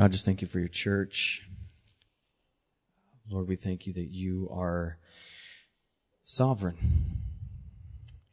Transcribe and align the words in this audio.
God, 0.00 0.12
just 0.12 0.24
thank 0.24 0.40
you 0.40 0.48
for 0.48 0.58
your 0.58 0.66
church. 0.66 1.46
Lord, 3.28 3.46
we 3.46 3.54
thank 3.54 3.86
you 3.86 3.92
that 3.92 4.08
you 4.10 4.48
are 4.50 4.96
sovereign. 6.24 7.20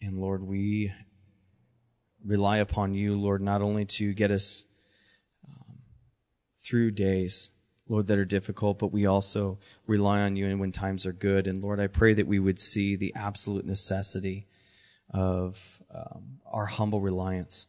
And 0.02 0.18
Lord, 0.18 0.44
we 0.44 0.94
rely 2.26 2.60
upon 2.60 2.94
you, 2.94 3.20
Lord, 3.20 3.42
not 3.42 3.62
only 3.62 3.84
to 3.84 4.14
get 4.14 4.32
us 4.32 4.64
um, 5.46 5.80
through 6.64 6.92
days, 6.92 7.50
Lord, 7.90 8.08
that 8.08 8.18
are 8.18 8.24
difficult, 8.24 8.80
but 8.80 8.94
we 8.94 9.06
also 9.06 9.60
rely 9.88 10.22
on 10.22 10.38
you 10.38 10.48
and 10.48 10.62
when 10.62 10.72
times 10.72 11.06
are 11.06 11.12
good. 11.12 11.48
And 11.48 11.62
Lord, 11.62 11.82
I 11.82 11.88
pray 11.88 12.14
that 12.14 12.28
we 12.28 12.40
would 12.40 12.62
see 12.62 12.96
the 12.96 13.14
absolute 13.14 13.66
necessity 13.66 14.48
of 15.10 15.84
um, 15.94 16.40
our 16.50 16.68
humble 16.68 17.02
reliance, 17.02 17.68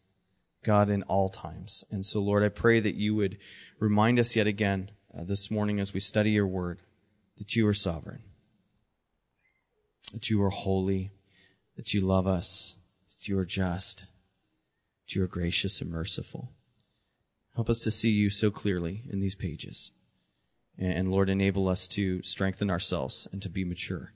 God, 0.69 0.91
in 0.91 1.03
all 1.05 1.31
times. 1.31 1.83
And 1.91 2.05
so, 2.05 2.21
Lord, 2.21 2.45
I 2.45 2.51
pray 2.51 2.79
that 2.79 2.95
you 2.95 3.15
would 3.15 3.39
remind 3.79 4.19
us 4.19 4.37
yet 4.37 4.47
again 4.47 4.91
uh, 5.19 5.25
this 5.25 5.51
morning 5.51 5.81
as 5.81 5.95
we 5.95 6.01
study 6.01 6.33
your 6.33 6.47
word 6.47 6.83
that 7.39 7.57
you 7.57 7.67
are 7.67 7.73
sovereign, 7.73 8.21
that 10.13 10.29
you 10.29 10.43
are 10.43 10.51
holy, 10.51 11.11
that 11.77 11.95
you 11.95 12.03
love 12.03 12.27
us, 12.27 12.77
that 13.09 13.27
you 13.27 13.39
are 13.39 13.47
just, 13.47 14.01
that 15.07 15.15
you 15.15 15.23
are 15.23 15.27
gracious 15.27 15.81
and 15.81 15.91
merciful. 15.91 16.51
Help 17.55 17.71
us 17.71 17.83
to 17.85 17.91
see 17.91 18.11
you 18.11 18.29
so 18.29 18.51
clearly 18.51 19.05
in 19.11 19.21
these 19.21 19.35
pages. 19.35 19.93
And 20.79 21.11
Lord, 21.11 21.31
enable 21.31 21.67
us 21.67 21.89
to 21.89 22.23
strengthen 22.23 22.69
ourselves 22.69 23.27
and 23.33 23.41
to 23.41 23.49
be 23.49 23.65
mature. 23.65 24.13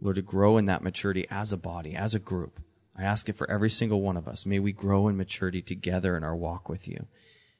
Lord, 0.00 0.14
to 0.14 0.22
grow 0.22 0.56
in 0.56 0.66
that 0.66 0.84
maturity 0.84 1.26
as 1.32 1.52
a 1.52 1.56
body, 1.56 1.96
as 1.96 2.14
a 2.14 2.20
group. 2.20 2.60
I 2.96 3.02
ask 3.02 3.28
it 3.28 3.36
for 3.36 3.50
every 3.50 3.70
single 3.70 4.00
one 4.00 4.16
of 4.16 4.28
us. 4.28 4.46
May 4.46 4.58
we 4.58 4.72
grow 4.72 5.08
in 5.08 5.16
maturity 5.16 5.62
together 5.62 6.16
in 6.16 6.24
our 6.24 6.36
walk 6.36 6.68
with 6.68 6.86
you. 6.86 7.06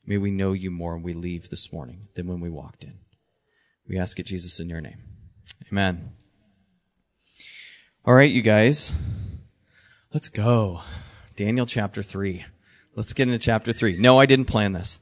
May 0.07 0.19
we 0.19 0.31
know 0.31 0.53
you 0.53 0.71
more 0.71 0.95
when 0.95 1.03
we 1.03 1.15
leave 1.15 1.51
this 1.51 1.73
morning 1.73 2.09
than 2.15 2.27
when 2.27 2.41
we 2.41 2.51
walked 2.51 2.85
in. 2.85 2.99
We 3.89 3.99
ask 3.99 4.19
it, 4.19 4.27
Jesus, 4.27 4.61
in 4.61 4.69
your 4.69 4.81
name. 4.81 4.99
Amen. 5.71 6.13
All 8.05 8.15
right, 8.15 8.31
you 8.31 8.43
guys. 8.43 8.93
Let's 10.13 10.29
go. 10.29 10.83
Daniel 11.37 11.67
chapter 11.67 12.03
3. 12.03 12.45
Let's 12.95 13.13
get 13.13 13.29
into 13.29 13.39
chapter 13.39 13.73
3. 13.73 13.97
No, 13.97 14.21
I 14.21 14.27
didn't 14.27 14.45
plan 14.45 14.73
this. 14.73 15.01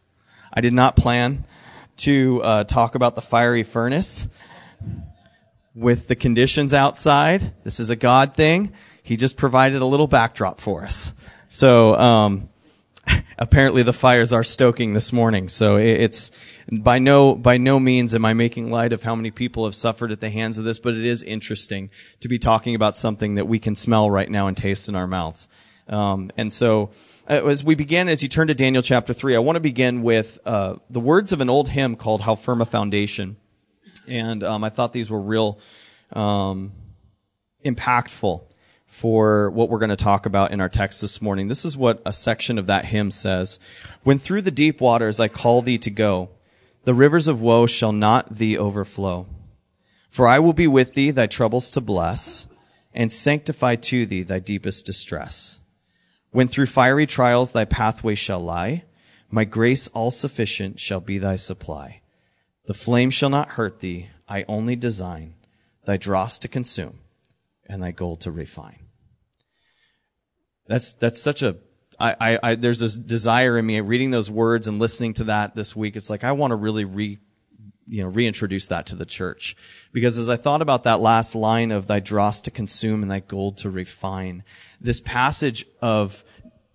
I 0.52 0.60
did 0.60 0.72
not 0.72 0.96
plan 0.96 1.44
to 1.98 2.40
uh, 2.42 2.64
talk 2.64 2.94
about 2.94 3.14
the 3.14 3.22
fiery 3.22 3.64
furnace 3.64 4.26
with 5.74 6.08
the 6.08 6.16
conditions 6.16 6.72
outside. 6.72 7.52
This 7.64 7.80
is 7.80 7.90
a 7.90 7.96
God 7.96 8.34
thing. 8.34 8.72
He 9.02 9.16
just 9.16 9.36
provided 9.36 9.82
a 9.82 9.86
little 9.86 10.06
backdrop 10.06 10.60
for 10.60 10.84
us. 10.84 11.12
So, 11.48 11.94
um, 11.96 12.48
apparently 13.38 13.82
the 13.82 13.92
fires 13.92 14.32
are 14.32 14.44
stoking 14.44 14.92
this 14.92 15.12
morning. 15.12 15.48
So 15.48 15.76
it's 15.76 16.30
by 16.70 16.98
no, 16.98 17.34
by 17.34 17.58
no 17.58 17.80
means 17.80 18.14
am 18.14 18.24
I 18.24 18.32
making 18.32 18.70
light 18.70 18.92
of 18.92 19.02
how 19.02 19.14
many 19.14 19.30
people 19.30 19.64
have 19.64 19.74
suffered 19.74 20.12
at 20.12 20.20
the 20.20 20.30
hands 20.30 20.58
of 20.58 20.64
this, 20.64 20.78
but 20.78 20.94
it 20.94 21.04
is 21.04 21.22
interesting 21.22 21.90
to 22.20 22.28
be 22.28 22.38
talking 22.38 22.74
about 22.74 22.96
something 22.96 23.34
that 23.34 23.48
we 23.48 23.58
can 23.58 23.74
smell 23.74 24.10
right 24.10 24.30
now 24.30 24.46
and 24.46 24.56
taste 24.56 24.88
in 24.88 24.94
our 24.94 25.06
mouths. 25.06 25.48
Um, 25.88 26.30
and 26.36 26.52
so, 26.52 26.90
uh, 27.28 27.44
as 27.46 27.64
we 27.64 27.74
begin, 27.74 28.08
as 28.08 28.22
you 28.22 28.28
turn 28.28 28.48
to 28.48 28.54
Daniel 28.54 28.82
chapter 28.82 29.12
three, 29.12 29.34
I 29.34 29.40
want 29.40 29.56
to 29.56 29.60
begin 29.60 30.02
with 30.02 30.38
uh, 30.44 30.76
the 30.88 31.00
words 31.00 31.32
of 31.32 31.40
an 31.40 31.50
old 31.50 31.68
hymn 31.68 31.96
called 31.96 32.20
"How 32.20 32.36
Firm 32.36 32.60
a 32.60 32.66
Foundation," 32.66 33.36
and 34.06 34.44
um, 34.44 34.62
I 34.62 34.70
thought 34.70 34.92
these 34.92 35.10
were 35.10 35.20
real 35.20 35.58
um, 36.12 36.72
impactful 37.64 38.42
for 38.92 39.50
what 39.52 39.70
we're 39.70 39.78
going 39.78 39.88
to 39.88 39.96
talk 39.96 40.26
about 40.26 40.50
in 40.50 40.60
our 40.60 40.68
text 40.68 41.00
this 41.00 41.22
morning. 41.22 41.48
This 41.48 41.64
is 41.64 41.78
what 41.78 42.02
a 42.04 42.12
section 42.12 42.58
of 42.58 42.66
that 42.66 42.84
hymn 42.84 43.10
says: 43.10 43.58
"When 44.02 44.18
through 44.18 44.42
the 44.42 44.50
deep 44.50 44.82
waters 44.82 45.18
I 45.18 45.28
call 45.28 45.62
thee 45.62 45.78
to 45.78 45.90
go, 45.90 46.28
the 46.84 46.92
rivers 46.92 47.26
of 47.26 47.40
woe 47.40 47.64
shall 47.64 47.92
not 47.92 48.36
thee 48.36 48.58
overflow. 48.58 49.26
For 50.10 50.28
I 50.28 50.40
will 50.40 50.52
be 50.52 50.66
with 50.66 50.92
thee, 50.92 51.10
thy 51.10 51.26
troubles 51.26 51.70
to 51.70 51.80
bless, 51.80 52.44
and 52.92 53.10
sanctify 53.10 53.76
to 53.76 54.04
thee 54.04 54.24
thy 54.24 54.40
deepest 54.40 54.84
distress." 54.84 55.56
When 56.30 56.46
through 56.46 56.66
fiery 56.66 57.06
trials 57.06 57.52
thy 57.52 57.64
pathway 57.64 58.14
shall 58.14 58.40
lie, 58.40 58.84
my 59.30 59.44
grace 59.44 59.88
all 59.88 60.10
sufficient 60.10 60.78
shall 60.78 61.00
be 61.00 61.16
thy 61.16 61.36
supply. 61.36 62.02
The 62.66 62.74
flame 62.74 63.08
shall 63.08 63.30
not 63.30 63.56
hurt 63.56 63.80
thee, 63.80 64.10
I 64.28 64.44
only 64.48 64.76
design 64.76 65.32
thy 65.86 65.96
dross 65.96 66.38
to 66.40 66.46
consume 66.46 66.98
and 67.72 67.82
thy 67.82 67.90
gold 67.90 68.20
to 68.20 68.30
refine. 68.30 68.78
That's, 70.66 70.92
that's 70.94 71.20
such 71.20 71.42
a, 71.42 71.56
I, 71.98 72.14
I, 72.20 72.38
I, 72.42 72.54
there's 72.54 72.80
this 72.80 72.94
desire 72.94 73.56
in 73.56 73.64
me 73.64 73.80
reading 73.80 74.10
those 74.10 74.30
words 74.30 74.68
and 74.68 74.78
listening 74.78 75.14
to 75.14 75.24
that 75.24 75.54
this 75.54 75.74
week. 75.74 75.96
It's 75.96 76.10
like, 76.10 76.22
I 76.22 76.32
want 76.32 76.50
to 76.50 76.56
really 76.56 76.84
re, 76.84 77.18
you 77.88 78.02
know, 78.02 78.10
reintroduce 78.10 78.66
that 78.66 78.86
to 78.86 78.94
the 78.94 79.06
church. 79.06 79.56
Because 79.90 80.18
as 80.18 80.28
I 80.28 80.36
thought 80.36 80.60
about 80.60 80.84
that 80.84 81.00
last 81.00 81.34
line 81.34 81.72
of 81.72 81.86
thy 81.86 81.98
dross 81.98 82.42
to 82.42 82.50
consume 82.50 83.00
and 83.00 83.10
thy 83.10 83.20
gold 83.20 83.56
to 83.58 83.70
refine, 83.70 84.44
this 84.78 85.00
passage 85.00 85.64
of 85.80 86.24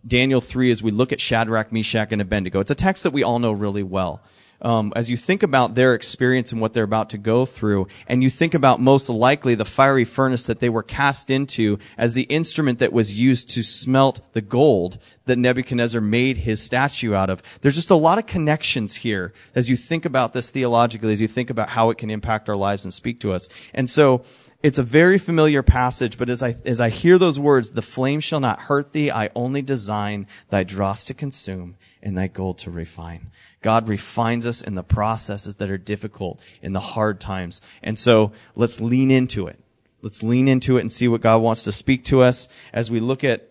Daniel 0.05 0.41
3 0.41 0.71
as 0.71 0.81
we 0.81 0.89
look 0.89 1.11
at 1.11 1.21
Shadrach, 1.21 1.71
Meshach, 1.71 2.11
and 2.11 2.23
Abednego. 2.23 2.59
It's 2.59 2.71
a 2.71 2.75
text 2.75 3.03
that 3.03 3.13
we 3.13 3.21
all 3.21 3.37
know 3.37 3.51
really 3.51 3.83
well. 3.83 4.23
Um, 4.61 4.91
as 4.95 5.09
you 5.09 5.17
think 5.17 5.43
about 5.43 5.75
their 5.75 5.93
experience 5.93 6.51
and 6.51 6.59
what 6.59 6.73
they're 6.73 6.83
about 6.83 7.11
to 7.11 7.17
go 7.17 7.45
through, 7.45 7.87
and 8.07 8.23
you 8.23 8.29
think 8.29 8.53
about 8.53 8.79
most 8.79 9.09
likely 9.09 9.55
the 9.55 9.65
fiery 9.65 10.05
furnace 10.05 10.45
that 10.47 10.59
they 10.59 10.69
were 10.69 10.83
cast 10.83 11.29
into 11.29 11.77
as 11.97 12.13
the 12.13 12.23
instrument 12.23 12.79
that 12.79 12.91
was 12.91 13.19
used 13.19 13.49
to 13.51 13.63
smelt 13.63 14.21
the 14.33 14.41
gold 14.41 14.97
that 15.25 15.37
Nebuchadnezzar 15.37 16.01
made 16.01 16.37
his 16.37 16.61
statue 16.61 17.13
out 17.13 17.29
of. 17.29 17.43
There's 17.61 17.75
just 17.75 17.91
a 17.91 17.95
lot 17.95 18.17
of 18.17 18.25
connections 18.25 18.95
here 18.95 19.33
as 19.53 19.69
you 19.69 19.77
think 19.77 20.05
about 20.05 20.33
this 20.33 20.49
theologically, 20.49 21.13
as 21.13 21.21
you 21.21 21.27
think 21.27 21.49
about 21.49 21.69
how 21.69 21.89
it 21.91 21.97
can 21.97 22.09
impact 22.09 22.49
our 22.49 22.55
lives 22.55 22.83
and 22.83 22.93
speak 22.93 23.19
to 23.21 23.31
us. 23.31 23.49
And 23.73 23.89
so, 23.89 24.23
it's 24.63 24.79
a 24.79 24.83
very 24.83 25.19
familiar 25.19 25.61
passage, 25.61 26.17
but 26.17 26.31
as 26.31 26.41
I, 26.41 26.55
as 26.65 26.81
I 26.81 26.89
hear 26.89 27.19
those 27.19 27.39
words, 27.39 27.71
the 27.71 27.83
flame 27.83 28.19
shall 28.19 28.39
not 28.39 28.61
hurt 28.61 28.91
thee. 28.91 29.11
I 29.11 29.29
only 29.35 29.61
design 29.61 30.25
thy 30.49 30.63
dross 30.63 31.05
to 31.05 31.13
consume 31.13 31.75
and 32.01 32.17
thy 32.17 32.27
gold 32.27 32.57
to 32.59 32.71
refine. 32.71 33.29
God 33.67 33.89
refines 33.89 34.47
us 34.47 34.61
in 34.61 34.75
the 34.75 34.81
processes 34.81 35.57
that 35.57 35.69
are 35.69 35.77
difficult 35.77 36.39
in 36.61 36.71
the 36.71 36.79
hard 36.79 37.19
times. 37.19 37.59
And 37.83 37.99
so 37.99 38.31
let's 38.55 38.79
lean 38.79 39.11
into 39.11 39.45
it. 39.47 39.59
Let's 40.01 40.23
lean 40.23 40.47
into 40.47 40.77
it 40.77 40.81
and 40.81 40.89
see 40.89 41.09
what 41.09 41.19
God 41.19 41.41
wants 41.41 41.63
to 41.63 41.73
speak 41.73 42.05
to 42.05 42.21
us 42.21 42.47
as 42.71 42.89
we 42.89 43.01
look 43.01 43.25
at 43.25 43.46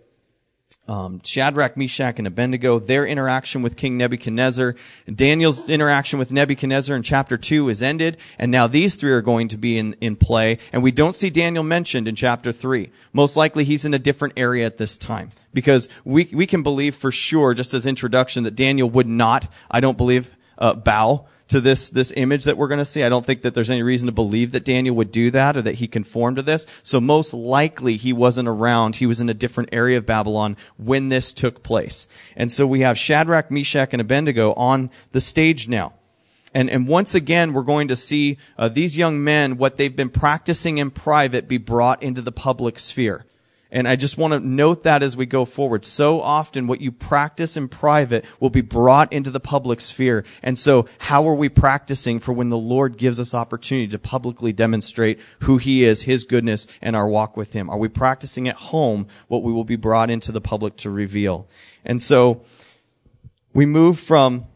um, 0.89 1.21
Shadrach, 1.25 1.77
Meshach, 1.77 2.19
and 2.19 2.27
Abednego, 2.27 2.79
their 2.79 3.07
interaction 3.07 3.63
with 3.63 3.77
King 3.77 3.97
Nebuchadnezzar. 3.97 4.77
Daniel's 5.13 5.69
interaction 5.69 6.19
with 6.19 6.33
Nebuchadnezzar 6.33 6.97
in 6.97 7.03
chapter 7.03 7.37
2 7.37 7.69
is 7.69 7.83
ended, 7.83 8.17
and 8.39 8.51
now 8.51 8.67
these 8.67 8.95
three 8.95 9.13
are 9.13 9.23
going 9.23 9.49
to 9.49 9.57
be 9.57 9.79
in, 9.79 9.95
in 10.01 10.17
play, 10.17 10.59
and 10.73 10.83
we 10.83 10.93
don't 10.93 11.15
see 11.15 11.31
Daniel 11.31 11.65
mentioned 11.65 12.07
in 12.09 12.15
chapter 12.15 12.53
3. 12.53 12.91
Most 13.13 13.37
likely 13.37 13.65
he's 13.65 13.85
in 13.85 13.95
a 13.95 13.99
different 13.99 14.35
area 14.37 14.67
at 14.67 14.79
this 14.79 14.97
time. 14.97 15.33
Because 15.53 15.89
we, 16.05 16.29
we 16.35 16.47
can 16.47 16.63
believe 16.63 16.95
for 16.95 17.11
sure, 17.11 17.55
just 17.55 17.73
as 17.73 17.87
introduction, 17.87 18.45
that 18.45 18.55
Daniel 18.57 18.91
would 18.91 19.09
not, 19.09 19.49
I 19.71 19.81
don't 19.81 19.97
believe, 19.97 20.31
uh, 20.59 20.75
bow 20.75 21.27
to 21.49 21.61
this, 21.61 21.91
this 21.91 22.13
image 22.17 22.45
that 22.45 22.57
we're 22.57 22.69
going 22.69 22.79
to 22.79 22.85
see. 22.85 23.05
I 23.05 23.09
don't 23.09 23.25
think 23.25 23.43
that 23.43 23.55
there's 23.55 23.71
any 23.71 23.83
reason 23.83 24.07
to 24.07 24.13
believe 24.13 24.53
that 24.53 24.65
Daniel 24.65 24.97
would 24.97 25.13
do 25.13 25.31
that 25.31 25.57
or 25.57 25.63
that 25.63 25.77
he 25.77 25.87
conformed 25.87 26.37
to 26.37 26.43
this. 26.43 26.67
So 26.83 27.01
most 27.01 27.33
likely 27.33 27.97
he 27.97 28.13
wasn't 28.13 28.49
around. 28.49 28.97
He 28.97 29.07
was 29.07 29.21
in 29.21 29.29
a 29.29 29.35
different 29.35 29.71
area 29.73 29.99
of 29.99 30.07
Babylon 30.07 30.57
when 30.77 31.09
this 31.09 31.33
took 31.33 31.63
place. 31.63 32.09
And 32.35 32.53
so 32.53 32.67
we 32.67 32.81
have 32.81 32.99
Shadrach, 32.99 33.51
Meshach, 33.51 33.91
and 33.93 34.01
Abednego 34.01 34.53
on 34.55 34.91
the 35.13 35.21
stage 35.21 35.69
now. 35.69 35.95
And, 36.53 36.71
and 36.71 36.89
once 36.89 37.15
again, 37.15 37.53
we're 37.53 37.63
going 37.63 37.89
to 37.89 37.97
see 37.97 38.39
uh, 38.57 38.69
these 38.69 38.97
young 38.97 39.23
men, 39.23 39.59
what 39.59 39.77
they've 39.77 39.95
been 39.95 40.09
practicing 40.09 40.79
in 40.79 40.91
private, 40.91 41.49
be 41.49 41.59
brought 41.59 42.03
into 42.03 42.23
the 42.23 42.33
public 42.33 42.79
sphere. 42.79 43.27
And 43.77 43.87
I 43.87 43.95
just 43.95 44.17
want 44.17 44.33
to 44.33 44.41
note 44.41 44.85
that 44.85 45.03
as 45.03 45.19
we 45.19 45.27
go 45.27 45.45
forward. 45.45 45.85
So 45.85 46.23
often 46.23 46.67
what 46.67 46.81
you 46.81 46.91
practice 46.91 47.59
in 47.59 47.69
private 47.69 48.25
will 48.41 48.49
be 48.49 48.63
brought 48.63 49.13
into 49.13 49.31
the 49.31 49.39
public 49.39 49.83
sphere. 49.83 50.25
And 50.43 50.59
so 50.59 50.87
how 50.99 51.29
are 51.29 51.35
we 51.35 51.51
practicing 51.51 52.19
for 52.19 52.33
when 52.33 52.49
the 52.49 52.57
Lord 52.57 52.97
gives 52.97 53.21
us 53.21 53.35
opportunity 53.35 53.89
to 53.89 53.99
publicly 53.99 54.55
demonstrate 54.55 55.21
who 55.41 55.59
He 55.59 55.85
is, 55.85 56.05
His 56.05 56.25
goodness, 56.25 56.67
and 56.81 56.97
our 56.97 57.07
walk 57.07 57.37
with 57.37 57.53
Him? 57.53 57.69
Are 57.69 57.77
we 57.77 57.89
practicing 57.89 58.49
at 58.49 58.57
home 58.57 59.09
what 59.29 59.43
we 59.43 59.53
will 59.53 59.63
be 59.63 59.77
brought 59.77 60.09
into 60.09 60.33
the 60.33 60.41
public 60.41 60.79
to 60.79 60.89
reveal? 60.89 61.47
And 61.85 62.01
so 62.01 62.45
we 63.53 63.67
move 63.67 64.01
from 64.01 64.47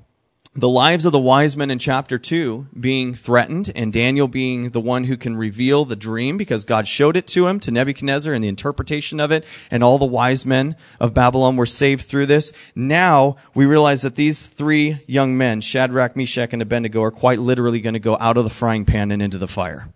the 0.55 0.69
lives 0.69 1.05
of 1.05 1.12
the 1.12 1.19
wise 1.19 1.56
men 1.56 1.70
in 1.70 1.79
chapter 1.79 2.19
2 2.19 2.67
being 2.79 3.14
threatened 3.14 3.70
and 3.76 3.93
Daniel 3.93 4.26
being 4.26 4.70
the 4.70 4.81
one 4.81 5.05
who 5.05 5.17
can 5.17 5.37
reveal 5.37 5.85
the 5.85 5.94
dream 5.94 6.37
because 6.37 6.64
God 6.64 6.88
showed 6.88 7.17
it 7.17 7.29
to 7.29 7.47
him, 7.47 7.61
to 7.61 7.70
Nebuchadnezzar 7.70 8.35
and 8.35 8.43
the 8.43 8.49
interpretation 8.49 9.20
of 9.20 9.31
it, 9.31 9.44
and 9.70 9.85
all 9.85 9.97
the 9.97 10.06
wise 10.06 10.44
men 10.44 10.75
of 10.99 11.14
Babylon 11.14 11.56
were 11.56 11.67
saved 11.67 12.05
through 12.05 12.26
this. 12.26 12.52
Now 12.75 13.37
we 13.55 13.64
realize 13.64 14.02
that 14.02 14.17
these 14.17 14.49
three 14.49 14.99
young 15.06 15.38
men, 15.38 15.61
Shadrach, 15.61 16.17
Meshach, 16.17 16.53
and 16.53 16.62
Abednego, 16.62 17.00
are 17.05 17.12
quite 17.12 17.38
literally 17.38 17.81
going 17.81 17.94
to 17.94 18.00
go 18.00 18.17
out 18.19 18.37
of 18.37 18.43
the 18.43 18.50
frying 18.50 18.85
pan 18.85 19.12
and 19.12 19.23
into 19.23 19.38
the 19.38 19.46
fire. 19.46 19.88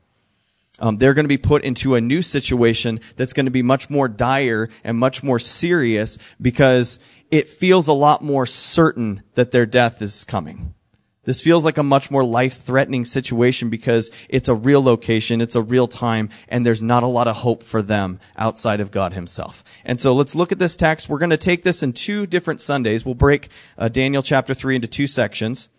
Um, 0.78 0.98
they're 0.98 1.14
going 1.14 1.24
to 1.24 1.28
be 1.28 1.38
put 1.38 1.64
into 1.64 1.94
a 1.94 2.00
new 2.00 2.22
situation 2.22 3.00
that's 3.16 3.32
going 3.32 3.46
to 3.46 3.52
be 3.52 3.62
much 3.62 3.90
more 3.90 4.08
dire 4.08 4.70
and 4.82 4.98
much 4.98 5.22
more 5.22 5.38
serious 5.38 6.18
because 6.40 7.00
it 7.34 7.48
feels 7.48 7.88
a 7.88 7.92
lot 7.92 8.22
more 8.22 8.46
certain 8.46 9.22
that 9.34 9.50
their 9.50 9.66
death 9.66 10.00
is 10.00 10.22
coming. 10.22 10.72
This 11.24 11.40
feels 11.40 11.64
like 11.64 11.78
a 11.78 11.82
much 11.82 12.10
more 12.10 12.22
life-threatening 12.22 13.06
situation 13.06 13.70
because 13.70 14.10
it's 14.28 14.46
a 14.46 14.54
real 14.54 14.82
location, 14.82 15.40
it's 15.40 15.56
a 15.56 15.62
real 15.62 15.88
time, 15.88 16.28
and 16.48 16.64
there's 16.64 16.82
not 16.82 17.02
a 17.02 17.08
lot 17.08 17.26
of 17.26 17.36
hope 17.36 17.64
for 17.64 17.82
them 17.82 18.20
outside 18.36 18.80
of 18.80 18.92
God 18.92 19.14
himself. 19.14 19.64
And 19.84 20.00
so 20.00 20.12
let's 20.12 20.34
look 20.34 20.52
at 20.52 20.60
this 20.60 20.76
text. 20.76 21.08
We're 21.08 21.18
going 21.18 21.30
to 21.30 21.36
take 21.36 21.64
this 21.64 21.82
in 21.82 21.92
two 21.92 22.26
different 22.26 22.60
Sundays. 22.60 23.04
We'll 23.04 23.14
break 23.16 23.48
uh, 23.76 23.88
Daniel 23.88 24.22
chapter 24.22 24.54
3 24.54 24.76
into 24.76 24.86
two 24.86 25.06
sections. 25.08 25.70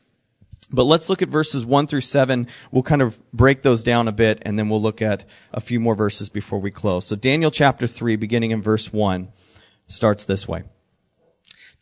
But 0.71 0.85
let's 0.85 1.09
look 1.09 1.21
at 1.21 1.29
verses 1.29 1.63
1 1.63 1.87
through 1.87 2.01
7. 2.01 2.47
We'll 2.71 2.83
kind 2.83 3.03
of 3.03 3.17
break 3.31 3.61
those 3.61 3.83
down 3.83 4.07
a 4.07 4.11
bit, 4.11 4.39
and 4.41 4.59
then 4.59 4.67
we'll 4.67 4.81
look 4.81 5.01
at 5.01 5.23
a 5.53 5.61
few 5.61 5.79
more 5.79 5.95
verses 5.95 6.27
before 6.27 6.59
we 6.59 6.71
close. 6.71 7.05
So 7.05 7.15
Daniel 7.15 7.51
chapter 7.51 7.85
3, 7.87 8.17
beginning 8.17 8.51
in 8.51 8.63
verse 8.63 8.91
1, 8.91 9.29
starts 9.87 10.25
this 10.25 10.47
way. 10.47 10.63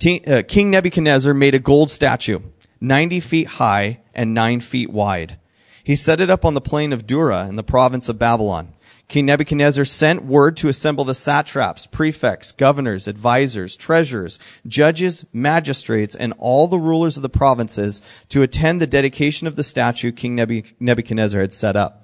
Uh, 0.06 0.44
King 0.48 0.70
Nebuchadnezzar 0.70 1.34
made 1.34 1.56
a 1.56 1.60
gold 1.60 1.90
statue 1.90 2.40
90 2.82 3.20
feet 3.22 3.48
high 3.48 4.02
and 4.14 4.34
9 4.34 4.60
feet 4.60 4.90
wide. 4.90 5.38
He 5.84 5.96
set 5.96 6.20
it 6.20 6.30
up 6.30 6.44
on 6.44 6.54
the 6.54 6.62
plain 6.62 6.92
of 6.92 7.08
Dura 7.08 7.48
in 7.48 7.56
the 7.56 7.64
province 7.64 8.10
of 8.10 8.20
Babylon. 8.20 8.74
King 9.08 9.28
Nebuchadnezzar 9.28 9.86
sent 9.86 10.26
word 10.26 10.58
to 10.58 10.70
assemble 10.70 11.04
the 11.06 11.14
satraps, 11.14 11.86
prefects, 11.86 12.52
governors, 12.52 13.08
advisors, 13.08 13.78
treasurers, 13.78 14.40
judges, 14.66 15.26
magistrates, 15.32 16.16
and 16.16 16.34
all 16.38 16.68
the 16.68 16.80
rulers 16.80 17.16
of 17.16 17.24
the 17.24 17.30
provinces 17.30 18.02
to 18.30 18.42
attend 18.42 18.82
the 18.82 18.88
dedication 18.88 19.46
of 19.46 19.56
the 19.56 19.64
statue 19.64 20.12
King 20.12 20.36
Nebuchadnezzar 20.80 21.40
had 21.40 21.54
set 21.54 21.76
up. 21.76 22.03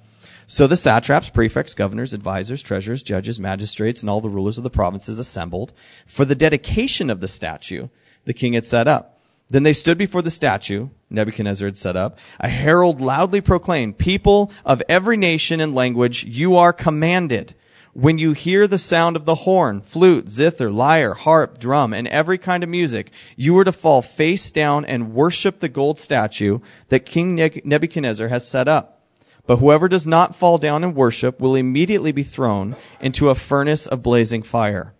So 0.50 0.66
the 0.66 0.74
satraps, 0.74 1.30
prefects, 1.30 1.74
governors, 1.74 2.12
advisors, 2.12 2.60
treasurers, 2.60 3.04
judges, 3.04 3.38
magistrates, 3.38 4.00
and 4.00 4.10
all 4.10 4.20
the 4.20 4.28
rulers 4.28 4.58
of 4.58 4.64
the 4.64 4.68
provinces 4.68 5.20
assembled 5.20 5.72
for 6.04 6.24
the 6.24 6.34
dedication 6.34 7.08
of 7.08 7.20
the 7.20 7.28
statue 7.28 7.86
the 8.24 8.34
king 8.34 8.54
had 8.54 8.66
set 8.66 8.88
up. 8.88 9.20
Then 9.48 9.62
they 9.62 9.72
stood 9.72 9.96
before 9.96 10.22
the 10.22 10.30
statue 10.30 10.88
Nebuchadnezzar 11.08 11.68
had 11.68 11.78
set 11.78 11.94
up. 11.94 12.18
A 12.40 12.48
herald 12.48 13.00
loudly 13.00 13.40
proclaimed, 13.40 13.98
people 13.98 14.50
of 14.64 14.82
every 14.88 15.16
nation 15.16 15.60
and 15.60 15.72
language, 15.72 16.24
you 16.24 16.56
are 16.56 16.72
commanded. 16.72 17.54
When 17.92 18.18
you 18.18 18.32
hear 18.32 18.66
the 18.66 18.76
sound 18.76 19.14
of 19.14 19.26
the 19.26 19.36
horn, 19.36 19.82
flute, 19.82 20.30
zither, 20.30 20.68
lyre, 20.68 21.14
harp, 21.14 21.60
drum, 21.60 21.94
and 21.94 22.08
every 22.08 22.38
kind 22.38 22.64
of 22.64 22.68
music, 22.68 23.12
you 23.36 23.56
are 23.58 23.64
to 23.64 23.70
fall 23.70 24.02
face 24.02 24.50
down 24.50 24.84
and 24.84 25.14
worship 25.14 25.60
the 25.60 25.68
gold 25.68 26.00
statue 26.00 26.58
that 26.88 27.06
King 27.06 27.36
Nebuchadnezzar 27.36 28.26
has 28.26 28.48
set 28.48 28.66
up. 28.66 28.99
But 29.46 29.56
whoever 29.56 29.88
does 29.88 30.06
not 30.06 30.36
fall 30.36 30.58
down 30.58 30.84
and 30.84 30.94
worship 30.94 31.40
will 31.40 31.54
immediately 31.54 32.12
be 32.12 32.22
thrown 32.22 32.76
into 33.00 33.28
a 33.28 33.34
furnace 33.34 33.86
of 33.86 34.02
blazing 34.02 34.42
fire. 34.42 34.94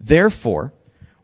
Therefore, 0.00 0.72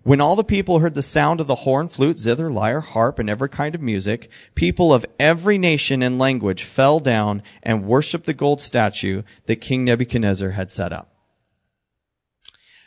when 0.04 0.20
all 0.20 0.36
the 0.36 0.44
people 0.44 0.80
heard 0.80 0.94
the 0.94 1.02
sound 1.02 1.40
of 1.40 1.46
the 1.46 1.54
horn, 1.54 1.88
flute, 1.88 2.18
zither, 2.18 2.50
lyre, 2.50 2.80
harp, 2.80 3.18
and 3.18 3.30
every 3.30 3.48
kind 3.48 3.74
of 3.74 3.80
music, 3.80 4.28
people 4.54 4.92
of 4.92 5.06
every 5.18 5.56
nation 5.56 6.02
and 6.02 6.18
language 6.18 6.62
fell 6.62 7.00
down 7.00 7.42
and 7.62 7.86
worshiped 7.86 8.26
the 8.26 8.34
gold 8.34 8.60
statue 8.60 9.22
that 9.46 9.62
King 9.62 9.84
Nebuchadnezzar 9.84 10.50
had 10.50 10.70
set 10.70 10.92
up. 10.92 11.10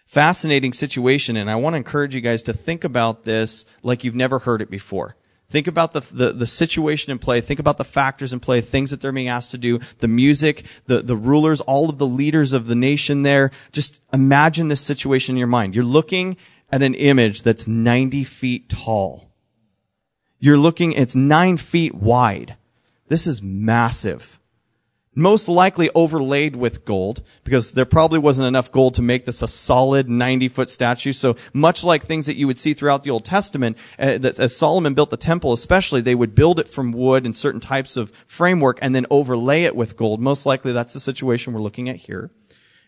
Fascinating 0.06 0.74
situation, 0.74 1.36
and 1.36 1.50
I 1.50 1.56
want 1.56 1.74
to 1.74 1.78
encourage 1.78 2.14
you 2.14 2.22
guys 2.22 2.44
to 2.44 2.54
think 2.54 2.84
about 2.84 3.26
this 3.26 3.66
like 3.82 4.04
you've 4.04 4.16
never 4.16 4.40
heard 4.40 4.62
it 4.62 4.70
before. 4.70 5.18
Think 5.50 5.68
about 5.68 5.94
the, 5.94 6.02
the, 6.12 6.34
the, 6.34 6.46
situation 6.46 7.12
in 7.12 7.20
play. 7.20 7.40
Think 7.40 7.62
about 7.62 7.78
the 7.78 7.86
factors 7.86 8.34
in 8.34 8.42
play, 8.42 8.60
things 8.60 8.92
that 8.92 9.00
they're 9.00 9.14
being 9.14 9.30
asked 9.30 9.52
to 9.52 9.58
do, 9.58 9.80
the 10.00 10.08
music, 10.08 10.66
the, 10.88 11.02
the 11.02 11.16
rulers, 11.16 11.62
all 11.62 11.90
of 11.90 12.00
the 12.00 12.08
leaders 12.08 12.52
of 12.52 12.68
the 12.68 12.76
nation 12.76 13.24
there. 13.24 13.52
Just 13.72 14.02
imagine 14.12 14.68
this 14.68 14.82
situation 14.82 15.36
in 15.36 15.40
your 15.40 15.48
mind. 15.48 15.74
You're 15.74 15.86
looking 15.86 16.36
at 16.70 16.82
an 16.82 16.94
image 16.96 17.44
that's 17.44 17.66
90 17.66 18.26
feet 18.26 18.68
tall. 18.68 19.32
You're 20.40 20.58
looking, 20.58 20.92
it's 20.92 21.16
nine 21.16 21.56
feet 21.56 21.96
wide. 21.96 22.58
This 23.08 23.26
is 23.26 23.42
massive. 23.42 24.37
Most 25.18 25.50
likely 25.50 25.90
overlaid 25.96 26.56
with 26.56 26.86
gold, 26.86 27.24
because 27.44 27.72
there 27.72 27.86
probably 27.86 28.20
wasn't 28.20 28.48
enough 28.48 28.72
gold 28.72 28.94
to 28.94 29.02
make 29.02 29.26
this 29.26 29.42
a 29.42 29.48
solid 29.48 30.08
90 30.08 30.48
foot 30.48 30.70
statue. 30.70 31.12
So 31.12 31.36
much 31.54 31.84
like 31.84 32.04
things 32.04 32.28
that 32.28 32.36
you 32.36 32.46
would 32.46 32.60
see 32.60 32.76
throughout 32.76 33.04
the 33.04 33.10
Old 33.10 33.26
Testament, 33.26 33.78
uh, 33.98 34.20
as 34.38 34.56
Solomon 34.56 34.94
built 34.94 35.10
the 35.10 35.18
temple 35.18 35.54
especially, 35.54 36.02
they 36.02 36.14
would 36.14 36.36
build 36.36 36.60
it 36.60 36.68
from 36.68 36.92
wood 36.92 37.26
and 37.26 37.36
certain 37.36 37.60
types 37.60 37.98
of 37.98 38.12
framework 38.28 38.78
and 38.80 38.94
then 38.94 39.08
overlay 39.10 39.64
it 39.64 39.76
with 39.76 39.98
gold. 39.98 40.22
Most 40.22 40.46
likely 40.46 40.72
that's 40.72 40.94
the 40.94 41.00
situation 41.00 41.52
we're 41.52 41.62
looking 41.62 41.90
at 41.90 41.96
here. 41.96 42.30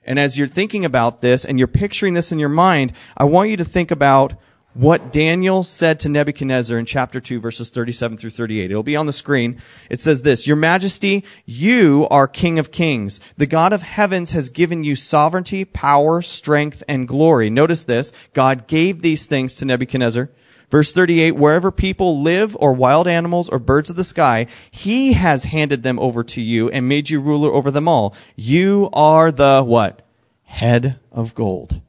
And 0.03 0.19
as 0.19 0.37
you're 0.37 0.45
thinking 0.45 0.85
about 0.85 1.21
this 1.21 1.43
and 1.43 1.57
you're 1.57 1.67
picturing 1.67 2.13
this 2.13 2.31
in 2.31 2.37
your 2.37 2.47
mind, 2.47 2.93
I 3.17 3.23
want 3.23 3.49
you 3.49 3.57
to 3.57 3.65
think 3.65 3.89
about 3.89 4.35
what 4.79 5.11
Daniel 5.11 5.61
said 5.61 5.99
to 5.99 6.07
Nebuchadnezzar 6.07 6.79
in 6.79 6.85
chapter 6.85 7.19
2 7.19 7.41
verses 7.41 7.69
37 7.69 8.17
through 8.17 8.29
38. 8.29 8.71
It'll 8.71 8.81
be 8.81 8.95
on 8.95 9.07
the 9.07 9.11
screen. 9.11 9.61
It 9.89 9.99
says 9.99 10.21
this, 10.21 10.47
Your 10.47 10.55
Majesty, 10.55 11.25
you 11.45 12.07
are 12.09 12.29
King 12.29 12.57
of 12.57 12.71
Kings. 12.71 13.19
The 13.35 13.45
God 13.45 13.73
of 13.73 13.81
heavens 13.81 14.31
has 14.31 14.47
given 14.47 14.85
you 14.85 14.95
sovereignty, 14.95 15.65
power, 15.65 16.21
strength, 16.21 16.81
and 16.87 17.09
glory. 17.09 17.49
Notice 17.49 17.83
this. 17.83 18.13
God 18.33 18.67
gave 18.67 19.01
these 19.01 19.25
things 19.25 19.53
to 19.55 19.65
Nebuchadnezzar. 19.65 20.29
Verse 20.71 20.93
38, 20.93 21.31
wherever 21.31 21.71
people 21.71 22.21
live 22.21 22.55
or 22.57 22.71
wild 22.71 23.05
animals 23.05 23.49
or 23.49 23.59
birds 23.59 23.89
of 23.89 23.97
the 23.97 24.05
sky, 24.05 24.47
he 24.71 25.11
has 25.11 25.43
handed 25.43 25.83
them 25.83 25.99
over 25.99 26.23
to 26.23 26.39
you 26.39 26.69
and 26.69 26.87
made 26.87 27.09
you 27.09 27.19
ruler 27.19 27.51
over 27.51 27.69
them 27.69 27.89
all. 27.89 28.15
You 28.37 28.89
are 28.93 29.29
the 29.29 29.61
what? 29.61 30.07
Head 30.43 31.01
of 31.11 31.35
gold. 31.35 31.81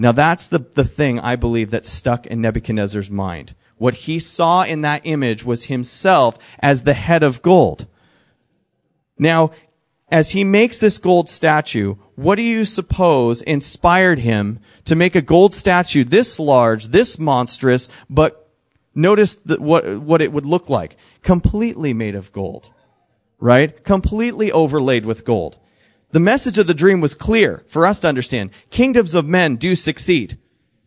Now 0.00 0.12
that's 0.12 0.48
the, 0.48 0.60
the 0.60 0.84
thing 0.84 1.20
I 1.20 1.36
believe 1.36 1.72
that 1.72 1.84
stuck 1.84 2.26
in 2.26 2.40
Nebuchadnezzar's 2.40 3.10
mind. 3.10 3.54
What 3.76 3.92
he 3.92 4.18
saw 4.18 4.62
in 4.62 4.80
that 4.80 5.02
image 5.04 5.44
was 5.44 5.64
himself 5.64 6.38
as 6.58 6.82
the 6.82 6.94
head 6.94 7.22
of 7.22 7.42
gold. 7.42 7.86
Now, 9.18 9.50
as 10.10 10.30
he 10.30 10.42
makes 10.42 10.78
this 10.78 10.96
gold 10.96 11.28
statue, 11.28 11.96
what 12.14 12.36
do 12.36 12.42
you 12.42 12.64
suppose 12.64 13.42
inspired 13.42 14.20
him 14.20 14.60
to 14.86 14.96
make 14.96 15.14
a 15.14 15.20
gold 15.20 15.52
statue 15.52 16.02
this 16.02 16.38
large, 16.38 16.86
this 16.86 17.18
monstrous, 17.18 17.90
but 18.08 18.48
notice 18.94 19.38
what, 19.58 19.98
what 19.98 20.22
it 20.22 20.32
would 20.32 20.46
look 20.46 20.70
like. 20.70 20.96
Completely 21.22 21.92
made 21.92 22.14
of 22.14 22.32
gold. 22.32 22.70
Right? 23.38 23.84
Completely 23.84 24.50
overlaid 24.50 25.04
with 25.04 25.26
gold. 25.26 25.58
The 26.12 26.20
message 26.20 26.58
of 26.58 26.66
the 26.66 26.74
dream 26.74 27.00
was 27.00 27.14
clear 27.14 27.62
for 27.68 27.86
us 27.86 28.00
to 28.00 28.08
understand. 28.08 28.50
Kingdoms 28.70 29.14
of 29.14 29.26
men 29.26 29.56
do 29.56 29.74
succeed. 29.74 30.38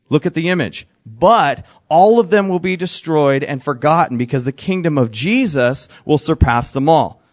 Look 0.10 0.26
at 0.26 0.34
the 0.34 0.50
image. 0.50 0.88
But 1.06 1.66
all 1.90 2.20
of 2.20 2.30
them 2.30 2.50
will 2.50 2.60
be 2.60 2.76
destroyed 2.76 3.44
and 3.44 3.64
forgotten 3.64 4.18
because 4.18 4.46
the 4.46 4.52
kingdom 4.52 4.98
of 4.98 5.12
Jesus 5.12 5.88
will 6.06 6.18
surpass 6.18 6.72
them 6.72 6.90
all 6.90 7.24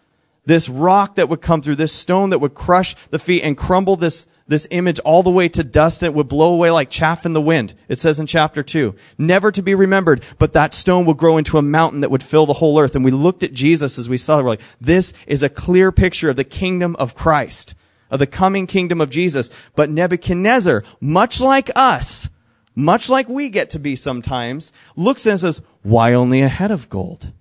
this 0.45 0.67
rock 0.67 1.15
that 1.15 1.29
would 1.29 1.41
come 1.41 1.61
through, 1.61 1.75
this 1.75 1.93
stone 1.93 2.31
that 2.31 2.39
would 2.39 2.53
crush 2.53 2.95
the 3.09 3.19
feet 3.19 3.43
and 3.43 3.57
crumble 3.57 3.95
this, 3.95 4.27
this 4.47 4.67
image 4.71 4.99
all 4.99 5.23
the 5.23 5.29
way 5.29 5.47
to 5.47 5.63
dust. 5.63 6.01
And 6.01 6.11
it 6.11 6.15
would 6.15 6.27
blow 6.27 6.53
away 6.53 6.71
like 6.71 6.89
chaff 6.89 7.25
in 7.25 7.33
the 7.33 7.41
wind. 7.41 7.73
It 7.87 7.99
says 7.99 8.19
in 8.19 8.25
chapter 8.25 8.63
two, 8.63 8.95
never 9.17 9.51
to 9.51 9.61
be 9.61 9.75
remembered, 9.75 10.23
but 10.39 10.53
that 10.53 10.73
stone 10.73 11.05
will 11.05 11.13
grow 11.13 11.37
into 11.37 11.57
a 11.57 11.61
mountain 11.61 12.01
that 12.01 12.11
would 12.11 12.23
fill 12.23 12.45
the 12.45 12.53
whole 12.53 12.79
earth. 12.79 12.95
And 12.95 13.05
we 13.05 13.11
looked 13.11 13.43
at 13.43 13.53
Jesus 13.53 13.97
as 13.97 14.09
we 14.09 14.17
saw 14.17 14.39
it. 14.39 14.43
We're 14.43 14.49
like, 14.49 14.61
this 14.79 15.13
is 15.27 15.43
a 15.43 15.49
clear 15.49 15.91
picture 15.91 16.29
of 16.29 16.35
the 16.35 16.43
kingdom 16.43 16.95
of 16.97 17.15
Christ, 17.15 17.75
of 18.11 18.19
the 18.19 18.27
coming 18.27 18.67
kingdom 18.67 19.01
of 19.01 19.09
Jesus. 19.09 19.49
But 19.75 19.89
Nebuchadnezzar, 19.89 20.83
much 20.99 21.41
like 21.41 21.71
us, 21.75 22.29
much 22.75 23.09
like 23.09 23.27
we 23.27 23.49
get 23.49 23.71
to 23.71 23.79
be 23.79 23.95
sometimes, 23.95 24.71
looks 24.95 25.25
and 25.25 25.39
says, 25.39 25.61
why 25.81 26.13
only 26.13 26.41
a 26.41 26.47
head 26.47 26.69
of 26.69 26.89
gold? 26.89 27.31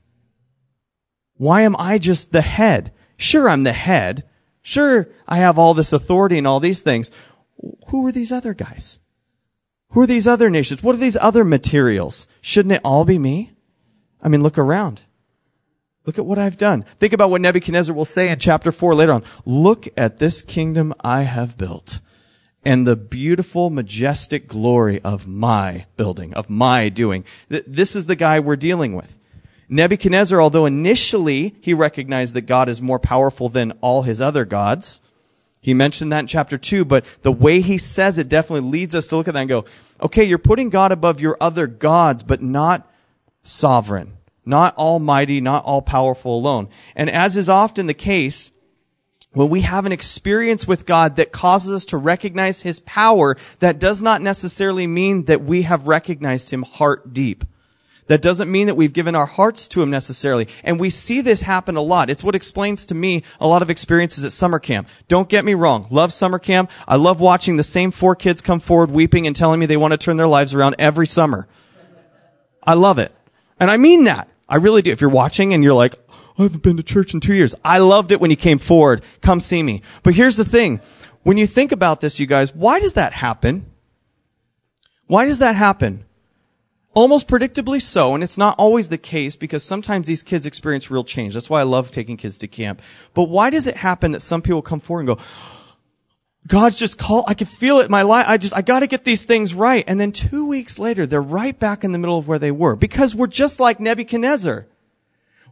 Why 1.37 1.63
am 1.63 1.77
I 1.79 1.99
just 1.99 2.33
the 2.33 2.43
head? 2.43 2.93
Sure, 3.17 3.49
I'm 3.49 3.65
the 3.65 3.73
head. 3.73 4.25
Sure, 4.63 5.09
I 5.27 5.39
have 5.39 5.59
all 5.59 5.75
this 5.75 5.93
authority 5.93 6.39
and 6.39 6.47
all 6.47 6.61
these 6.61 6.81
things. 6.81 7.11
Who 7.89 8.07
are 8.07 8.13
these 8.13 8.33
other 8.33 8.55
guys? 8.55 8.99
Who 9.91 10.01
are 10.03 10.07
these 10.07 10.27
other 10.27 10.51
nations? 10.51 10.83
What 10.83 10.95
are 10.95 10.99
these 10.99 11.17
other 11.17 11.45
materials? 11.45 12.27
Shouldn't 12.41 12.75
it 12.75 12.81
all 12.85 13.05
be 13.05 13.19
me? 13.19 13.53
I 14.23 14.29
mean, 14.29 14.43
look 14.43 14.59
around. 14.59 15.03
Look 16.07 16.19
at 16.19 16.27
what 16.27 16.39
I've 16.39 16.57
done. 16.57 16.85
Think 16.99 17.13
about 17.13 17.31
what 17.31 17.41
Nebuchadnezzar 17.41 17.95
will 17.95 18.05
say 18.05 18.31
in 18.31 18.39
chapter 18.39 18.73
4 18.73 18.95
later 18.95 19.13
on. 19.13 19.25
Look 19.45 19.89
at 19.97 20.19
this 20.19 20.43
kingdom 20.43 20.95
I 21.01 21.23
have 21.23 21.59
built 21.59 22.01
and 22.65 22.87
the 22.87 22.97
beautiful, 22.97 23.71
majestic 23.71 24.49
glory 24.49 25.01
of 25.03 25.27
my 25.27 25.87
building, 25.97 26.35
of 26.35 26.51
my 26.51 26.89
doing. 26.89 27.25
This 27.49 27.97
is 27.97 28.07
the 28.07 28.17
guy 28.17 28.41
we're 28.41 28.57
dealing 28.57 28.95
with. 28.95 29.17
Nebuchadnezzar, 29.69 30.41
although 30.41 30.67
initially 30.67 31.55
he 31.61 31.73
recognized 31.73 32.35
that 32.35 32.43
God 32.43 32.69
is 32.69 32.83
more 32.83 32.99
powerful 32.99 33.49
than 33.49 33.73
all 33.81 34.03
his 34.03 34.21
other 34.21 34.45
gods, 34.45 35.01
he 35.61 35.75
mentioned 35.75 36.13
that 36.13 36.21
in 36.21 36.27
chapter 36.27 36.59
2, 36.59 36.85
but 36.85 37.05
the 37.23 37.33
way 37.33 37.61
he 37.61 37.79
says 37.79 38.19
it 38.19 38.29
definitely 38.29 38.69
leads 38.69 38.95
us 38.95 39.07
to 39.09 39.17
look 39.17 39.29
at 39.29 39.35
that 39.35 39.41
and 39.41 39.49
go, 39.49 39.67
okay, 40.01 40.25
you're 40.25 40.39
putting 40.39 40.71
God 40.71 40.91
above 40.91 41.21
your 41.21 41.37
other 41.41 41.67
gods, 41.67 42.23
but 42.23 42.43
not 42.43 42.91
sovereign, 43.43 44.17
not 44.45 44.77
almighty, 44.77 45.41
not 45.41 45.65
all 45.65 45.83
powerful 45.83 46.37
alone. 46.37 46.69
And 46.97 47.11
as 47.11 47.37
is 47.37 47.49
often 47.49 47.87
the 47.87 47.95
case, 47.95 48.53
when 49.33 49.49
we 49.49 49.61
have 49.61 49.87
an 49.87 49.93
experience 49.93 50.67
with 50.67 50.87
God 50.87 51.17
that 51.17 51.31
causes 51.31 51.73
us 51.73 51.85
to 51.87 51.97
recognize 51.97 52.63
His 52.63 52.81
power, 52.81 53.37
that 53.61 53.79
does 53.79 54.03
not 54.03 54.23
necessarily 54.23 54.87
mean 54.87 55.27
that 55.27 55.43
we 55.43 55.63
have 55.63 55.87
recognized 55.87 56.51
Him 56.51 56.63
heart 56.63 57.13
deep. 57.13 57.45
That 58.09 58.23
doesn't 58.23 58.51
mean 58.51 58.67
that 58.67 58.75
we've 58.75 58.93
given 58.93 59.15
our 59.15 59.27
hearts 59.27 59.69
to 59.69 59.83
Him 59.83 59.91
necessarily. 59.91 60.49
And 60.65 60.81
we 60.81 60.91
see 60.91 61.21
this 61.21 61.43
happen 61.43 61.77
a 61.77 61.81
lot. 61.81 62.11
It's 62.11 62.25
what 62.25 62.35
explains 62.35 62.87
to 62.87 62.95
me 62.97 63.23
a 63.39 63.47
lot 63.47 63.63
of 63.63 63.71
experiences 63.71 64.25
at 64.25 64.33
summer 64.33 64.59
camp. 64.59 64.89
Don't 65.07 65.29
get 65.29 65.45
me 65.45 65.55
wrong. 65.55 65.87
Love 65.91 66.13
summer 66.13 66.41
camp. 66.41 66.73
I 66.89 66.97
love 66.97 67.21
watching 67.21 67.57
the 67.57 67.63
same 67.63 67.93
four 67.93 68.17
kids 68.17 68.43
come 68.43 68.59
forward 68.59 68.91
weeping 68.91 69.29
and 69.29 69.37
telling 69.37 69.61
me 69.61 69.67
they 69.67 69.77
want 69.77 69.93
to 69.93 69.99
turn 69.99 70.17
their 70.17 70.27
lives 70.27 70.55
around 70.55 70.75
every 70.81 71.07
summer. 71.07 71.47
I 72.65 72.75
love 72.75 72.99
it. 72.99 73.15
And 73.61 73.71
I 73.71 73.77
mean 73.77 74.05
that. 74.05 74.29
I 74.49 74.57
really 74.57 74.83
do. 74.83 74.91
If 74.91 75.01
you're 75.01 75.11
watching 75.11 75.55
and 75.55 75.63
you're 75.63 75.75
like, 75.75 75.95
I 76.39 76.45
haven't 76.45 76.63
been 76.63 76.79
to 76.79 76.83
church 76.83 77.13
in 77.15 77.21
two 77.21 77.35
years. 77.35 77.55
I 77.65 77.79
loved 77.79 78.11
it 78.11 78.21
when 78.21 78.31
you 78.31 78.37
came 78.37 78.59
forward. 78.59 79.03
Come 79.21 79.41
see 79.41 79.63
me. 79.63 79.83
But 80.03 80.15
here's 80.15 80.37
the 80.37 80.45
thing. 80.45 80.81
When 81.23 81.37
you 81.37 81.47
think 81.47 81.71
about 81.71 82.01
this, 82.01 82.19
you 82.19 82.27
guys, 82.27 82.55
why 82.55 82.81
does 82.81 82.95
that 82.95 83.13
happen? 83.13 83.67
Why 85.07 85.27
does 85.27 85.39
that 85.41 85.55
happen? 85.55 86.07
Almost 86.95 87.29
predictably 87.29 87.81
so, 87.81 88.15
and 88.15 88.25
it's 88.25 88.39
not 88.39 88.59
always 88.59 88.89
the 88.89 88.99
case 88.99 89.37
because 89.37 89.63
sometimes 89.63 90.09
these 90.09 90.23
kids 90.25 90.47
experience 90.47 90.91
real 90.91 91.05
change. 91.05 91.35
That's 91.35 91.51
why 91.51 91.61
I 91.61 91.65
love 91.65 91.91
taking 91.91 92.17
kids 92.17 92.39
to 92.39 92.49
camp. 92.49 92.81
But 93.15 93.25
why 93.29 93.51
does 93.51 93.67
it 93.67 93.77
happen 93.77 94.13
that 94.13 94.21
some 94.21 94.43
people 94.43 94.63
come 94.63 94.81
forward 94.81 95.07
and 95.07 95.17
go, 95.17 95.23
God's 96.47 96.79
just 96.79 96.99
called, 96.99 97.25
I 97.29 97.35
can 97.35 97.47
feel 97.47 97.81
it 97.81 97.87
in 97.87 97.91
my 97.91 98.03
life. 98.03 98.27
I 98.29 98.39
just, 98.39 98.57
I 98.57 98.63
gotta 98.63 98.87
get 98.87 99.05
these 99.05 99.25
things 99.25 99.55
right. 99.55 99.85
And 99.87 100.01
then 100.01 100.11
two 100.11 100.47
weeks 100.49 100.79
later, 100.79 101.07
they're 101.07 101.21
right 101.21 101.59
back 101.59 101.85
in 101.85 101.93
the 101.93 101.99
middle 101.99 102.19
of 102.19 102.27
where 102.27 102.39
they 102.39 102.51
were 102.51 102.77
because 102.77 103.15
we're 103.15 103.27
just 103.27 103.61
like 103.61 103.79
Nebuchadnezzar. 103.79 104.67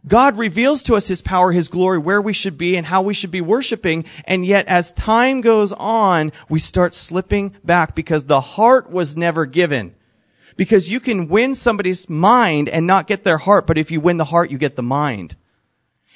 God 0.07 0.37
reveals 0.37 0.81
to 0.83 0.95
us 0.95 1.07
His 1.07 1.21
power, 1.21 1.51
His 1.51 1.69
glory, 1.69 1.97
where 1.97 2.21
we 2.21 2.33
should 2.33 2.57
be 2.57 2.75
and 2.77 2.85
how 2.85 3.01
we 3.01 3.13
should 3.13 3.31
be 3.31 3.41
worshiping. 3.41 4.05
And 4.25 4.45
yet 4.45 4.67
as 4.67 4.93
time 4.93 5.41
goes 5.41 5.73
on, 5.73 6.31
we 6.47 6.59
start 6.59 6.93
slipping 6.93 7.55
back 7.63 7.95
because 7.95 8.25
the 8.25 8.41
heart 8.41 8.89
was 8.89 9.17
never 9.17 9.45
given. 9.45 9.95
Because 10.55 10.91
you 10.91 10.99
can 10.99 11.27
win 11.27 11.55
somebody's 11.55 12.09
mind 12.09 12.67
and 12.67 12.85
not 12.85 13.07
get 13.07 13.23
their 13.23 13.37
heart, 13.37 13.67
but 13.67 13.77
if 13.77 13.91
you 13.91 14.01
win 14.01 14.17
the 14.17 14.25
heart, 14.25 14.51
you 14.51 14.57
get 14.57 14.75
the 14.75 14.83
mind. 14.83 15.35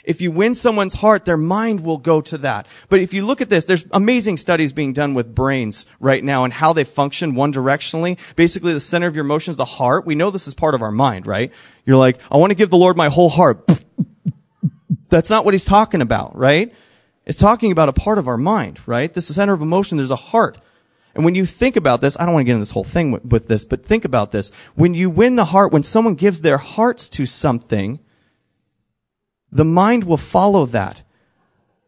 If 0.04 0.20
you 0.22 0.32
win 0.32 0.54
someone's 0.54 0.96
heart, 0.96 1.24
their 1.24 1.38
mind 1.38 1.82
will 1.82 1.98
go 1.98 2.20
to 2.22 2.38
that. 2.40 2.68
But 2.90 3.00
if 3.00 3.14
you 3.14 3.26
look 3.26 3.40
at 3.40 3.50
this, 3.50 3.66
there's 3.66 3.86
amazing 3.92 4.38
studies 4.38 4.74
being 4.74 4.92
done 4.92 5.14
with 5.14 5.34
brains 5.34 5.86
right 6.00 6.22
now 6.22 6.44
and 6.44 6.52
how 6.52 6.74
they 6.74 6.84
function 6.84 7.36
one 7.36 7.54
directionally. 7.54 8.18
Basically, 8.36 8.74
the 8.74 8.82
center 8.82 9.08
of 9.08 9.16
your 9.16 9.24
emotions, 9.24 9.56
the 9.56 9.66
heart. 9.66 10.06
We 10.06 10.16
know 10.16 10.30
this 10.30 10.48
is 10.48 10.54
part 10.54 10.76
of 10.76 10.82
our 10.82 10.92
mind, 10.92 11.26
right? 11.26 11.52
You're 11.86 11.98
like, 11.98 12.20
I 12.30 12.38
want 12.38 12.52
to 12.52 12.56
give 12.56 12.70
the 12.70 12.78
Lord 12.78 12.98
my 12.98 13.08
whole 13.08 13.30
heart. 13.30 13.70
That's 15.10 15.30
not 15.30 15.46
what 15.46 15.54
he's 15.54 15.66
talking 15.66 16.02
about, 16.02 16.36
right? 16.36 16.74
It's 17.26 17.40
talking 17.40 17.72
about 17.72 17.88
a 17.88 17.94
part 17.94 18.18
of 18.18 18.28
our 18.28 18.38
mind, 18.38 18.80
right? 18.86 19.14
This 19.14 19.26
is 19.26 19.28
the 19.30 19.34
center 19.36 19.54
of 19.54 19.62
emotion. 19.62 19.98
There's 19.98 20.12
a 20.12 20.18
heart. 20.18 20.58
And 21.16 21.24
when 21.24 21.36
you 21.36 21.46
think 21.46 21.76
about 21.76 22.02
this, 22.02 22.20
I 22.20 22.26
don't 22.26 22.34
want 22.34 22.42
to 22.42 22.46
get 22.46 22.54
into 22.54 22.62
this 22.62 22.72
whole 22.72 22.84
thing 22.84 23.12
with, 23.12 23.24
with, 23.26 23.48
this, 23.48 23.64
but 23.64 23.86
think 23.86 24.04
about 24.04 24.32
this. 24.32 24.52
When 24.76 24.94
you 24.96 25.10
win 25.10 25.36
the 25.36 25.46
heart, 25.46 25.72
when 25.72 25.84
someone 25.84 26.16
gives 26.16 26.42
their 26.42 26.58
hearts 26.58 27.08
to 27.10 27.26
something, 27.26 28.00
the 29.54 29.66
mind 29.66 30.04
will 30.04 30.18
follow 30.18 30.66
that. 30.68 31.04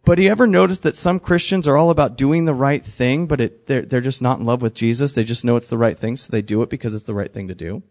But 0.04 0.20
you 0.20 0.30
ever 0.30 0.46
notice 0.46 0.80
that 0.82 0.96
some 0.96 1.20
Christians 1.20 1.68
are 1.68 1.78
all 1.78 1.90
about 1.90 2.16
doing 2.16 2.46
the 2.46 2.54
right 2.54 2.86
thing, 2.86 3.26
but 3.26 3.42
it, 3.42 3.68
they're, 3.68 3.82
they're 3.82 4.02
just 4.02 4.22
not 4.22 4.40
in 4.40 4.46
love 4.46 4.62
with 4.62 4.76
Jesus? 4.76 5.14
They 5.14 5.24
just 5.24 5.44
know 5.44 5.56
it's 5.56 5.70
the 5.70 5.78
right 5.78 5.98
thing, 5.98 6.16
so 6.16 6.32
they 6.32 6.44
do 6.44 6.62
it 6.62 6.70
because 6.70 6.94
it's 6.94 7.06
the 7.06 7.16
right 7.16 7.34
thing 7.34 7.48
to 7.48 7.56
do? 7.56 7.82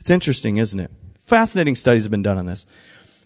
It's 0.00 0.10
interesting, 0.10 0.56
isn't 0.56 0.80
it? 0.80 0.90
Fascinating 1.20 1.76
studies 1.76 2.02
have 2.02 2.10
been 2.10 2.22
done 2.22 2.38
on 2.38 2.46
this. 2.46 2.66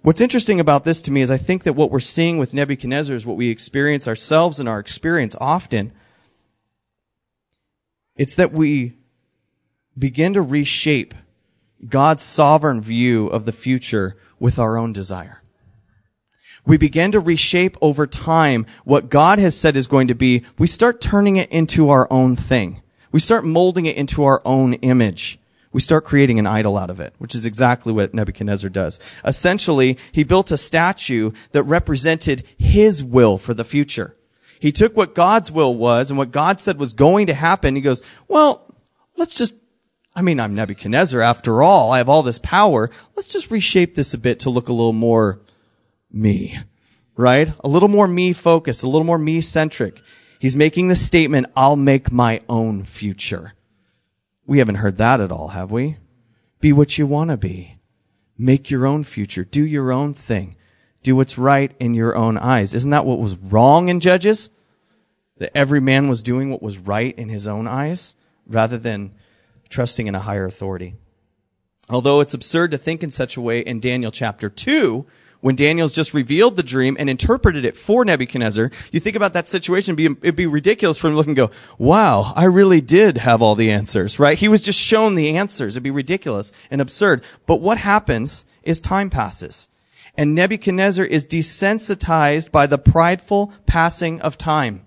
What's 0.03 0.21
interesting 0.21 0.61
about 0.61 0.85
this 0.85 1.01
to 1.03 1.11
me 1.11 1.23
is 1.23 1.31
I 1.31 1.39
think 1.39 1.65
that 1.65 1.73
what 1.73 1.91
we're 1.91 2.01
seeing 2.01 2.37
with 2.39 2.55
Nebuchadnezzar 2.55 3.17
is 3.17 3.27
what 3.27 3.37
we 3.37 3.49
experience 3.49 4.07
ourselves 4.07 4.61
in 4.61 4.69
our 4.69 4.79
experience 4.79 5.35
often– 5.41 5.93
it's 8.19 8.35
that 8.35 8.53
we 8.53 8.99
begin 9.97 10.35
to 10.35 10.43
reshape 10.43 11.15
God's 11.89 12.25
sovereign 12.25 12.83
view 12.83 13.29
of 13.29 13.45
the 13.45 13.53
future 13.53 14.17
with 14.39 14.59
our 14.59 14.77
own 14.77 14.93
desire. 14.93 15.43
We 16.67 16.77
begin 16.77 17.13
to 17.13 17.21
reshape 17.21 17.77
over 17.81 18.07
time 18.07 18.67
what 18.85 19.09
God 19.09 19.39
has 19.39 19.57
said 19.57 19.77
is 19.77 19.87
going 19.87 20.09
to 20.09 20.15
be. 20.15 20.45
We 20.59 20.67
start 20.67 21.01
turning 21.01 21.37
it 21.37 21.51
into 21.51 21.89
our 21.89 22.07
own 22.11 22.37
thing. 22.37 22.83
We 23.11 23.21
start 23.21 23.45
molding 23.45 23.87
it 23.87 23.97
into 23.97 24.25
our 24.25 24.43
own 24.45 24.75
image. 24.75 25.39
We 25.73 25.81
start 25.81 26.05
creating 26.05 26.39
an 26.39 26.47
idol 26.47 26.77
out 26.77 26.91
of 26.91 27.01
it, 27.01 27.15
which 27.19 27.35
is 27.35 27.47
exactly 27.47 27.93
what 27.93 28.15
Nebuchadnezzar 28.15 28.71
does. 28.71 28.99
Essentially, 29.25 29.99
he 30.13 30.25
built 30.25 30.51
a 30.51 30.59
statue 30.59 31.33
that 31.53 31.63
represented 31.63 32.45
his 32.59 33.03
will 33.03 33.39
for 33.39 33.55
the 33.55 33.65
future. 33.65 34.15
He 34.61 34.73
took 34.73 34.97
what 34.97 35.15
God's 35.15 35.53
will 35.53 35.75
was 35.75 36.11
and 36.11 36.19
what 36.19 36.33
God 36.33 36.61
said 36.61 36.79
was 36.79 36.93
going 36.93 37.29
to 37.29 37.35
happen. 37.35 37.77
He 37.77 37.81
goes, 37.81 38.03
well, 38.27 38.75
let's 39.17 39.37
just, 39.37 39.55
I 40.19 40.21
mean, 40.21 40.41
I'm 40.41 40.57
Nebuchadnezzar 40.57 41.21
after 41.21 41.63
all. 41.63 41.93
I 41.93 41.99
have 41.99 42.09
all 42.09 42.25
this 42.25 42.41
power. 42.41 42.91
Let's 43.15 43.29
just 43.29 43.53
reshape 43.53 43.95
this 43.95 44.15
a 44.15 44.19
bit 44.19 44.41
to 44.41 44.51
look 44.51 44.69
a 44.69 44.73
little 44.73 44.93
more 44.93 45.39
me, 46.11 46.59
right? 47.17 47.53
A 47.61 47.69
little 47.69 47.89
more 47.89 48.09
me 48.09 48.33
focused, 48.33 48.83
a 48.83 48.89
little 48.89 49.05
more 49.05 49.17
me 49.17 49.41
centric. 49.41 50.03
He's 50.41 50.57
making 50.57 50.89
the 50.89 50.97
statement, 50.97 51.47
I'll 51.55 51.77
make 51.77 52.11
my 52.11 52.41
own 52.49 52.83
future. 52.83 53.53
We 54.45 54.59
haven't 54.59 54.77
heard 54.77 54.99
that 54.99 55.21
at 55.21 55.31
all, 55.31 55.49
have 55.49 55.71
we? 55.71 55.99
Be 56.59 56.73
what 56.73 56.99
you 56.99 57.07
want 57.07 57.31
to 57.31 57.37
be. 57.37 57.77
Make 58.37 58.73
your 58.73 58.89
own 58.89 59.05
future. 59.05 59.45
Do 59.45 59.65
your 59.65 59.93
own 59.93 60.15
thing. 60.15 60.57
Do 61.05 61.15
what's 61.15 61.39
right 61.39 61.71
in 61.79 61.95
your 61.95 62.17
own 62.17 62.37
eyes. 62.37 62.75
Isn't 62.75 62.91
that 62.91 63.07
what 63.07 63.21
was 63.21 63.37
wrong 63.37 63.89
in 63.89 64.01
Judges? 64.01 64.51
That 65.37 65.57
every 65.57 65.81
man 65.81 66.09
was 66.09 66.23
doing 66.23 66.51
what 66.51 66.61
was 66.61 66.77
right 66.77 67.17
in 67.17 67.29
his 67.29 67.47
own 67.47 67.69
eyes 67.69 68.15
rather 68.49 68.79
than 68.79 69.13
trusting 69.69 70.07
in 70.07 70.15
a 70.15 70.21
higher 70.21 70.47
authority. 70.47 70.95
Although 71.89 72.21
it's 72.21 72.35
absurd 72.35 72.71
to 72.73 72.79
think 72.79 73.03
in 73.03 73.11
such 73.11 73.37
a 73.37 73.41
way 73.41 73.61
in 73.61 73.81
Daniel 73.81 74.11
chapter 74.11 74.51
2, 74.51 75.07
when 75.41 75.55
Daniel's 75.55 75.95
just 75.95 76.13
revealed 76.13 76.57
the 76.57 76.63
dream 76.63 76.97
and 76.99 77.09
interpreted 77.09 77.65
it 77.65 77.77
for 77.77 78.05
Nebuchadnezzar, 78.05 78.71
you 78.91 79.01
think 79.01 79.17
about 79.17 79.33
that 79.35 79.49
situation, 79.49 79.95
it'd 79.95 80.21
be, 80.21 80.27
it'd 80.27 80.37
be 80.37 80.47
ridiculous 80.47 80.99
for 80.99 81.07
him 81.07 81.13
to 81.13 81.17
look 81.17 81.29
and 81.29 81.37
go, 81.37 81.51
wow, 81.79 82.33
I 82.35 82.45
really 82.45 82.81
did 82.81 83.19
have 83.19 83.41
all 83.41 83.55
the 83.55 83.71
answers, 83.71 84.19
right? 84.19 84.37
He 84.37 84.49
was 84.49 84.61
just 84.61 84.81
shown 84.81 85.15
the 85.15 85.37
answers. 85.37 85.75
It'd 85.75 85.85
be 85.85 85.91
ridiculous 85.91 86.53
and 86.71 86.81
absurd. 86.81 87.23
But 87.47 87.61
what 87.61 87.79
happens 87.79 88.45
is 88.65 88.81
time 88.81 89.11
passes 89.11 89.69
and 90.19 90.35
Nebuchadnezzar 90.35 91.05
is 91.05 91.25
desensitized 91.25 92.51
by 92.51 92.67
the 92.67 92.77
prideful 92.77 93.53
passing 93.67 94.21
of 94.21 94.37
time. 94.37 94.83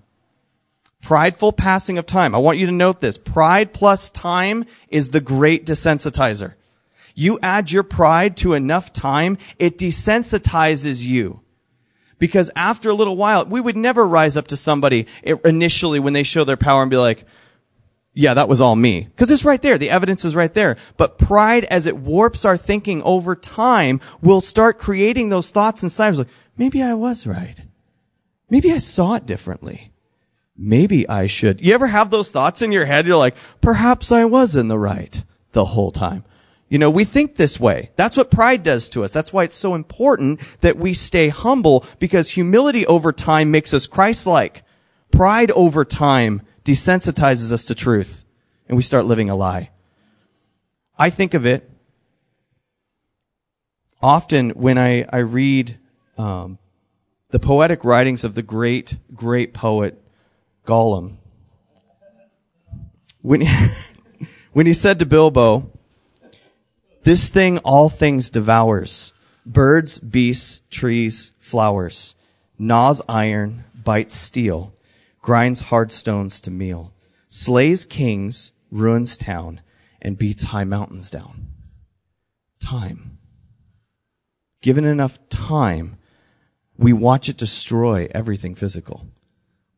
Prideful 1.01 1.51
passing 1.51 1.98
of 1.98 2.05
time. 2.05 2.36
I 2.36 2.38
want 2.38 2.60
you 2.60 2.67
to 2.67 2.72
note 2.72 3.01
this. 3.01 3.17
Pride 3.17 3.74
plus 3.74 4.10
time 4.10 4.65
is 4.88 5.10
the 5.10 5.22
great 5.22 5.65
desensitizer. 5.65 6.53
You 7.15 7.39
add 7.41 7.72
your 7.72 7.84
pride 7.84 8.38
to 8.38 8.53
enough 8.53 8.93
time, 8.93 9.38
it 9.60 9.77
desensitizes 9.77 11.05
you. 11.05 11.41
Because 12.20 12.51
after 12.55 12.89
a 12.89 12.93
little 12.93 13.17
while, 13.17 13.46
we 13.46 13.60
would 13.60 13.75
never 13.75 14.08
rise 14.08 14.38
up 14.38 14.48
to 14.48 14.58
somebody 14.58 15.08
initially 15.43 16.00
when 16.00 16.13
they 16.13 16.24
show 16.24 16.43
their 16.43 16.55
power 16.55 16.84
and 16.84 16.91
be 16.91 16.98
like, 16.98 17.25
yeah, 18.13 18.34
that 18.36 18.50
was 18.50 18.62
all 18.62 18.75
me. 18.75 19.01
Because 19.01 19.31
it's 19.31 19.46
right 19.46 19.62
there. 19.62 19.77
The 19.77 19.89
evidence 19.89 20.24
is 20.24 20.36
right 20.36 20.53
there. 20.53 20.77
But 20.98 21.17
pride, 21.17 21.65
as 21.65 21.88
it 21.88 21.98
warps 21.98 22.46
our 22.46 22.58
thinking 22.58 23.01
over 23.03 23.36
time, 23.36 24.01
will 24.22 24.41
start 24.41 24.77
creating 24.77 25.29
those 25.29 25.50
thoughts 25.50 25.81
inside 25.81 26.10
of 26.10 26.13
us 26.13 26.17
like, 26.20 26.27
maybe 26.58 26.84
I 26.84 26.93
was 26.93 27.25
right. 27.25 27.55
Maybe 28.50 28.72
I 28.72 28.79
saw 28.79 29.15
it 29.15 29.25
differently. 29.25 29.90
Maybe 30.63 31.09
I 31.09 31.25
should. 31.25 31.59
You 31.59 31.73
ever 31.73 31.87
have 31.87 32.11
those 32.11 32.29
thoughts 32.29 32.61
in 32.61 32.71
your 32.71 32.85
head? 32.85 33.07
You're 33.07 33.17
like, 33.17 33.35
perhaps 33.61 34.11
I 34.11 34.25
was 34.25 34.55
in 34.55 34.67
the 34.67 34.77
right 34.77 35.23
the 35.53 35.65
whole 35.65 35.91
time. 35.91 36.23
You 36.69 36.77
know, 36.77 36.91
we 36.91 37.03
think 37.03 37.35
this 37.35 37.59
way. 37.59 37.89
That's 37.95 38.15
what 38.15 38.29
pride 38.29 38.61
does 38.61 38.87
to 38.89 39.03
us. 39.03 39.11
That's 39.11 39.33
why 39.33 39.43
it's 39.43 39.55
so 39.55 39.73
important 39.73 40.39
that 40.61 40.77
we 40.77 40.93
stay 40.93 41.29
humble 41.29 41.83
because 41.97 42.29
humility 42.29 42.85
over 42.85 43.11
time 43.11 43.49
makes 43.49 43.73
us 43.73 43.87
Christ-like. 43.87 44.63
Pride 45.11 45.49
over 45.51 45.83
time 45.83 46.43
desensitizes 46.63 47.51
us 47.51 47.63
to 47.65 47.75
truth 47.75 48.23
and 48.67 48.77
we 48.77 48.83
start 48.83 49.05
living 49.05 49.31
a 49.31 49.35
lie. 49.35 49.71
I 50.95 51.09
think 51.09 51.33
of 51.33 51.47
it 51.47 51.69
often 53.99 54.51
when 54.51 54.77
I, 54.77 55.07
I 55.11 55.19
read 55.19 55.79
um, 56.19 56.59
the 57.31 57.39
poetic 57.39 57.83
writings 57.83 58.23
of 58.23 58.35
the 58.35 58.43
great, 58.43 58.95
great 59.15 59.55
poet 59.55 59.97
Gollum. 60.65 61.17
When 63.21 63.41
he, 63.41 63.47
when 64.53 64.65
he 64.65 64.73
said 64.73 64.99
to 64.99 65.05
Bilbo, 65.05 65.69
this 67.03 67.29
thing 67.29 67.57
all 67.59 67.89
things 67.89 68.29
devours. 68.29 69.13
Birds, 69.45 69.97
beasts, 69.97 70.61
trees, 70.69 71.33
flowers. 71.39 72.15
Gnaws 72.59 73.01
iron, 73.07 73.63
bites 73.73 74.15
steel 74.15 74.73
grinds 75.21 75.61
hard 75.61 75.91
stones 75.91 76.41
to 76.41 76.51
meal, 76.51 76.93
slays 77.29 77.85
kings, 77.85 78.51
ruins 78.71 79.17
town, 79.17 79.61
and 80.01 80.17
beats 80.17 80.43
high 80.43 80.63
mountains 80.63 81.09
down. 81.09 81.47
Time. 82.59 83.17
Given 84.61 84.85
enough 84.85 85.19
time, 85.29 85.97
we 86.77 86.93
watch 86.93 87.29
it 87.29 87.37
destroy 87.37 88.07
everything 88.13 88.55
physical. 88.55 89.05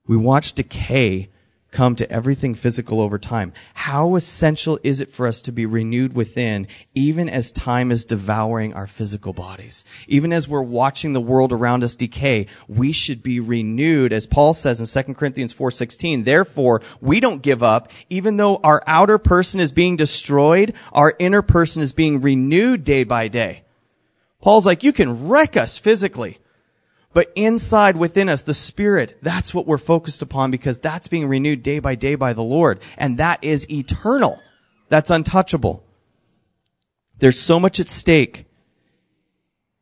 We 0.07 0.17
watch 0.17 0.53
decay 0.53 1.29
come 1.71 1.95
to 1.95 2.09
everything 2.11 2.53
physical 2.55 3.01
over 3.01 3.17
time. 3.17 3.51
How 3.73 4.15
essential 4.15 4.79
is 4.83 5.01
it 5.01 5.09
for 5.09 5.27
us 5.27 5.41
to 5.41 5.51
be 5.51 5.65
renewed 5.65 6.13
within, 6.13 6.67
even 6.93 7.27
as 7.27 7.51
time 7.51 7.91
is 7.91 8.05
devouring 8.05 8.73
our 8.73 8.85
physical 8.85 9.33
bodies? 9.33 9.83
Even 10.07 10.31
as 10.31 10.47
we're 10.47 10.61
watching 10.61 11.13
the 11.13 11.21
world 11.21 11.51
around 11.51 11.83
us 11.83 11.95
decay, 11.95 12.47
we 12.67 12.91
should 12.91 13.23
be 13.23 13.39
renewed, 13.39 14.13
as 14.13 14.27
Paul 14.27 14.53
says 14.53 14.79
in 14.79 15.03
2 15.03 15.13
Corinthians 15.15 15.53
4.16. 15.53 16.23
Therefore, 16.23 16.81
we 17.01 17.19
don't 17.19 17.41
give 17.41 17.63
up, 17.63 17.91
even 18.09 18.37
though 18.37 18.57
our 18.57 18.83
outer 18.85 19.17
person 19.17 19.59
is 19.59 19.71
being 19.71 19.95
destroyed, 19.95 20.73
our 20.91 21.15
inner 21.17 21.41
person 21.41 21.81
is 21.81 21.91
being 21.91 22.21
renewed 22.21 22.83
day 22.83 23.03
by 23.03 23.27
day. 23.27 23.63
Paul's 24.41 24.65
like, 24.65 24.83
you 24.83 24.93
can 24.93 25.27
wreck 25.27 25.57
us 25.57 25.77
physically. 25.77 26.39
But 27.13 27.31
inside 27.35 27.95
within 27.95 28.27
us, 28.27 28.41
the 28.41 28.53
Spirit, 28.53 29.17
that's 29.21 29.53
what 29.53 29.67
we're 29.67 29.77
focused 29.77 30.21
upon 30.21 30.51
because 30.51 30.79
that's 30.79 31.07
being 31.07 31.27
renewed 31.27 31.61
day 31.63 31.79
by 31.79 31.95
day 31.95 32.15
by 32.15 32.33
the 32.33 32.43
Lord. 32.43 32.79
And 32.97 33.19
that 33.19 33.43
is 33.43 33.69
eternal. 33.69 34.41
That's 34.89 35.11
untouchable. 35.11 35.83
There's 37.19 37.39
so 37.39 37.59
much 37.59 37.79
at 37.79 37.87
stake 37.87 38.45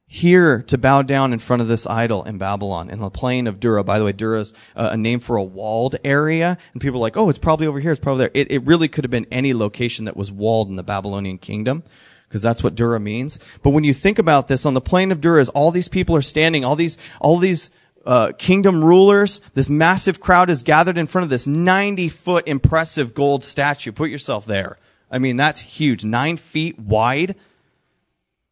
here 0.06 0.62
to 0.64 0.78
bow 0.78 1.02
down 1.02 1.32
in 1.32 1.40
front 1.40 1.62
of 1.62 1.70
this 1.70 1.88
idol 1.88 2.26
in 2.26 2.38
Babylon, 2.38 2.90
in 2.90 3.00
the 3.00 3.10
plain 3.10 3.48
of 3.48 3.62
Dura. 3.62 3.82
By 3.82 3.98
the 3.98 4.04
way, 4.04 4.12
Dura 4.12 4.42
is 4.42 4.54
a 4.76 4.98
name 4.98 5.22
for 5.22 5.38
a 5.38 5.44
walled 5.44 5.96
area, 6.04 6.58
and 6.74 6.82
people 6.82 7.00
are 7.00 7.02
like, 7.02 7.16
oh, 7.16 7.30
it's 7.30 7.40
probably 7.40 7.66
over 7.66 7.80
here, 7.80 7.94
it's 7.94 8.02
probably 8.02 8.24
there. 8.24 8.32
It, 8.34 8.52
it 8.52 8.66
really 8.66 8.90
could 8.90 9.06
have 9.06 9.12
been 9.12 9.28
any 9.32 9.54
location 9.54 10.06
that 10.06 10.18
was 10.18 10.30
walled 10.30 10.68
in 10.68 10.76
the 10.76 10.84
Babylonian 10.84 11.38
kingdom 11.38 11.84
because 12.32 12.42
that's 12.42 12.64
what 12.64 12.76
Dura 12.76 12.98
means. 12.98 13.42
But 13.62 13.72
when 13.72 13.84
you 13.84 13.94
think 13.94 14.18
about 14.18 14.48
this, 14.48 14.66
on 14.66 14.74
the 14.74 14.80
plain 14.80 15.12
of 15.12 15.20
Dura, 15.20 15.46
all 15.54 15.70
these 15.70 15.90
people 15.90 16.16
are 16.16 16.22
standing, 16.22 16.64
all 16.64 16.78
these, 16.78 16.98
all 17.20 17.38
these, 17.38 17.72
uh, 18.06 18.32
kingdom 18.38 18.82
rulers, 18.82 19.42
this 19.54 19.70
massive 19.70 20.22
crowd 20.22 20.50
is 20.50 20.64
gathered 20.64 20.98
in 20.98 21.08
front 21.08 21.24
of 21.24 21.30
this 21.30 21.46
90 21.46 22.08
foot 22.08 22.48
impressive 22.48 23.14
gold 23.14 23.44
statue. 23.44 23.92
Put 23.92 24.10
yourself 24.10 24.46
there. 24.46 24.78
I 25.12 25.20
mean, 25.20 25.36
that's 25.36 25.60
huge. 25.60 26.06
Nine 26.06 26.38
feet 26.38 26.80
wide. 26.80 27.36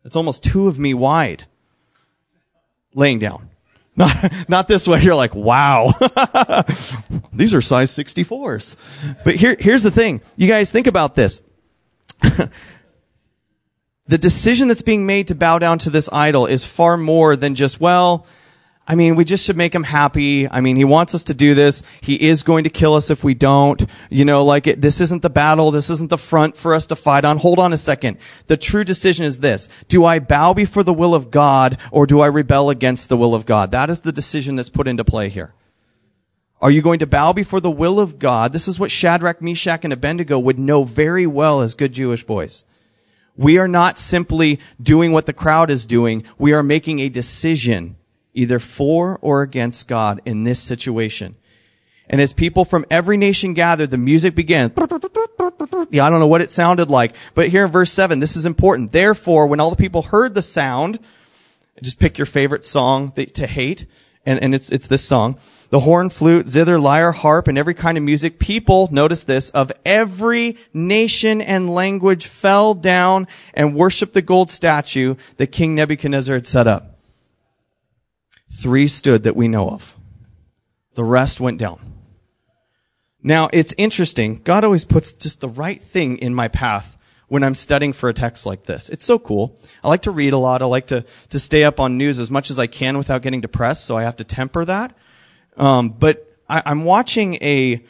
It's 0.03 0.17
almost 0.17 0.43
two 0.43 0.67
of 0.67 0.77
me 0.77 0.93
wide. 0.93 1.45
Laying 2.93 3.19
down. 3.19 3.49
Not, 3.95 4.31
not 4.47 4.67
this 4.69 4.87
way. 4.87 5.01
You're 5.01 5.15
like, 5.15 5.35
wow. 5.35 5.91
These 7.33 7.53
are 7.53 7.59
size 7.59 7.91
64s. 7.91 8.77
But 9.25 9.35
here, 9.35 9.57
here's 9.59 9.83
the 9.83 9.91
thing. 9.91 10.21
You 10.37 10.47
guys 10.47 10.71
think 10.71 10.87
about 10.87 11.15
this. 11.15 11.41
the 14.09 14.17
decision 14.17 14.67
that's 14.67 14.81
being 14.81 15.05
made 15.05 15.27
to 15.27 15.35
bow 15.35 15.59
down 15.59 15.77
to 15.79 15.91
this 15.91 16.09
idol 16.11 16.47
is 16.47 16.65
far 16.65 16.97
more 16.97 17.35
than 17.35 17.53
just, 17.53 17.79
well, 17.79 18.25
I 18.87 18.95
mean, 18.95 19.15
we 19.15 19.23
just 19.23 19.45
should 19.45 19.55
make 19.55 19.75
him 19.75 19.83
happy. 19.83 20.49
I 20.49 20.61
mean, 20.61 20.77
he 20.77 20.83
wants 20.83 21.13
us 21.13 21.21
to 21.25 21.35
do 21.35 21.53
this. 21.53 21.83
He 22.01 22.15
is 22.15 22.41
going 22.41 22.63
to 22.63 22.71
kill 22.71 22.95
us 22.95 23.11
if 23.11 23.23
we 23.23 23.35
don't. 23.35 23.85
You 24.09 24.25
know, 24.25 24.43
like 24.43 24.65
it, 24.65 24.81
this 24.81 24.99
isn't 24.99 25.21
the 25.21 25.29
battle. 25.29 25.69
This 25.69 25.91
isn't 25.91 26.09
the 26.09 26.17
front 26.17 26.57
for 26.57 26.73
us 26.73 26.87
to 26.87 26.95
fight 26.95 27.23
on. 27.23 27.37
Hold 27.37 27.59
on 27.59 27.71
a 27.71 27.77
second. 27.77 28.17
The 28.47 28.57
true 28.57 28.83
decision 28.83 29.25
is 29.25 29.41
this. 29.41 29.69
Do 29.89 30.05
I 30.05 30.17
bow 30.17 30.55
before 30.55 30.81
the 30.81 30.91
will 30.91 31.13
of 31.13 31.29
God 31.29 31.77
or 31.91 32.07
do 32.07 32.19
I 32.19 32.25
rebel 32.25 32.71
against 32.71 33.09
the 33.09 33.17
will 33.17 33.35
of 33.35 33.45
God? 33.45 33.69
That 33.69 33.91
is 33.91 34.01
the 34.01 34.11
decision 34.11 34.55
that's 34.55 34.69
put 34.69 34.87
into 34.87 35.05
play 35.05 35.29
here. 35.29 35.53
Are 36.63 36.71
you 36.71 36.81
going 36.81 36.97
to 36.99 37.05
bow 37.05 37.31
before 37.31 37.61
the 37.61 37.69
will 37.69 37.99
of 37.99 38.17
God? 38.17 38.53
This 38.53 38.67
is 38.67 38.79
what 38.79 38.89
Shadrach, 38.89 39.39
Meshach, 39.39 39.83
and 39.83 39.93
Abednego 39.93 40.39
would 40.39 40.57
know 40.57 40.83
very 40.83 41.27
well 41.27 41.61
as 41.61 41.75
good 41.75 41.93
Jewish 41.93 42.23
boys. 42.23 42.65
We 43.39 43.57
are 43.57 43.69
not 43.69 43.97
simply 43.97 44.59
doing 44.81 45.13
what 45.13 45.25
the 45.25 45.31
crowd 45.31 45.71
is 45.71 45.85
doing. 45.85 46.25
We 46.37 46.51
are 46.51 46.61
making 46.61 46.99
a 46.99 47.07
decision 47.07 47.95
either 48.33 48.59
for 48.59 49.17
or 49.21 49.43
against 49.43 49.87
God 49.87 50.19
in 50.25 50.43
this 50.43 50.59
situation. 50.59 51.37
And 52.09 52.19
as 52.19 52.33
people 52.33 52.65
from 52.65 52.85
every 52.91 53.15
nation 53.15 53.53
gathered, 53.53 53.91
the 53.91 53.97
music 53.97 54.35
began. 54.35 54.73
Yeah, 54.75 56.05
I 56.05 56.09
don't 56.09 56.19
know 56.19 56.27
what 56.27 56.41
it 56.41 56.51
sounded 56.51 56.89
like, 56.89 57.15
but 57.33 57.47
here 57.47 57.63
in 57.63 57.71
verse 57.71 57.93
7, 57.93 58.19
this 58.19 58.35
is 58.35 58.45
important. 58.45 58.91
Therefore, 58.91 59.47
when 59.47 59.61
all 59.61 59.69
the 59.69 59.77
people 59.77 60.01
heard 60.01 60.33
the 60.33 60.41
sound, 60.41 60.99
just 61.81 61.97
pick 61.97 62.17
your 62.17 62.25
favorite 62.25 62.65
song 62.65 63.09
to 63.13 63.47
hate, 63.47 63.85
and, 64.25 64.43
and 64.43 64.53
it's, 64.53 64.69
it's 64.69 64.87
this 64.87 65.05
song 65.05 65.39
the 65.69 65.81
horn, 65.81 66.09
flute, 66.09 66.49
zither, 66.49 66.79
lyre, 66.79 67.11
harp, 67.11 67.47
and 67.47 67.57
every 67.57 67.73
kind 67.73 67.97
of 67.97 68.03
music, 68.03 68.39
people, 68.39 68.89
notice 68.91 69.23
this, 69.23 69.49
of 69.51 69.71
every 69.85 70.57
nation 70.73 71.41
and 71.41 71.69
language 71.69 72.25
fell 72.25 72.73
down 72.73 73.27
and 73.53 73.75
worshiped 73.75 74.13
the 74.13 74.21
gold 74.21 74.49
statue 74.49 75.15
that 75.37 75.47
King 75.47 75.75
Nebuchadnezzar 75.75 76.35
had 76.35 76.47
set 76.47 76.67
up. 76.67 76.97
Three 78.51 78.87
stood 78.87 79.23
that 79.23 79.35
we 79.35 79.47
know 79.47 79.69
of. 79.69 79.95
The 80.95 81.03
rest 81.03 81.39
went 81.39 81.59
down. 81.59 81.79
Now, 83.21 83.49
it's 83.53 83.73
interesting. 83.77 84.41
God 84.43 84.63
always 84.63 84.85
puts 84.85 85.11
just 85.11 85.39
the 85.39 85.49
right 85.49 85.81
thing 85.81 86.17
in 86.17 86.33
my 86.33 86.47
path 86.47 86.97
when 87.27 87.43
I'm 87.43 87.53
studying 87.53 87.93
for 87.93 88.09
a 88.09 88.13
text 88.13 88.45
like 88.45 88.65
this. 88.65 88.89
It's 88.89 89.05
so 89.05 89.19
cool. 89.19 89.55
I 89.83 89.87
like 89.87 90.01
to 90.03 90.11
read 90.11 90.33
a 90.33 90.37
lot. 90.37 90.61
I 90.63 90.65
like 90.65 90.87
to, 90.87 91.05
to 91.29 91.39
stay 91.39 91.63
up 91.63 91.79
on 91.79 91.97
news 91.97 92.17
as 92.17 92.31
much 92.31 92.49
as 92.49 92.57
I 92.57 92.65
can 92.65 92.97
without 92.97 93.21
getting 93.21 93.41
depressed, 93.41 93.85
so 93.85 93.95
I 93.95 94.03
have 94.03 94.17
to 94.17 94.23
temper 94.23 94.65
that. 94.65 94.95
Um, 95.59 95.89
but 95.89 96.25
I, 96.47 96.63
I'm 96.65 96.83
watching 96.83 97.35
a 97.35 97.83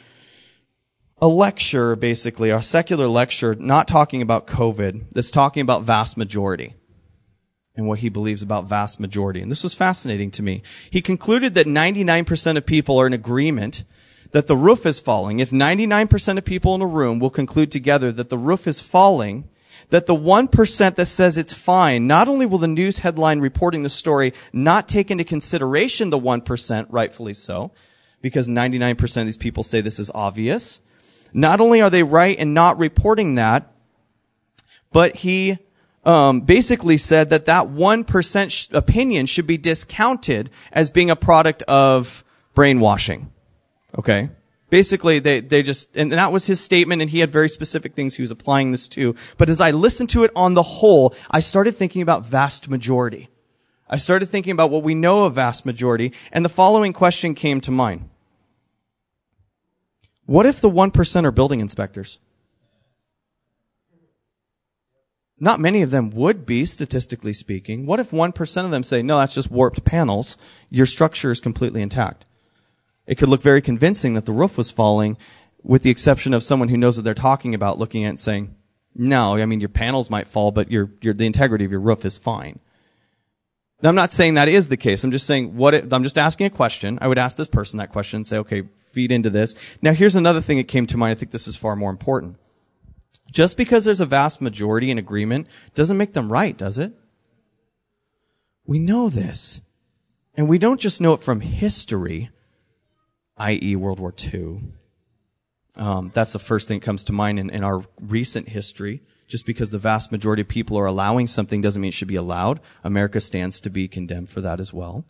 a 1.22 1.28
lecture, 1.28 1.96
basically, 1.96 2.50
a 2.50 2.62
secular 2.62 3.06
lecture, 3.06 3.54
not 3.54 3.86
talking 3.86 4.22
about 4.22 4.46
COVID, 4.46 5.04
that's 5.12 5.30
talking 5.30 5.60
about 5.60 5.82
vast 5.82 6.16
majority 6.16 6.74
and 7.76 7.86
what 7.86 7.98
he 7.98 8.08
believes 8.08 8.42
about 8.42 8.64
vast 8.64 8.98
majority. 8.98 9.40
And 9.40 9.50
this 9.50 9.62
was 9.62 9.74
fascinating 9.74 10.30
to 10.32 10.42
me. 10.42 10.62
He 10.90 11.02
concluded 11.02 11.54
that 11.54 11.66
99% 11.66 12.56
of 12.56 12.64
people 12.64 12.98
are 12.98 13.06
in 13.06 13.12
agreement 13.12 13.84
that 14.32 14.46
the 14.46 14.56
roof 14.56 14.86
is 14.86 14.98
falling. 14.98 15.40
If 15.40 15.50
99% 15.50 16.38
of 16.38 16.44
people 16.44 16.74
in 16.74 16.82
a 16.82 16.86
room 16.86 17.18
will 17.18 17.30
conclude 17.30 17.70
together 17.70 18.12
that 18.12 18.28
the 18.28 18.38
roof 18.38 18.66
is 18.66 18.80
falling, 18.80 19.48
that 19.90 20.06
the 20.06 20.14
1% 20.14 20.94
that 20.94 21.06
says 21.06 21.36
it's 21.36 21.52
fine, 21.52 22.06
not 22.06 22.28
only 22.28 22.46
will 22.46 22.58
the 22.58 22.68
news 22.68 22.98
headline 22.98 23.40
reporting 23.40 23.82
the 23.82 23.90
story 23.90 24.32
not 24.52 24.88
take 24.88 25.10
into 25.10 25.24
consideration 25.24 26.10
the 26.10 26.18
1%, 26.18 26.86
rightfully 26.88 27.34
so, 27.34 27.72
because 28.22 28.48
99% 28.48 29.20
of 29.20 29.26
these 29.26 29.36
people 29.36 29.62
say 29.62 29.80
this 29.80 29.98
is 29.98 30.10
obvious. 30.14 30.80
Not 31.32 31.60
only 31.60 31.80
are 31.80 31.90
they 31.90 32.02
right 32.02 32.36
in 32.36 32.54
not 32.54 32.78
reporting 32.78 33.34
that, 33.36 33.72
but 34.92 35.16
he 35.16 35.58
um, 36.04 36.40
basically 36.40 36.96
said 36.96 37.30
that 37.30 37.46
that 37.46 37.66
1% 37.66 38.50
sh- 38.50 38.68
opinion 38.72 39.26
should 39.26 39.46
be 39.46 39.58
discounted 39.58 40.50
as 40.72 40.90
being 40.90 41.10
a 41.10 41.16
product 41.16 41.62
of 41.64 42.24
brainwashing. 42.54 43.30
Okay? 43.98 44.30
Basically, 44.70 45.18
they, 45.18 45.40
they 45.40 45.64
just, 45.64 45.96
and 45.96 46.12
that 46.12 46.32
was 46.32 46.46
his 46.46 46.60
statement, 46.60 47.02
and 47.02 47.10
he 47.10 47.18
had 47.18 47.30
very 47.30 47.48
specific 47.48 47.94
things 47.94 48.14
he 48.14 48.22
was 48.22 48.30
applying 48.30 48.70
this 48.70 48.86
to. 48.88 49.16
But 49.36 49.50
as 49.50 49.60
I 49.60 49.72
listened 49.72 50.10
to 50.10 50.22
it 50.22 50.30
on 50.36 50.54
the 50.54 50.62
whole, 50.62 51.14
I 51.30 51.40
started 51.40 51.76
thinking 51.76 52.02
about 52.02 52.24
vast 52.24 52.68
majority. 52.68 53.28
I 53.88 53.96
started 53.96 54.26
thinking 54.26 54.52
about 54.52 54.70
what 54.70 54.84
we 54.84 54.94
know 54.94 55.24
of 55.24 55.34
vast 55.34 55.66
majority, 55.66 56.12
and 56.30 56.44
the 56.44 56.48
following 56.48 56.92
question 56.92 57.34
came 57.34 57.60
to 57.62 57.72
mind. 57.72 58.08
What 60.24 60.46
if 60.46 60.60
the 60.60 60.70
1% 60.70 61.24
are 61.24 61.32
building 61.32 61.58
inspectors? 61.58 62.20
Not 65.40 65.58
many 65.58 65.82
of 65.82 65.90
them 65.90 66.10
would 66.10 66.46
be, 66.46 66.64
statistically 66.64 67.32
speaking. 67.32 67.86
What 67.86 67.98
if 67.98 68.10
1% 68.10 68.64
of 68.64 68.70
them 68.70 68.84
say, 68.84 69.02
no, 69.02 69.18
that's 69.18 69.34
just 69.34 69.50
warped 69.50 69.84
panels. 69.84 70.36
Your 70.68 70.86
structure 70.86 71.32
is 71.32 71.40
completely 71.40 71.82
intact 71.82 72.26
it 73.06 73.16
could 73.16 73.28
look 73.28 73.42
very 73.42 73.62
convincing 73.62 74.14
that 74.14 74.26
the 74.26 74.32
roof 74.32 74.56
was 74.56 74.70
falling, 74.70 75.16
with 75.62 75.82
the 75.82 75.90
exception 75.90 76.32
of 76.34 76.42
someone 76.42 76.68
who 76.68 76.76
knows 76.76 76.96
what 76.96 77.04
they're 77.04 77.14
talking 77.14 77.54
about 77.54 77.78
looking 77.78 78.04
at 78.04 78.08
it 78.08 78.10
and 78.10 78.20
saying, 78.20 78.54
no, 78.94 79.36
I 79.36 79.46
mean, 79.46 79.60
your 79.60 79.68
panels 79.68 80.10
might 80.10 80.28
fall, 80.28 80.50
but 80.52 80.70
your, 80.70 80.90
your, 81.00 81.14
the 81.14 81.26
integrity 81.26 81.64
of 81.64 81.70
your 81.70 81.80
roof 81.80 82.04
is 82.04 82.18
fine. 82.18 82.58
Now, 83.82 83.88
I'm 83.88 83.94
not 83.94 84.12
saying 84.12 84.34
that 84.34 84.48
is 84.48 84.68
the 84.68 84.76
case. 84.76 85.04
I'm 85.04 85.10
just 85.10 85.26
saying 85.26 85.56
what 85.56 85.74
it, 85.74 85.92
I'm 85.92 86.02
just 86.02 86.18
asking 86.18 86.46
a 86.46 86.50
question. 86.50 86.98
I 87.00 87.08
would 87.08 87.18
ask 87.18 87.36
this 87.36 87.48
person 87.48 87.78
that 87.78 87.92
question 87.92 88.18
and 88.18 88.26
say, 88.26 88.38
okay, 88.38 88.62
feed 88.92 89.12
into 89.12 89.30
this. 89.30 89.54
Now, 89.80 89.92
here's 89.92 90.16
another 90.16 90.40
thing 90.40 90.58
that 90.58 90.68
came 90.68 90.86
to 90.86 90.96
mind. 90.96 91.12
I 91.12 91.14
think 91.14 91.30
this 91.30 91.48
is 91.48 91.56
far 91.56 91.76
more 91.76 91.90
important. 91.90 92.36
Just 93.30 93.56
because 93.56 93.84
there's 93.84 94.00
a 94.00 94.06
vast 94.06 94.40
majority 94.40 94.90
in 94.90 94.98
agreement 94.98 95.46
doesn't 95.74 95.96
make 95.96 96.12
them 96.12 96.32
right, 96.32 96.56
does 96.56 96.78
it? 96.78 96.92
We 98.66 98.78
know 98.78 99.08
this. 99.08 99.60
And 100.34 100.48
we 100.48 100.58
don't 100.58 100.80
just 100.80 101.00
know 101.00 101.12
it 101.12 101.22
from 101.22 101.40
history 101.40 102.30
i.e., 103.40 103.74
World 103.74 103.98
War 103.98 104.14
II. 104.32 104.62
Um, 105.76 106.10
that's 106.14 106.32
the 106.32 106.38
first 106.38 106.68
thing 106.68 106.78
that 106.78 106.84
comes 106.84 107.04
to 107.04 107.12
mind 107.12 107.38
in, 107.38 107.50
in 107.50 107.64
our 107.64 107.84
recent 108.00 108.48
history. 108.48 109.02
Just 109.26 109.46
because 109.46 109.70
the 109.70 109.78
vast 109.78 110.10
majority 110.10 110.42
of 110.42 110.48
people 110.48 110.76
are 110.76 110.86
allowing 110.86 111.26
something 111.26 111.60
doesn't 111.60 111.80
mean 111.80 111.90
it 111.90 111.94
should 111.94 112.08
be 112.08 112.16
allowed. 112.16 112.60
America 112.82 113.20
stands 113.20 113.60
to 113.60 113.70
be 113.70 113.86
condemned 113.86 114.28
for 114.28 114.40
that 114.40 114.58
as 114.58 114.72
well, 114.72 115.04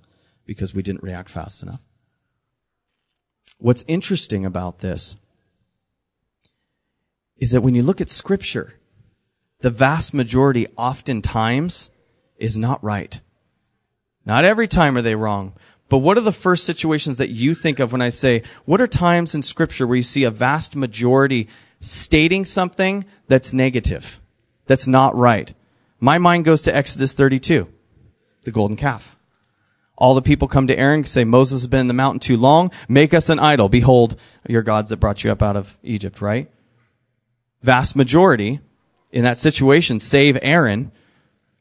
because 0.44 0.74
we 0.74 0.82
didn't 0.82 1.02
react 1.02 1.30
fast 1.30 1.62
enough. 1.62 1.80
What's 3.58 3.84
interesting 3.88 4.44
about 4.44 4.80
this 4.80 5.16
is 7.38 7.50
that 7.52 7.62
when 7.62 7.74
you 7.74 7.82
look 7.82 8.00
at 8.00 8.10
scripture, 8.10 8.74
the 9.60 9.70
vast 9.70 10.12
majority 10.12 10.66
oftentimes 10.76 11.90
is 12.36 12.58
not 12.58 12.84
right. 12.84 13.20
Not 14.26 14.44
every 14.44 14.68
time 14.68 14.96
are 14.96 15.02
they 15.02 15.14
wrong, 15.14 15.54
But 15.90 15.98
what 15.98 16.16
are 16.16 16.22
the 16.22 16.32
first 16.32 16.64
situations 16.64 17.16
that 17.16 17.30
you 17.30 17.52
think 17.52 17.80
of 17.80 17.90
when 17.90 18.00
I 18.00 18.10
say, 18.10 18.44
what 18.64 18.80
are 18.80 18.86
times 18.86 19.34
in 19.34 19.42
scripture 19.42 19.86
where 19.86 19.96
you 19.96 20.04
see 20.04 20.22
a 20.22 20.30
vast 20.30 20.76
majority 20.76 21.48
stating 21.80 22.44
something 22.44 23.04
that's 23.26 23.52
negative, 23.52 24.20
that's 24.66 24.86
not 24.86 25.16
right? 25.16 25.52
My 25.98 26.16
mind 26.16 26.44
goes 26.44 26.62
to 26.62 26.74
Exodus 26.74 27.12
32, 27.12 27.68
the 28.44 28.52
golden 28.52 28.76
calf. 28.76 29.16
All 29.98 30.14
the 30.14 30.22
people 30.22 30.46
come 30.46 30.68
to 30.68 30.78
Aaron 30.78 31.00
and 31.00 31.08
say, 31.08 31.24
Moses 31.24 31.62
has 31.62 31.66
been 31.66 31.80
in 31.80 31.88
the 31.88 31.92
mountain 31.92 32.20
too 32.20 32.36
long. 32.36 32.70
Make 32.88 33.12
us 33.12 33.28
an 33.28 33.40
idol. 33.40 33.68
Behold, 33.68 34.18
your 34.48 34.62
gods 34.62 34.90
that 34.90 34.98
brought 34.98 35.24
you 35.24 35.32
up 35.32 35.42
out 35.42 35.56
of 35.56 35.76
Egypt, 35.82 36.22
right? 36.22 36.48
Vast 37.62 37.96
majority 37.96 38.60
in 39.10 39.24
that 39.24 39.38
situation, 39.38 39.98
save 39.98 40.38
Aaron, 40.40 40.92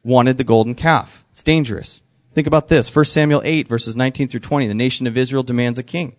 wanted 0.03 0.37
the 0.37 0.43
golden 0.43 0.75
calf. 0.75 1.25
It's 1.31 1.43
dangerous. 1.43 2.03
Think 2.33 2.47
about 2.47 2.67
this. 2.67 2.93
1 2.93 3.05
Samuel 3.05 3.41
8 3.43 3.67
verses 3.67 3.95
19 3.95 4.27
through 4.27 4.39
20. 4.41 4.67
The 4.67 4.73
nation 4.73 5.07
of 5.07 5.17
Israel 5.17 5.43
demands 5.43 5.79
a 5.79 5.83
king. 5.83 6.15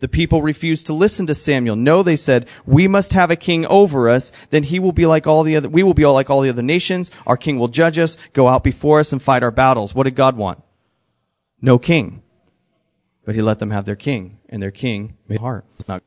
The 0.00 0.08
people 0.08 0.42
refused 0.42 0.86
to 0.86 0.92
listen 0.92 1.26
to 1.26 1.34
Samuel. 1.34 1.74
No, 1.74 2.04
they 2.04 2.14
said, 2.14 2.46
we 2.64 2.86
must 2.86 3.14
have 3.14 3.32
a 3.32 3.36
king 3.36 3.66
over 3.66 4.08
us. 4.08 4.30
Then 4.50 4.62
he 4.62 4.78
will 4.78 4.92
be 4.92 5.06
like 5.06 5.26
all 5.26 5.42
the 5.42 5.56
other, 5.56 5.68
we 5.68 5.82
will 5.82 5.94
be 5.94 6.04
all 6.04 6.14
like 6.14 6.30
all 6.30 6.40
the 6.42 6.50
other 6.50 6.62
nations. 6.62 7.10
Our 7.26 7.36
king 7.36 7.58
will 7.58 7.66
judge 7.66 7.98
us, 7.98 8.16
go 8.32 8.46
out 8.46 8.62
before 8.62 9.00
us 9.00 9.12
and 9.12 9.20
fight 9.20 9.42
our 9.42 9.50
battles. 9.50 9.96
What 9.96 10.04
did 10.04 10.14
God 10.14 10.36
want? 10.36 10.62
no 11.60 11.78
king. 11.78 12.22
But 13.24 13.34
he 13.34 13.42
let 13.42 13.58
them 13.58 13.70
have 13.70 13.84
their 13.84 13.96
king, 13.96 14.38
and 14.48 14.62
their 14.62 14.70
king 14.70 15.16
made 15.28 15.40
heart. 15.40 15.64
It's 15.76 15.88
not. 15.88 16.02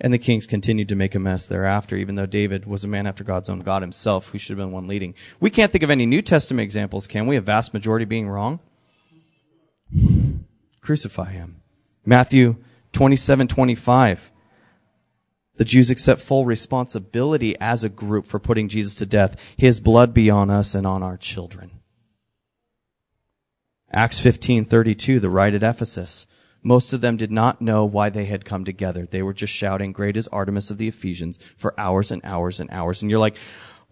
And 0.00 0.14
the 0.14 0.18
kings 0.18 0.46
continued 0.46 0.88
to 0.88 0.96
make 0.96 1.14
a 1.14 1.18
mess 1.18 1.46
thereafter, 1.46 1.96
even 1.96 2.14
though 2.14 2.26
David 2.26 2.64
was 2.64 2.84
a 2.84 2.88
man 2.88 3.06
after 3.06 3.22
God's 3.22 3.50
own 3.50 3.60
God 3.60 3.82
himself, 3.82 4.28
who 4.28 4.38
should 4.38 4.56
have 4.56 4.66
been 4.66 4.72
one 4.72 4.88
leading. 4.88 5.14
We 5.40 5.50
can't 5.50 5.70
think 5.70 5.84
of 5.84 5.90
any 5.90 6.06
New 6.06 6.22
Testament 6.22 6.64
examples, 6.64 7.06
can 7.06 7.26
we? 7.26 7.36
A 7.36 7.42
vast 7.42 7.74
majority 7.74 8.06
being 8.06 8.28
wrong? 8.28 8.60
Crucify 10.80 11.32
him. 11.32 11.60
Matthew 12.06 12.56
27, 12.92 13.48
25. 13.48 14.30
The 15.56 15.64
Jews 15.66 15.90
accept 15.90 16.22
full 16.22 16.46
responsibility 16.46 17.54
as 17.60 17.84
a 17.84 17.90
group 17.90 18.24
for 18.24 18.38
putting 18.38 18.68
Jesus 18.68 18.94
to 18.94 19.04
death. 19.04 19.38
His 19.58 19.80
blood 19.80 20.14
be 20.14 20.30
on 20.30 20.48
us 20.48 20.74
and 20.74 20.86
on 20.86 21.02
our 21.02 21.18
children. 21.18 21.70
Acts 23.92 24.20
15:32, 24.20 25.20
the 25.20 25.28
rite 25.28 25.54
at 25.54 25.62
Ephesus. 25.62 26.26
Most 26.62 26.92
of 26.92 27.00
them 27.00 27.16
did 27.16 27.30
not 27.30 27.60
know 27.60 27.84
why 27.84 28.10
they 28.10 28.26
had 28.26 28.44
come 28.44 28.64
together. 28.64 29.06
They 29.06 29.22
were 29.22 29.32
just 29.32 29.52
shouting, 29.52 29.92
"Great 29.92 30.16
is 30.16 30.28
Artemis 30.28 30.70
of 30.70 30.78
the 30.78 30.88
Ephesians" 30.88 31.38
for 31.56 31.78
hours 31.78 32.10
and 32.10 32.20
hours 32.24 32.60
and 32.60 32.70
hours. 32.70 33.00
And 33.00 33.10
you're 33.10 33.20
like, 33.20 33.36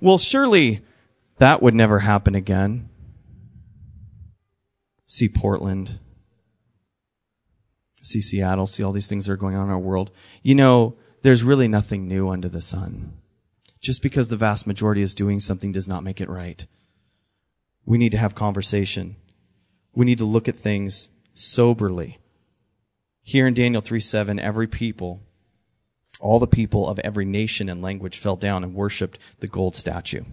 "Well, 0.00 0.18
surely 0.18 0.82
that 1.38 1.62
would 1.62 1.74
never 1.74 2.00
happen 2.00 2.34
again." 2.34 2.88
See 5.06 5.28
Portland. 5.28 5.98
See 8.02 8.20
Seattle, 8.20 8.66
see 8.66 8.82
all 8.82 8.92
these 8.92 9.08
things 9.08 9.26
that 9.26 9.32
are 9.32 9.36
going 9.36 9.56
on 9.56 9.64
in 9.64 9.70
our 9.70 9.78
world. 9.78 10.10
You 10.42 10.54
know, 10.54 10.96
there's 11.22 11.42
really 11.42 11.68
nothing 11.68 12.06
new 12.06 12.28
under 12.28 12.48
the 12.48 12.62
sun. 12.62 13.14
Just 13.80 14.02
because 14.02 14.28
the 14.28 14.36
vast 14.36 14.66
majority 14.66 15.02
is 15.02 15.14
doing 15.14 15.40
something 15.40 15.72
does 15.72 15.88
not 15.88 16.04
make 16.04 16.20
it 16.20 16.28
right. 16.28 16.66
We 17.84 17.98
need 17.98 18.12
to 18.12 18.18
have 18.18 18.34
conversation 18.34 19.16
we 19.98 20.04
need 20.04 20.18
to 20.18 20.24
look 20.24 20.46
at 20.46 20.56
things 20.56 21.08
soberly. 21.34 22.18
Here 23.28 23.46
in 23.46 23.52
Daniel 23.52 23.82
3 23.82 24.00
7, 24.00 24.40
every 24.40 24.66
people, 24.66 25.20
all 26.18 26.38
the 26.38 26.46
people 26.46 26.88
of 26.88 26.98
every 27.00 27.26
nation 27.26 27.68
and 27.68 27.82
language 27.82 28.16
fell 28.16 28.36
down 28.36 28.64
and 28.64 28.72
worshiped 28.74 29.18
the 29.40 29.46
gold 29.46 29.76
statue 29.76 30.24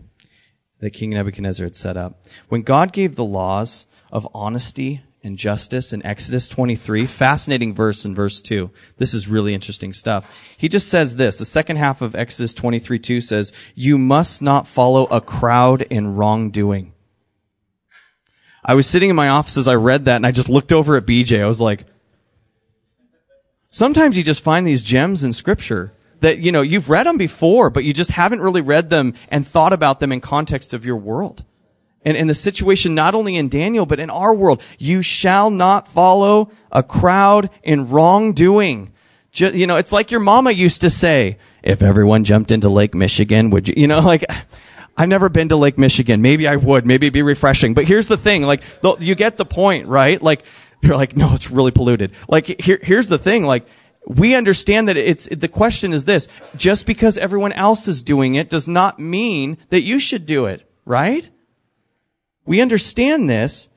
that 0.79 0.91
King 0.91 1.09
Nebuchadnezzar 1.09 1.65
had 1.65 1.75
set 1.75 1.97
up. 1.97 2.23
When 2.47 2.61
God 2.61 2.93
gave 2.93 3.17
the 3.17 3.25
laws 3.25 3.85
of 4.13 4.25
honesty 4.33 5.01
and 5.25 5.37
justice 5.37 5.91
in 5.91 6.05
Exodus 6.05 6.47
23, 6.47 7.05
fascinating 7.05 7.73
verse 7.73 8.05
in 8.05 8.15
verse 8.15 8.39
2. 8.39 8.71
This 8.95 9.13
is 9.13 9.27
really 9.27 9.53
interesting 9.53 9.91
stuff. 9.91 10.25
He 10.57 10.69
just 10.69 10.87
says 10.87 11.17
this, 11.17 11.37
the 11.37 11.43
second 11.43 11.75
half 11.75 12.01
of 12.01 12.15
Exodus 12.15 12.53
23 12.53 12.97
2 12.97 13.19
says, 13.19 13.51
You 13.73 13.97
must 13.97 14.41
not 14.41 14.69
follow 14.69 15.03
a 15.07 15.19
crowd 15.19 15.81
in 15.81 16.15
wrongdoing. 16.15 16.93
I 18.63 18.73
was 18.73 18.87
sitting 18.87 19.09
in 19.09 19.17
my 19.17 19.27
office 19.27 19.57
as 19.57 19.67
I 19.67 19.75
read 19.75 20.05
that 20.05 20.15
and 20.15 20.25
I 20.25 20.31
just 20.31 20.47
looked 20.47 20.71
over 20.71 20.95
at 20.95 21.05
BJ. 21.05 21.43
I 21.43 21.45
was 21.45 21.59
like, 21.59 21.83
sometimes 23.75 24.15
you 24.15 24.23
just 24.23 24.41
find 24.41 24.65
these 24.65 24.81
gems 24.81 25.21
in 25.21 25.33
scripture 25.33 25.91
that, 26.21 26.39
you 26.39 26.49
know, 26.49 26.61
you've 26.61 26.89
read 26.89 27.05
them 27.05 27.17
before, 27.17 27.69
but 27.69 27.83
you 27.83 27.91
just 27.91 28.11
haven't 28.11 28.39
really 28.39 28.61
read 28.61 28.89
them 28.89 29.13
and 29.27 29.45
thought 29.45 29.73
about 29.73 29.99
them 29.99 30.13
in 30.13 30.21
context 30.21 30.73
of 30.73 30.85
your 30.85 30.95
world. 30.95 31.43
And 32.03 32.15
in 32.15 32.27
the 32.27 32.35
situation 32.35 32.95
not 32.95 33.15
only 33.15 33.35
in 33.35 33.49
Daniel, 33.49 33.85
but 33.85 33.99
in 33.99 34.09
our 34.09 34.33
world, 34.33 34.61
you 34.77 35.01
shall 35.01 35.49
not 35.49 35.89
follow 35.89 36.51
a 36.71 36.83
crowd 36.83 37.49
in 37.63 37.89
wrongdoing. 37.89 38.93
Just, 39.33 39.55
you 39.55 39.67
know, 39.67 39.75
it's 39.75 39.91
like 39.91 40.09
your 40.09 40.21
mama 40.21 40.51
used 40.51 40.79
to 40.79 40.89
say, 40.89 41.37
if 41.61 41.81
everyone 41.81 42.23
jumped 42.23 42.51
into 42.51 42.69
Lake 42.69 42.95
Michigan, 42.95 43.49
would 43.49 43.67
you, 43.67 43.73
you 43.75 43.87
know, 43.87 43.99
like, 44.05 44.23
I've 44.97 45.09
never 45.09 45.27
been 45.27 45.49
to 45.49 45.57
Lake 45.57 45.77
Michigan. 45.77 46.21
Maybe 46.21 46.47
I 46.47 46.55
would. 46.55 46.85
Maybe 46.85 47.07
it'd 47.07 47.13
be 47.13 47.21
refreshing. 47.21 47.73
But 47.73 47.83
here's 47.83 48.07
the 48.07 48.15
thing. 48.15 48.43
Like, 48.43 48.63
you 48.99 49.15
get 49.15 49.35
the 49.35 49.45
point, 49.45 49.87
right? 49.87 50.21
Like, 50.21 50.43
you're 50.85 50.95
like, 50.95 51.17
no, 51.17 51.33
it's 51.33 51.51
really 51.51 51.71
polluted. 51.71 52.11
Like, 52.27 52.61
here, 52.61 52.79
here's 52.81 53.07
the 53.07 53.17
thing. 53.17 53.43
Like, 53.43 53.65
we 54.07 54.35
understand 54.35 54.87
that 54.87 54.97
it's, 54.97 55.27
the 55.27 55.47
question 55.47 55.93
is 55.93 56.05
this. 56.05 56.27
Just 56.55 56.85
because 56.85 57.17
everyone 57.17 57.53
else 57.53 57.87
is 57.87 58.03
doing 58.03 58.35
it 58.35 58.49
does 58.49 58.67
not 58.67 58.99
mean 58.99 59.57
that 59.69 59.81
you 59.81 59.99
should 59.99 60.25
do 60.25 60.45
it, 60.45 60.69
right? 60.85 61.27
We 62.45 62.61
understand 62.61 63.29
this. 63.29 63.69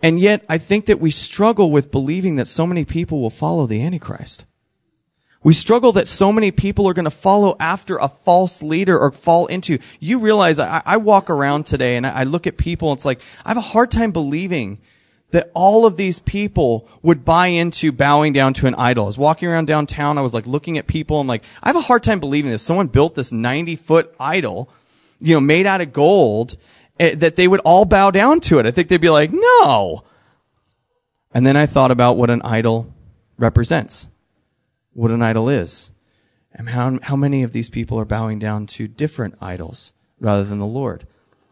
And 0.00 0.20
yet, 0.20 0.44
I 0.48 0.58
think 0.58 0.86
that 0.86 1.00
we 1.00 1.10
struggle 1.10 1.70
with 1.70 1.90
believing 1.90 2.36
that 2.36 2.46
so 2.46 2.66
many 2.66 2.84
people 2.84 3.20
will 3.20 3.30
follow 3.30 3.66
the 3.66 3.82
Antichrist. 3.82 4.44
We 5.44 5.52
struggle 5.52 5.92
that 5.92 6.08
so 6.08 6.32
many 6.32 6.50
people 6.50 6.88
are 6.88 6.94
going 6.94 7.04
to 7.04 7.10
follow 7.10 7.54
after 7.60 7.98
a 7.98 8.08
false 8.08 8.62
leader 8.62 8.98
or 8.98 9.12
fall 9.12 9.46
into. 9.46 9.78
You 10.00 10.18
realize 10.18 10.58
I, 10.58 10.82
I 10.84 10.96
walk 10.96 11.28
around 11.28 11.66
today 11.66 11.96
and 11.96 12.06
I, 12.06 12.20
I 12.20 12.24
look 12.24 12.46
at 12.46 12.56
people. 12.56 12.90
And 12.90 12.96
It's 12.96 13.04
like 13.04 13.20
I 13.44 13.50
have 13.50 13.58
a 13.58 13.60
hard 13.60 13.90
time 13.90 14.10
believing 14.10 14.78
that 15.32 15.50
all 15.52 15.84
of 15.84 15.98
these 15.98 16.18
people 16.18 16.88
would 17.02 17.26
buy 17.26 17.48
into 17.48 17.92
bowing 17.92 18.32
down 18.32 18.54
to 18.54 18.66
an 18.66 18.74
idol. 18.76 19.04
I 19.04 19.08
was 19.08 19.18
walking 19.18 19.48
around 19.48 19.66
downtown. 19.66 20.16
I 20.16 20.22
was 20.22 20.32
like 20.32 20.46
looking 20.46 20.78
at 20.78 20.86
people 20.86 21.20
and 21.20 21.28
like 21.28 21.44
I 21.62 21.68
have 21.68 21.76
a 21.76 21.82
hard 21.82 22.02
time 22.02 22.20
believing 22.20 22.50
this. 22.50 22.62
Someone 22.62 22.86
built 22.86 23.14
this 23.14 23.30
90 23.30 23.76
foot 23.76 24.14
idol, 24.18 24.70
you 25.20 25.34
know, 25.34 25.40
made 25.40 25.66
out 25.66 25.82
of 25.82 25.92
gold, 25.92 26.56
eh, 26.98 27.16
that 27.16 27.36
they 27.36 27.46
would 27.46 27.60
all 27.66 27.84
bow 27.84 28.10
down 28.10 28.40
to 28.40 28.60
it. 28.60 28.66
I 28.66 28.70
think 28.70 28.88
they'd 28.88 28.98
be 28.98 29.10
like, 29.10 29.30
no. 29.30 30.04
And 31.34 31.46
then 31.46 31.56
I 31.56 31.66
thought 31.66 31.90
about 31.90 32.16
what 32.16 32.30
an 32.30 32.40
idol 32.42 32.90
represents 33.36 34.06
what 34.94 35.10
an 35.10 35.22
idol 35.22 35.48
is. 35.48 35.90
And 36.52 36.70
how, 36.70 36.98
how 37.02 37.16
many 37.16 37.42
of 37.42 37.52
these 37.52 37.68
people 37.68 37.98
are 37.98 38.04
bowing 38.04 38.38
down 38.38 38.66
to 38.68 38.88
different 38.88 39.34
idols 39.40 39.92
rather 40.18 40.44
than 40.44 40.58
the 40.58 40.66
Lord? 40.66 41.06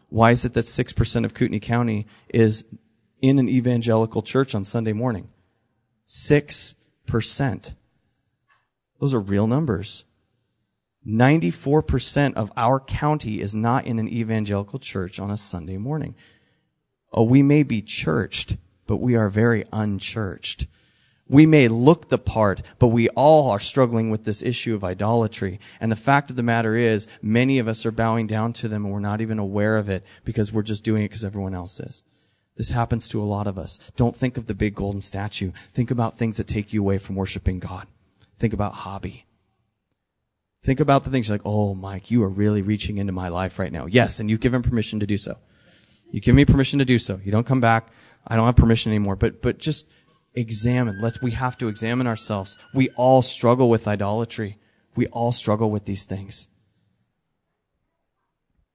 Why 0.09 0.31
is 0.31 0.45
it 0.45 0.53
that 0.53 0.65
6% 0.65 1.25
of 1.25 1.33
Kootenai 1.33 1.59
County 1.59 2.07
is 2.29 2.65
in 3.21 3.39
an 3.39 3.49
evangelical 3.49 4.21
church 4.21 4.55
on 4.55 4.63
Sunday 4.63 4.93
morning? 4.93 5.29
6%. 6.07 7.73
Those 8.99 9.13
are 9.13 9.19
real 9.19 9.47
numbers. 9.47 10.05
94% 11.05 12.35
of 12.35 12.51
our 12.55 12.79
county 12.79 13.41
is 13.41 13.53
not 13.53 13.85
in 13.85 13.99
an 13.99 14.07
evangelical 14.07 14.79
church 14.79 15.19
on 15.19 15.31
a 15.31 15.37
Sunday 15.37 15.77
morning. 15.77 16.15
Oh, 17.11 17.23
we 17.23 17.41
may 17.41 17.63
be 17.63 17.81
churched, 17.81 18.57
but 18.87 18.97
we 18.97 19.15
are 19.15 19.29
very 19.29 19.65
unchurched. 19.73 20.67
We 21.29 21.45
may 21.45 21.67
look 21.67 22.09
the 22.09 22.17
part, 22.17 22.61
but 22.79 22.87
we 22.87 23.07
all 23.09 23.49
are 23.49 23.59
struggling 23.59 24.09
with 24.09 24.25
this 24.25 24.41
issue 24.41 24.75
of 24.75 24.83
idolatry. 24.83 25.59
And 25.79 25.91
the 25.91 25.95
fact 25.95 26.29
of 26.29 26.35
the 26.35 26.43
matter 26.43 26.75
is, 26.75 27.07
many 27.21 27.59
of 27.59 27.67
us 27.67 27.85
are 27.85 27.91
bowing 27.91 28.27
down 28.27 28.53
to 28.53 28.67
them 28.67 28.83
and 28.83 28.93
we're 28.93 28.99
not 28.99 29.21
even 29.21 29.39
aware 29.39 29.77
of 29.77 29.89
it 29.89 30.03
because 30.25 30.51
we're 30.51 30.63
just 30.63 30.83
doing 30.83 31.03
it 31.03 31.09
because 31.09 31.23
everyone 31.23 31.55
else 31.55 31.79
is. 31.79 32.03
This 32.55 32.69
happens 32.69 33.07
to 33.09 33.21
a 33.21 33.23
lot 33.23 33.47
of 33.47 33.57
us. 33.57 33.79
Don't 33.95 34.15
think 34.15 34.37
of 34.37 34.47
the 34.47 34.53
big 34.53 34.75
golden 34.75 35.01
statue. 35.01 35.51
Think 35.73 35.89
about 35.89 36.17
things 36.17 36.37
that 36.37 36.47
take 36.47 36.71
you 36.73 36.81
away 36.81 36.97
from 36.97 37.15
worshiping 37.15 37.59
God. 37.59 37.87
Think 38.37 38.53
about 38.53 38.73
hobby. 38.73 39.25
Think 40.61 40.79
about 40.79 41.03
the 41.03 41.09
things 41.09 41.29
like, 41.29 41.41
oh, 41.45 41.73
Mike, 41.73 42.11
you 42.11 42.23
are 42.23 42.29
really 42.29 42.61
reaching 42.61 42.97
into 42.97 43.11
my 43.11 43.29
life 43.29 43.59
right 43.59 43.71
now. 43.71 43.85
Yes, 43.85 44.19
and 44.19 44.29
you've 44.29 44.39
given 44.39 44.61
permission 44.61 44.99
to 44.99 45.05
do 45.05 45.17
so. 45.17 45.37
You 46.11 46.21
give 46.21 46.35
me 46.35 46.45
permission 46.45 46.79
to 46.79 46.85
do 46.85 46.99
so. 46.99 47.19
You 47.23 47.31
don't 47.31 47.47
come 47.47 47.59
back. 47.59 47.87
I 48.25 48.35
don't 48.35 48.45
have 48.45 48.55
permission 48.55 48.91
anymore. 48.91 49.15
But, 49.15 49.41
but 49.41 49.57
just 49.57 49.89
examine. 50.35 50.99
Let's, 50.99 51.21
we 51.21 51.31
have 51.31 51.57
to 51.59 51.67
examine 51.67 52.07
ourselves. 52.07 52.57
We 52.73 52.89
all 52.89 53.21
struggle 53.21 53.69
with 53.69 53.87
idolatry. 53.87 54.57
We 54.95 55.07
all 55.07 55.31
struggle 55.31 55.69
with 55.69 55.85
these 55.85 56.05
things. 56.05 56.47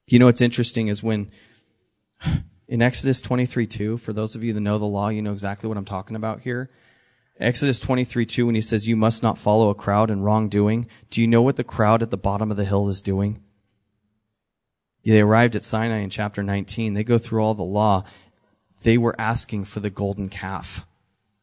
You 0.06 0.18
know 0.18 0.26
what's 0.26 0.40
interesting 0.40 0.88
is 0.88 1.02
when 1.02 1.30
in 2.68 2.82
Exodus 2.82 3.20
23 3.20 3.66
2, 3.66 3.96
for 3.98 4.12
those 4.12 4.34
of 4.34 4.42
you 4.42 4.52
that 4.52 4.60
know 4.60 4.78
the 4.78 4.86
law, 4.86 5.08
you 5.08 5.22
know 5.22 5.32
exactly 5.32 5.68
what 5.68 5.76
I'm 5.76 5.84
talking 5.84 6.16
about 6.16 6.40
here. 6.40 6.70
Exodus 7.38 7.78
23 7.78 8.26
2, 8.26 8.46
when 8.46 8.54
he 8.54 8.60
says, 8.60 8.88
You 8.88 8.96
must 8.96 9.22
not 9.22 9.38
follow 9.38 9.70
a 9.70 9.74
crowd 9.74 10.10
in 10.10 10.22
wrongdoing, 10.22 10.86
do 11.10 11.20
you 11.20 11.26
know 11.26 11.42
what 11.42 11.56
the 11.56 11.64
crowd 11.64 12.02
at 12.02 12.10
the 12.10 12.16
bottom 12.16 12.50
of 12.50 12.56
the 12.56 12.64
hill 12.64 12.88
is 12.88 13.02
doing? 13.02 13.42
They 15.04 15.20
arrived 15.20 15.56
at 15.56 15.62
Sinai 15.62 15.98
in 15.98 16.10
chapter 16.10 16.42
19. 16.42 16.92
They 16.92 17.04
go 17.04 17.16
through 17.16 17.42
all 17.42 17.54
the 17.54 17.62
law. 17.62 18.04
They 18.82 18.98
were 18.98 19.18
asking 19.18 19.64
for 19.64 19.80
the 19.80 19.90
golden 19.90 20.28
calf 20.28 20.84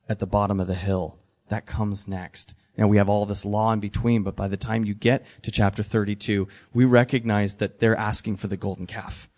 at 0.07 0.19
the 0.19 0.27
bottom 0.27 0.59
of 0.59 0.67
the 0.67 0.75
hill. 0.75 1.17
That 1.49 1.65
comes 1.65 2.07
next. 2.07 2.53
And 2.77 2.89
we 2.89 2.97
have 2.97 3.07
all 3.07 3.25
this 3.25 3.45
law 3.45 3.71
in 3.71 3.79
between, 3.79 4.23
but 4.23 4.35
by 4.35 4.47
the 4.47 4.57
time 4.57 4.83
you 4.83 4.93
get 4.93 5.25
to 5.43 5.51
chapter 5.51 5.81
32, 5.81 6.47
we 6.73 6.85
recognize 6.85 7.55
that 7.55 7.79
they're 7.79 7.95
asking 7.95 8.37
for 8.37 8.47
the 8.47 8.57
golden 8.57 8.85
calf. 8.85 9.29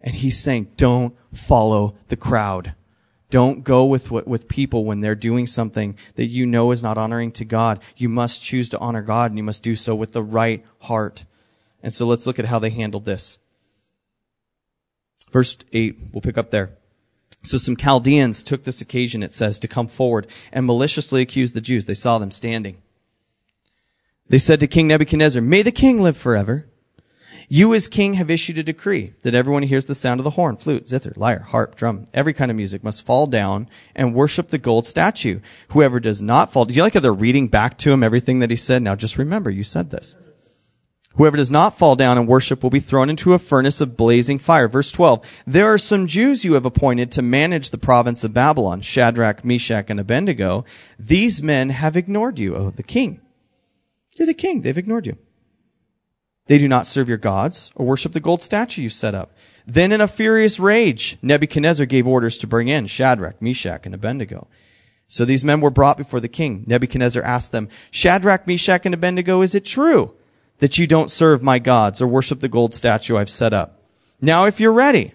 And 0.00 0.14
he's 0.14 0.38
saying, 0.38 0.72
don't 0.76 1.14
follow 1.32 1.96
the 2.08 2.16
crowd. 2.16 2.74
Don't 3.30 3.64
go 3.64 3.86
with 3.86 4.10
with 4.10 4.46
people 4.46 4.84
when 4.84 5.00
they're 5.00 5.14
doing 5.14 5.46
something 5.46 5.96
that 6.16 6.26
you 6.26 6.44
know 6.44 6.70
is 6.70 6.82
not 6.82 6.98
honoring 6.98 7.32
to 7.32 7.46
God. 7.46 7.80
You 7.96 8.10
must 8.10 8.42
choose 8.42 8.68
to 8.70 8.78
honor 8.78 9.00
God 9.00 9.30
and 9.30 9.38
you 9.38 9.44
must 9.44 9.62
do 9.62 9.74
so 9.74 9.94
with 9.94 10.12
the 10.12 10.22
right 10.22 10.62
heart. 10.80 11.24
And 11.82 11.94
so 11.94 12.04
let's 12.04 12.26
look 12.26 12.38
at 12.38 12.44
how 12.44 12.58
they 12.58 12.68
handled 12.68 13.06
this. 13.06 13.38
Verse 15.30 15.56
8, 15.72 15.98
we'll 16.12 16.20
pick 16.20 16.36
up 16.36 16.50
there. 16.50 16.76
So 17.42 17.58
some 17.58 17.76
Chaldeans 17.76 18.42
took 18.42 18.64
this 18.64 18.80
occasion, 18.80 19.22
it 19.22 19.32
says, 19.32 19.58
to 19.58 19.68
come 19.68 19.88
forward 19.88 20.26
and 20.52 20.64
maliciously 20.64 21.22
accuse 21.22 21.52
the 21.52 21.60
Jews. 21.60 21.86
They 21.86 21.94
saw 21.94 22.18
them 22.18 22.30
standing. 22.30 22.78
They 24.28 24.38
said 24.38 24.60
to 24.60 24.66
King 24.66 24.88
Nebuchadnezzar, 24.88 25.42
May 25.42 25.62
the 25.62 25.72
king 25.72 26.00
live 26.00 26.16
forever. 26.16 26.66
You 27.48 27.74
as 27.74 27.86
king 27.86 28.14
have 28.14 28.30
issued 28.30 28.56
a 28.56 28.62
decree 28.62 29.12
that 29.22 29.34
everyone 29.34 29.62
who 29.62 29.68
hears 29.68 29.84
the 29.84 29.94
sound 29.94 30.20
of 30.20 30.24
the 30.24 30.30
horn, 30.30 30.56
flute, 30.56 30.88
zither, 30.88 31.12
lyre, 31.16 31.40
harp, 31.40 31.74
drum, 31.74 32.06
every 32.14 32.32
kind 32.32 32.50
of 32.50 32.56
music 32.56 32.82
must 32.82 33.04
fall 33.04 33.26
down 33.26 33.68
and 33.94 34.14
worship 34.14 34.48
the 34.48 34.56
gold 34.56 34.86
statue. 34.86 35.40
Whoever 35.68 36.00
does 36.00 36.22
not 36.22 36.50
fall, 36.50 36.64
do 36.64 36.72
you 36.72 36.82
like 36.82 36.94
how 36.94 37.00
they're 37.00 37.12
reading 37.12 37.48
back 37.48 37.76
to 37.78 37.92
him 37.92 38.02
everything 38.02 38.38
that 38.38 38.48
he 38.48 38.56
said? 38.56 38.80
Now 38.80 38.94
just 38.94 39.18
remember, 39.18 39.50
you 39.50 39.64
said 39.64 39.90
this. 39.90 40.16
Whoever 41.16 41.36
does 41.36 41.50
not 41.50 41.76
fall 41.76 41.94
down 41.94 42.16
and 42.16 42.26
worship 42.26 42.62
will 42.62 42.70
be 42.70 42.80
thrown 42.80 43.10
into 43.10 43.34
a 43.34 43.38
furnace 43.38 43.80
of 43.80 43.96
blazing 43.96 44.38
fire. 44.38 44.68
Verse 44.68 44.90
12. 44.90 45.26
There 45.46 45.66
are 45.66 45.78
some 45.78 46.06
Jews 46.06 46.44
you 46.44 46.54
have 46.54 46.64
appointed 46.64 47.12
to 47.12 47.22
manage 47.22 47.70
the 47.70 47.78
province 47.78 48.24
of 48.24 48.32
Babylon, 48.32 48.80
Shadrach, 48.80 49.44
Meshach, 49.44 49.90
and 49.90 50.00
Abednego. 50.00 50.64
These 50.98 51.42
men 51.42 51.70
have 51.70 51.96
ignored 51.96 52.38
you, 52.38 52.56
O 52.56 52.70
the 52.70 52.82
king. 52.82 53.20
You're 54.12 54.26
the 54.26 54.34
king. 54.34 54.62
They've 54.62 54.78
ignored 54.78 55.06
you. 55.06 55.16
They 56.46 56.58
do 56.58 56.68
not 56.68 56.86
serve 56.86 57.08
your 57.08 57.18
gods 57.18 57.70
or 57.74 57.86
worship 57.86 58.12
the 58.12 58.20
gold 58.20 58.42
statue 58.42 58.82
you 58.82 58.88
set 58.88 59.14
up. 59.14 59.32
Then 59.66 59.92
in 59.92 60.00
a 60.00 60.08
furious 60.08 60.58
rage, 60.58 61.16
Nebuchadnezzar 61.22 61.86
gave 61.86 62.06
orders 62.06 62.36
to 62.38 62.46
bring 62.46 62.68
in 62.68 62.86
Shadrach, 62.86 63.40
Meshach, 63.40 63.86
and 63.86 63.94
Abednego. 63.94 64.48
So 65.06 65.24
these 65.24 65.44
men 65.44 65.60
were 65.60 65.70
brought 65.70 65.98
before 65.98 66.20
the 66.20 66.28
king. 66.28 66.64
Nebuchadnezzar 66.66 67.22
asked 67.22 67.52
them, 67.52 67.68
Shadrach, 67.90 68.46
Meshach, 68.46 68.86
and 68.86 68.94
Abednego, 68.94 69.42
is 69.42 69.54
it 69.54 69.64
true? 69.64 70.14
That 70.62 70.78
you 70.78 70.86
don't 70.86 71.10
serve 71.10 71.42
my 71.42 71.58
gods 71.58 72.00
or 72.00 72.06
worship 72.06 72.38
the 72.38 72.48
gold 72.48 72.72
statue 72.72 73.16
I've 73.16 73.28
set 73.28 73.52
up. 73.52 73.82
Now, 74.20 74.44
if 74.44 74.60
you're 74.60 74.72
ready, 74.72 75.12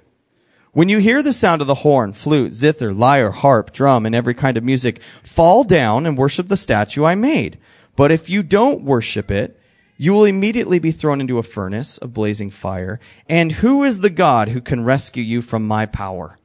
when 0.73 0.89
you 0.89 0.97
hear 0.97 1.23
the 1.23 1.31
sound 1.31 1.61
of 1.61 1.67
the 1.67 1.83
horn, 1.85 2.11
flute, 2.11 2.53
zither, 2.53 2.91
lyre, 2.91 3.31
harp, 3.31 3.71
drum, 3.71 4.05
and 4.05 4.13
every 4.13 4.33
kind 4.33 4.57
of 4.57 4.65
music, 4.65 5.01
fall 5.23 5.63
down 5.63 6.05
and 6.05 6.17
worship 6.17 6.49
the 6.49 6.57
statue 6.57 7.05
I 7.05 7.15
made. 7.15 7.57
But 7.95 8.11
if 8.11 8.29
you 8.29 8.43
don't 8.43 8.83
worship 8.83 9.31
it, 9.31 9.57
you 9.95 10.11
will 10.11 10.25
immediately 10.25 10.79
be 10.79 10.91
thrown 10.91 11.21
into 11.21 11.37
a 11.37 11.43
furnace 11.43 11.97
of 11.97 12.13
blazing 12.13 12.49
fire. 12.49 12.99
And 13.29 13.53
who 13.53 13.85
is 13.85 13.99
the 13.99 14.09
God 14.09 14.49
who 14.49 14.59
can 14.59 14.83
rescue 14.83 15.23
you 15.23 15.41
from 15.41 15.65
my 15.65 15.85
power? 15.85 16.37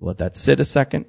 Let 0.00 0.18
that 0.18 0.36
sit 0.36 0.58
a 0.58 0.64
second. 0.64 1.04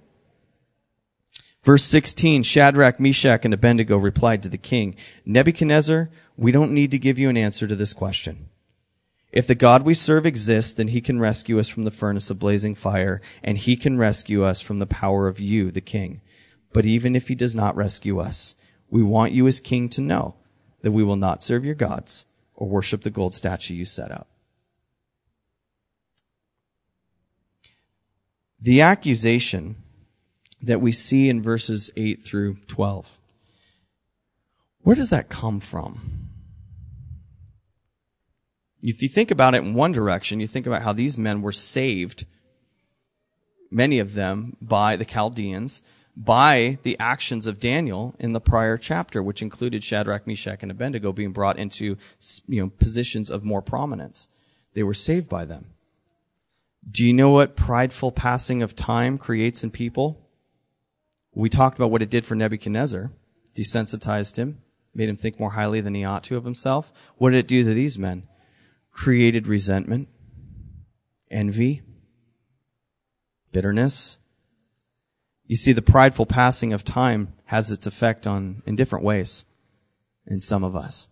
Verse 1.65 1.83
16, 1.83 2.43
Shadrach, 2.43 2.99
Meshach, 2.99 3.43
and 3.43 3.51
Abednego 3.51 3.97
replied 3.97 4.43
to 4.43 4.49
the 4.49 4.57
king, 4.57 4.95
Nebuchadnezzar, 5.25 6.11
we 6.37 6.51
don't 6.51 6.71
need 6.71 6.91
to 6.91 6.99
give 6.99 7.17
you 7.17 7.27
an 7.27 7.37
answer 7.37 7.65
to 7.65 7.75
this 7.75 7.91
question. 7.91 8.49
If 9.31 9.47
the 9.47 9.55
God 9.55 9.81
we 9.81 9.95
serve 9.95 10.27
exists, 10.27 10.75
then 10.75 10.89
he 10.89 11.01
can 11.01 11.19
rescue 11.19 11.57
us 11.57 11.67
from 11.67 11.83
the 11.83 11.89
furnace 11.89 12.29
of 12.29 12.37
blazing 12.37 12.75
fire, 12.75 13.19
and 13.43 13.57
he 13.57 13.75
can 13.75 13.97
rescue 13.97 14.43
us 14.43 14.61
from 14.61 14.77
the 14.77 14.85
power 14.85 15.27
of 15.27 15.39
you, 15.39 15.71
the 15.71 15.81
king. 15.81 16.21
But 16.71 16.85
even 16.85 17.15
if 17.15 17.29
he 17.29 17.35
does 17.35 17.55
not 17.55 17.75
rescue 17.75 18.19
us, 18.19 18.55
we 18.91 19.01
want 19.01 19.33
you 19.33 19.47
as 19.47 19.59
king 19.59 19.89
to 19.89 20.01
know 20.01 20.35
that 20.81 20.91
we 20.91 21.03
will 21.03 21.15
not 21.15 21.41
serve 21.41 21.65
your 21.65 21.73
gods 21.73 22.27
or 22.53 22.69
worship 22.69 23.01
the 23.01 23.09
gold 23.09 23.33
statue 23.33 23.73
you 23.73 23.85
set 23.85 24.11
up. 24.11 24.27
The 28.61 28.81
accusation 28.81 29.77
that 30.65 30.81
we 30.81 30.91
see 30.91 31.29
in 31.29 31.41
verses 31.41 31.91
8 31.95 32.25
through 32.25 32.57
12. 32.67 33.17
Where 34.81 34.95
does 34.95 35.11
that 35.11 35.29
come 35.29 35.59
from? 35.59 36.29
If 38.81 39.01
you 39.01 39.09
think 39.09 39.31
about 39.31 39.55
it 39.55 39.63
in 39.63 39.73
one 39.73 39.91
direction, 39.91 40.39
you 40.39 40.47
think 40.47 40.67
about 40.67 40.83
how 40.83 40.93
these 40.93 41.17
men 41.17 41.41
were 41.41 41.51
saved, 41.51 42.25
many 43.71 43.99
of 43.99 44.13
them 44.13 44.57
by 44.61 44.95
the 44.95 45.05
Chaldeans, 45.05 45.81
by 46.15 46.77
the 46.83 46.97
actions 46.99 47.47
of 47.47 47.59
Daniel 47.59 48.15
in 48.19 48.33
the 48.33 48.39
prior 48.39 48.77
chapter, 48.77 49.21
which 49.21 49.41
included 49.41 49.83
Shadrach, 49.83 50.27
Meshach, 50.27 50.61
and 50.61 50.71
Abednego 50.71 51.11
being 51.11 51.31
brought 51.31 51.57
into 51.57 51.97
you 52.47 52.61
know, 52.61 52.69
positions 52.69 53.29
of 53.29 53.43
more 53.43 53.61
prominence. 53.61 54.27
They 54.73 54.83
were 54.83 54.93
saved 54.93 55.29
by 55.29 55.45
them. 55.45 55.71
Do 56.89 57.05
you 57.05 57.13
know 57.13 57.31
what 57.31 57.55
prideful 57.55 58.11
passing 58.11 58.61
of 58.61 58.75
time 58.75 59.17
creates 59.17 59.63
in 59.63 59.71
people? 59.71 60.24
We 61.35 61.49
talked 61.49 61.77
about 61.77 61.91
what 61.91 62.01
it 62.01 62.09
did 62.09 62.25
for 62.25 62.33
Nebuchadnezzar, 62.33 63.11
desensitized 63.55 64.37
him, 64.37 64.61
made 64.93 65.09
him 65.09 65.17
think 65.17 65.37
more 65.37 65.51
highly 65.51 65.81
than 65.81 65.93
he 65.93 66.05
ought 66.05 66.23
to 66.23 66.37
of 66.37 66.45
himself. 66.45 66.93
What 67.17 67.31
did 67.31 67.39
it 67.39 67.47
do 67.47 67.63
to 67.63 67.73
these 67.73 67.99
men? 67.99 68.23
Created 68.91 69.45
resentment, 69.45 70.07
envy, 71.29 71.81
bitterness. 73.51 74.17
You 75.45 75.57
see, 75.57 75.73
the 75.73 75.81
prideful 75.81 76.25
passing 76.25 76.71
of 76.71 76.85
time 76.85 77.33
has 77.45 77.69
its 77.69 77.85
effect 77.85 78.25
on, 78.25 78.63
in 78.65 78.77
different 78.77 79.03
ways 79.03 79.43
in 80.25 80.39
some 80.39 80.63
of 80.63 80.75
us. 80.75 81.09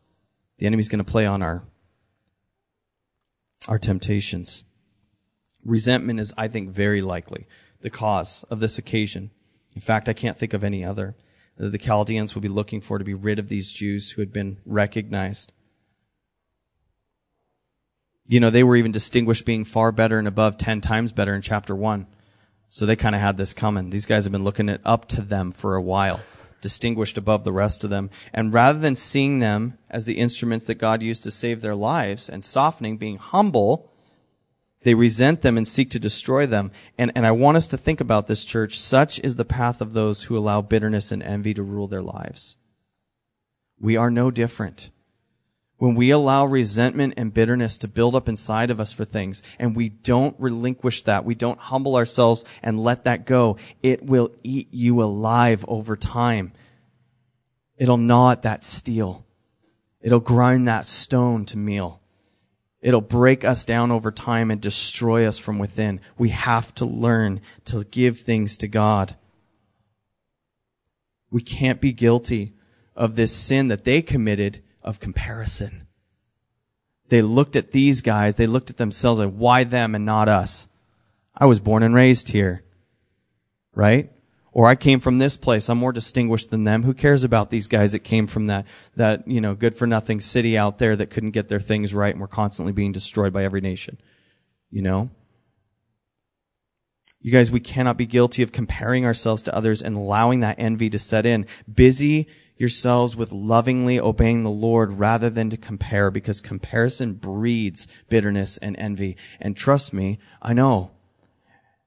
The 0.58 0.66
enemy's 0.66 0.90
going 0.90 1.04
to 1.04 1.12
play 1.12 1.26
on 1.26 1.42
our, 1.42 1.64
our 3.68 3.78
temptations. 3.78 4.64
Resentment 5.66 6.22
is, 6.22 6.34
I 6.38 6.48
think, 6.48 6.70
very 6.70 7.02
likely 7.02 7.46
the 7.82 7.90
cause 7.90 8.44
of 8.50 8.62
this 8.62 8.78
occasion. 8.78 9.32
In 9.76 9.82
fact, 9.82 10.08
I 10.10 10.14
can't 10.14 10.38
think 10.38 10.54
of 10.54 10.64
any 10.64 10.84
other 10.84 11.16
that 11.58 11.72
the 11.72 11.78
Chaldeans 11.78 12.34
would 12.34 12.42
be 12.42 12.48
looking 12.48 12.82
for 12.82 12.98
to 12.98 13.06
be 13.06 13.14
rid 13.14 13.40
of 13.40 13.50
these 13.50 13.72
Jews 13.72 14.12
who 14.12 14.22
had 14.22 14.34
been 14.34 14.58
recognized. 14.66 15.54
You 18.26 18.40
know, 18.40 18.50
they 18.50 18.64
were 18.64 18.76
even 18.76 18.92
distinguished 18.92 19.46
being 19.46 19.66
far 19.66 19.92
better 19.92 20.18
and 20.18 20.28
above 20.28 20.58
10 20.58 20.82
times 20.82 21.12
better 21.12 21.34
in 21.34 21.42
chapter 21.42 21.76
1. 21.76 22.08
So 22.70 22.86
they 22.86 22.96
kind 22.96 23.14
of 23.14 23.22
had 23.22 23.38
this 23.38 23.54
coming. 23.54 23.90
These 23.92 24.08
guys 24.08 24.24
have 24.26 24.32
been 24.32 24.44
looking 24.44 24.70
it 24.70 24.82
up 24.84 25.08
to 25.10 25.22
them 25.22 25.52
for 25.52 25.76
a 25.76 25.82
while, 25.82 26.22
distinguished 26.62 27.20
above 27.20 27.44
the 27.44 27.52
rest 27.52 27.84
of 27.84 27.92
them. 27.92 28.10
And 28.34 28.52
rather 28.52 28.80
than 28.80 28.96
seeing 28.96 29.40
them 29.40 29.78
as 29.92 30.06
the 30.06 30.18
instruments 30.18 30.66
that 30.66 30.76
God 30.76 31.04
used 31.04 31.24
to 31.24 31.32
save 31.32 31.62
their 31.62 31.76
lives 31.76 32.30
and 32.30 32.44
softening, 32.44 32.98
being 32.98 33.18
humble, 33.18 33.93
they 34.84 34.94
resent 34.94 35.42
them 35.42 35.58
and 35.58 35.68
seek 35.68 35.90
to 35.92 36.00
destroy 36.00 36.46
them. 36.46 36.72
And, 36.98 37.12
and 37.16 37.26
I 37.26 37.32
want 37.32 37.58
us 37.58 37.68
to 37.68 37.78
think 37.78 38.00
about 38.00 38.28
this, 38.28 38.46
church. 38.46 38.80
Such 38.80 39.20
is 39.20 39.36
the 39.36 39.46
path 39.46 39.82
of 39.82 39.94
those 39.94 40.24
who 40.24 40.38
allow 40.38 40.62
bitterness 40.62 41.12
and 41.12 41.24
envy 41.24 41.54
to 41.54 41.64
rule 41.64 41.88
their 41.88 42.02
lives. 42.02 42.58
We 43.80 43.98
are 43.98 44.12
no 44.12 44.32
different. 44.32 44.92
When 45.78 45.96
we 45.96 46.12
allow 46.12 46.46
resentment 46.46 47.16
and 47.18 47.34
bitterness 47.34 47.78
to 47.80 47.88
build 47.88 48.16
up 48.16 48.30
inside 48.30 48.72
of 48.72 48.80
us 48.80 48.94
for 48.94 49.04
things, 49.04 49.44
and 49.60 49.76
we 49.76 49.90
don't 49.90 50.36
relinquish 50.40 51.02
that, 51.04 51.26
we 51.26 51.36
don't 51.36 51.60
humble 51.60 51.96
ourselves 51.96 52.46
and 52.62 52.80
let 52.80 53.04
that 53.04 53.26
go, 53.26 53.58
it 53.82 54.02
will 54.02 54.32
eat 54.44 54.70
you 54.72 55.04
alive 55.04 55.66
over 55.68 55.98
time. 55.98 56.54
It'll 57.78 57.98
gnaw 57.98 58.32
at 58.32 58.44
that 58.44 58.64
steel. 58.64 59.26
It'll 60.00 60.20
grind 60.20 60.68
that 60.68 60.86
stone 60.86 61.46
to 61.48 61.58
meal. 61.58 62.00
It'll 62.84 63.00
break 63.00 63.46
us 63.46 63.64
down 63.64 63.92
over 63.92 64.12
time 64.12 64.52
and 64.52 64.60
destroy 64.60 65.26
us 65.26 65.38
from 65.38 65.58
within. 65.58 66.02
We 66.18 66.30
have 66.30 66.76
to 66.76 66.86
learn 66.86 67.40
to 67.66 67.86
give 67.86 68.20
things 68.20 68.58
to 68.58 68.68
God. 68.68 69.16
We 71.32 71.42
can't 71.42 71.80
be 71.80 71.94
guilty 71.94 72.54
of 72.94 73.16
this 73.16 73.34
sin 73.34 73.70
that 73.70 73.86
they 73.86 74.02
committed 74.02 74.62
of 74.84 75.00
comparison. 75.00 75.88
They 77.08 77.22
looked 77.22 77.56
at 77.56 77.72
these 77.72 78.02
guys, 78.02 78.36
they 78.36 78.48
looked 78.48 78.70
at 78.70 78.78
themselves 78.78 79.20
like, 79.20 79.34
why 79.34 79.64
them 79.64 79.96
and 79.96 80.06
not 80.06 80.28
us? 80.28 80.68
I 81.36 81.46
was 81.46 81.62
born 81.62 81.84
and 81.84 81.96
raised 81.96 82.32
here. 82.32 82.64
Right? 83.74 84.12
Or 84.54 84.68
I 84.68 84.76
came 84.76 85.00
from 85.00 85.18
this 85.18 85.36
place. 85.36 85.68
I'm 85.68 85.80
more 85.80 85.92
distinguished 85.92 86.52
than 86.52 86.64
them. 86.64 86.84
Who 86.84 86.94
cares 86.94 87.24
about 87.24 87.50
these 87.50 87.68
guys 87.68 87.94
that 87.94 88.00
came 88.00 88.28
from 88.28 88.48
that, 88.48 88.66
that, 88.96 89.28
you 89.28 89.42
know, 89.42 89.56
good 89.56 89.76
for 89.76 89.88
nothing 89.88 90.22
city 90.22 90.56
out 90.56 90.78
there 90.78 90.96
that 90.96 91.10
couldn't 91.10 91.32
get 91.32 91.50
their 91.50 91.60
things 91.60 91.94
right 91.94 92.14
and 92.14 92.22
were 92.22 92.28
constantly 92.28 92.72
being 92.72 92.92
destroyed 92.92 93.34
by 93.34 93.44
every 93.44 93.62
nation? 93.62 93.98
You 94.70 94.84
know? 94.84 95.10
You 97.20 97.32
guys, 97.32 97.50
we 97.50 97.62
cannot 97.62 97.98
be 97.98 98.06
guilty 98.06 98.44
of 98.44 98.52
comparing 98.52 99.06
ourselves 99.06 99.42
to 99.44 99.56
others 99.56 99.82
and 99.82 99.96
allowing 99.96 100.42
that 100.42 100.60
envy 100.60 100.90
to 100.92 101.00
set 101.00 101.26
in. 101.26 101.48
Busy 101.74 102.28
yourselves 102.58 103.16
with 103.16 103.32
lovingly 103.32 104.00
obeying 104.00 104.44
the 104.44 104.50
Lord 104.50 105.00
rather 105.00 105.30
than 105.30 105.50
to 105.50 105.58
compare 105.58 106.12
because 106.12 106.42
comparison 106.42 107.14
breeds 107.14 107.88
bitterness 108.10 108.58
and 108.58 108.76
envy. 108.78 109.18
And 109.42 109.58
trust 109.58 109.94
me, 109.94 110.20
I 110.42 110.54
know 110.54 110.92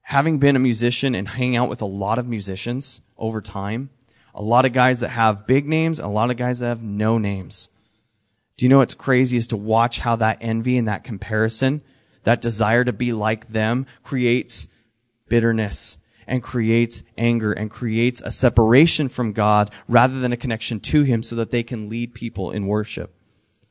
having 0.07 0.39
been 0.39 0.55
a 0.55 0.61
musician 0.61 1.17
and 1.17 1.27
hanging 1.27 1.57
out 1.57 1.69
with 1.69 1.83
a 1.83 1.87
lot 1.87 2.17
of 2.17 2.29
musicians 2.29 3.01
over 3.19 3.41
time, 3.41 3.91
a 4.37 4.41
lot 4.41 4.65
of 4.65 4.73
guys 4.73 5.01
that 5.01 5.09
have 5.09 5.49
big 5.49 5.67
names, 5.67 5.99
a 5.99 6.07
lot 6.07 6.31
of 6.31 6.37
guys 6.37 6.61
that 6.61 6.69
have 6.69 6.83
no 6.83 7.19
names. 7.19 7.69
Do 8.57 8.65
you 8.65 8.69
know 8.69 8.79
what's 8.79 8.95
crazy 8.95 9.37
is 9.37 9.49
to 9.49 9.57
watch 9.57 9.99
how 9.99 10.15
that 10.15 10.39
envy 10.41 10.79
and 10.79 10.87
that 10.87 11.03
comparison, 11.03 11.83
that 12.23 12.41
desire 12.41 12.85
to 12.85 12.93
be 12.93 13.13
like 13.13 13.49
them 13.49 13.85
creates 14.05 14.69
bitterness 15.29 15.97
and 16.25 16.41
creates 16.41 17.03
anger 17.19 17.53
and 17.53 17.69
creates 17.69 18.23
a 18.23 18.31
separation 18.31 19.09
from 19.09 19.33
God 19.33 19.73
rather 19.89 20.21
than 20.21 20.33
a 20.33 20.37
connection 20.37 20.79
to 20.79 21.03
Him 21.03 21.25
so 21.25 21.35
that 21.35 21.51
they 21.51 21.65
can 21.65 21.89
lead 21.89 22.15
people 22.15 22.53
in 22.53 22.69
worship. 22.69 23.13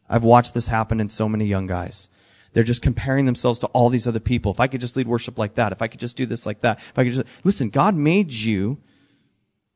I've 0.10 0.26
watched 0.26 0.54
this 0.54 0.68
happen 0.68 1.00
in 1.00 1.08
so 1.08 1.30
many 1.30 1.46
young 1.46 1.66
guys. 1.66 2.10
They're 2.56 2.64
just 2.64 2.82
comparing 2.82 3.26
themselves 3.26 3.60
to 3.60 3.68
all 3.68 3.90
these 3.90 4.08
other 4.08 4.22
people. 4.22 4.50
If 4.50 4.62
I 4.62 4.68
could 4.68 4.80
just 4.80 4.96
lead 4.96 5.10
worship 5.10 5.38
like 5.38 5.56
that, 5.56 5.74
if 5.74 5.82
I 5.82 5.90
could 5.90 6.00
just 6.00 6.16
do 6.16 6.26
this 6.26 6.46
like 6.46 6.62
that, 6.62 6.80
if 6.80 6.98
I 6.98 7.04
could 7.04 7.12
just, 7.12 7.28
listen, 7.44 7.70
God 7.70 7.96
made 7.96 8.32
you 8.32 8.78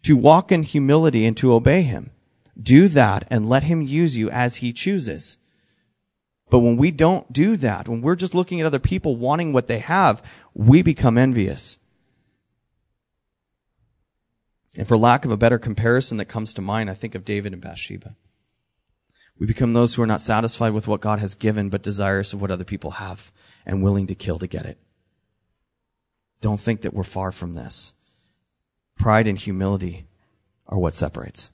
to 0.04 0.16
walk 0.16 0.50
in 0.50 0.64
humility 0.64 1.26
and 1.26 1.36
to 1.36 1.54
obey 1.54 1.82
Him. 1.82 2.12
Do 2.58 2.88
that 2.88 3.28
and 3.30 3.50
let 3.50 3.64
Him 3.64 3.82
use 3.82 4.16
you 4.16 4.30
as 4.30 4.56
He 4.56 4.72
chooses. 4.72 5.38
But 6.50 6.60
when 6.60 6.78
we 6.78 6.90
don't 6.90 7.34
do 7.34 7.58
that, 7.58 7.90
when 7.90 8.02
we're 8.02 8.16
just 8.16 8.34
looking 8.34 8.62
at 8.62 8.66
other 8.66 8.80
people 8.80 9.18
wanting 9.18 9.52
what 9.52 9.68
they 9.68 9.80
have, 9.80 10.24
we 10.54 10.82
become 10.82 11.18
envious. 11.18 11.80
And 14.78 14.88
for 14.88 14.96
lack 14.96 15.26
of 15.26 15.32
a 15.32 15.38
better 15.38 15.60
comparison 15.60 16.16
that 16.16 16.26
comes 16.30 16.54
to 16.54 16.62
mind, 16.62 16.90
I 16.90 16.94
think 16.94 17.14
of 17.14 17.26
David 17.26 17.52
and 17.52 17.62
Bathsheba. 17.62 18.16
We 19.40 19.46
become 19.46 19.72
those 19.72 19.96
who 19.96 20.02
are 20.02 20.08
not 20.08 20.22
satisfied 20.22 20.74
with 20.74 20.88
what 20.88 21.02
God 21.02 21.20
has 21.20 21.34
given, 21.34 21.70
but 21.70 21.82
desirous 21.82 22.34
of 22.34 22.42
what 22.42 22.52
other 22.52 22.66
people 22.66 22.92
have 22.92 23.32
and 23.66 23.82
willing 23.82 24.08
to 24.08 24.16
kill 24.16 24.38
to 24.40 24.48
get 24.48 24.66
it. 24.66 24.78
Don't 26.42 26.60
think 26.60 26.82
that 26.82 26.94
we're 26.94 27.04
far 27.04 27.32
from 27.32 27.56
this. 27.56 27.94
Pride 28.98 29.28
and 29.28 29.38
humility 29.38 30.08
are 30.68 30.78
what 30.78 30.94
separates. 30.94 31.52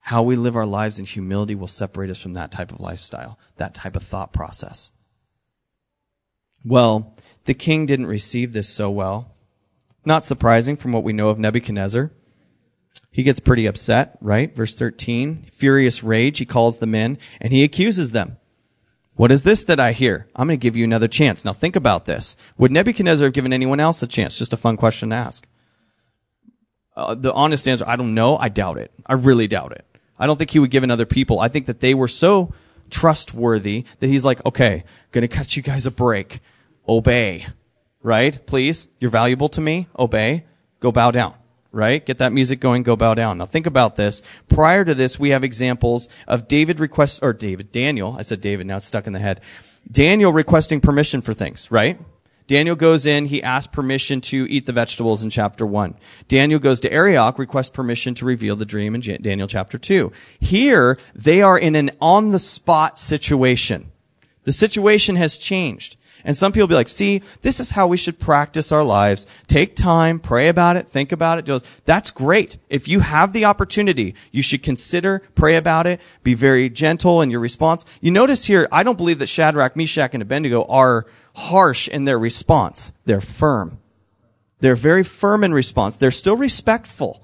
How 0.00 0.22
we 0.22 0.36
live 0.36 0.56
our 0.56 0.66
lives 0.66 0.98
in 0.98 1.04
humility 1.04 1.54
will 1.54 1.66
separate 1.66 2.10
us 2.10 2.20
from 2.20 2.34
that 2.34 2.50
type 2.50 2.72
of 2.72 2.80
lifestyle, 2.80 3.38
that 3.56 3.74
type 3.74 3.96
of 3.96 4.02
thought 4.02 4.32
process. 4.32 4.90
Well, 6.64 7.16
the 7.44 7.54
king 7.54 7.84
didn't 7.84 8.06
receive 8.06 8.52
this 8.52 8.68
so 8.68 8.90
well. 8.90 9.34
Not 10.06 10.24
surprising 10.24 10.76
from 10.76 10.92
what 10.92 11.04
we 11.04 11.12
know 11.12 11.28
of 11.28 11.38
Nebuchadnezzar. 11.38 12.10
He 13.14 13.22
gets 13.22 13.38
pretty 13.38 13.66
upset, 13.66 14.18
right? 14.20 14.52
Verse 14.52 14.74
13. 14.74 15.44
Furious 15.52 16.02
rage, 16.02 16.38
he 16.38 16.44
calls 16.44 16.78
them 16.78 16.96
in 16.96 17.16
and 17.40 17.52
he 17.52 17.62
accuses 17.62 18.10
them. 18.10 18.38
What 19.14 19.30
is 19.30 19.44
this 19.44 19.62
that 19.64 19.78
I 19.78 19.92
hear? 19.92 20.26
I'm 20.34 20.48
going 20.48 20.58
to 20.58 20.60
give 20.60 20.74
you 20.74 20.82
another 20.82 21.06
chance. 21.06 21.44
Now 21.44 21.52
think 21.52 21.76
about 21.76 22.06
this. 22.06 22.36
Would 22.58 22.72
Nebuchadnezzar 22.72 23.26
have 23.26 23.32
given 23.32 23.52
anyone 23.52 23.78
else 23.78 24.02
a 24.02 24.08
chance? 24.08 24.36
Just 24.36 24.52
a 24.52 24.56
fun 24.56 24.76
question 24.76 25.10
to 25.10 25.14
ask. 25.14 25.46
Uh, 26.96 27.14
the 27.14 27.32
honest 27.32 27.68
answer, 27.68 27.84
I 27.86 27.94
don't 27.94 28.14
know. 28.14 28.36
I 28.36 28.48
doubt 28.48 28.78
it. 28.78 28.90
I 29.06 29.12
really 29.12 29.46
doubt 29.46 29.70
it. 29.70 29.84
I 30.18 30.26
don't 30.26 30.36
think 30.36 30.50
he 30.50 30.58
would 30.58 30.72
give 30.72 30.82
in 30.82 30.90
other 30.90 31.06
people. 31.06 31.38
I 31.38 31.46
think 31.46 31.66
that 31.66 31.78
they 31.78 31.94
were 31.94 32.08
so 32.08 32.52
trustworthy 32.90 33.84
that 34.00 34.08
he's 34.08 34.24
like, 34.24 34.44
okay, 34.44 34.82
gonna 35.12 35.28
cut 35.28 35.56
you 35.56 35.62
guys 35.62 35.86
a 35.86 35.92
break. 35.92 36.40
Obey. 36.88 37.46
Right? 38.02 38.44
Please. 38.44 38.88
You're 38.98 39.12
valuable 39.12 39.50
to 39.50 39.60
me. 39.60 39.86
Obey. 39.96 40.46
Go 40.80 40.90
bow 40.90 41.12
down 41.12 41.34
right? 41.74 42.04
Get 42.04 42.18
that 42.18 42.32
music 42.32 42.60
going, 42.60 42.82
go 42.82 42.96
bow 42.96 43.14
down. 43.14 43.38
Now 43.38 43.46
think 43.46 43.66
about 43.66 43.96
this. 43.96 44.22
Prior 44.48 44.84
to 44.84 44.94
this, 44.94 45.18
we 45.18 45.30
have 45.30 45.44
examples 45.44 46.08
of 46.26 46.48
David 46.48 46.80
request, 46.80 47.20
or 47.22 47.32
David, 47.32 47.72
Daniel, 47.72 48.16
I 48.18 48.22
said 48.22 48.40
David, 48.40 48.66
now 48.66 48.76
it's 48.76 48.86
stuck 48.86 49.06
in 49.06 49.12
the 49.12 49.18
head. 49.18 49.40
Daniel 49.90 50.32
requesting 50.32 50.80
permission 50.80 51.20
for 51.20 51.34
things, 51.34 51.70
right? 51.70 52.00
Daniel 52.46 52.76
goes 52.76 53.06
in, 53.06 53.24
he 53.26 53.42
asks 53.42 53.72
permission 53.72 54.20
to 54.20 54.46
eat 54.50 54.66
the 54.66 54.72
vegetables 54.72 55.24
in 55.24 55.30
chapter 55.30 55.64
1. 55.64 55.94
Daniel 56.28 56.60
goes 56.60 56.78
to 56.80 56.92
Arioch, 56.92 57.38
requests 57.38 57.70
permission 57.70 58.14
to 58.16 58.26
reveal 58.26 58.54
the 58.54 58.66
dream 58.66 58.94
in 58.94 59.00
Daniel 59.00 59.48
chapter 59.48 59.78
2. 59.78 60.12
Here, 60.40 60.98
they 61.14 61.40
are 61.40 61.58
in 61.58 61.74
an 61.74 61.92
on-the-spot 62.02 62.98
situation. 62.98 63.90
The 64.44 64.52
situation 64.52 65.16
has 65.16 65.36
changed. 65.36 65.96
And 66.26 66.38
some 66.38 66.52
people 66.52 66.68
be 66.68 66.74
like, 66.74 66.88
see, 66.88 67.20
this 67.42 67.60
is 67.60 67.72
how 67.72 67.86
we 67.86 67.98
should 67.98 68.18
practice 68.18 68.72
our 68.72 68.82
lives. 68.82 69.26
Take 69.46 69.76
time, 69.76 70.18
pray 70.18 70.48
about 70.48 70.76
it, 70.76 70.88
think 70.88 71.12
about 71.12 71.38
it. 71.38 71.68
That's 71.84 72.10
great. 72.10 72.56
If 72.70 72.88
you 72.88 73.00
have 73.00 73.34
the 73.34 73.44
opportunity, 73.44 74.14
you 74.30 74.40
should 74.40 74.62
consider, 74.62 75.22
pray 75.34 75.56
about 75.56 75.86
it, 75.86 76.00
be 76.22 76.32
very 76.32 76.70
gentle 76.70 77.20
in 77.20 77.30
your 77.30 77.40
response. 77.40 77.84
You 78.00 78.10
notice 78.10 78.46
here, 78.46 78.66
I 78.72 78.82
don't 78.82 78.96
believe 78.96 79.18
that 79.18 79.26
Shadrach, 79.26 79.76
Meshach, 79.76 80.14
and 80.14 80.22
Abednego 80.22 80.64
are 80.64 81.04
harsh 81.34 81.88
in 81.88 82.04
their 82.04 82.18
response. 82.18 82.92
They're 83.04 83.20
firm. 83.20 83.80
They're 84.60 84.76
very 84.76 85.04
firm 85.04 85.44
in 85.44 85.52
response. 85.52 85.98
They're 85.98 86.10
still 86.10 86.36
respectful. 86.38 87.22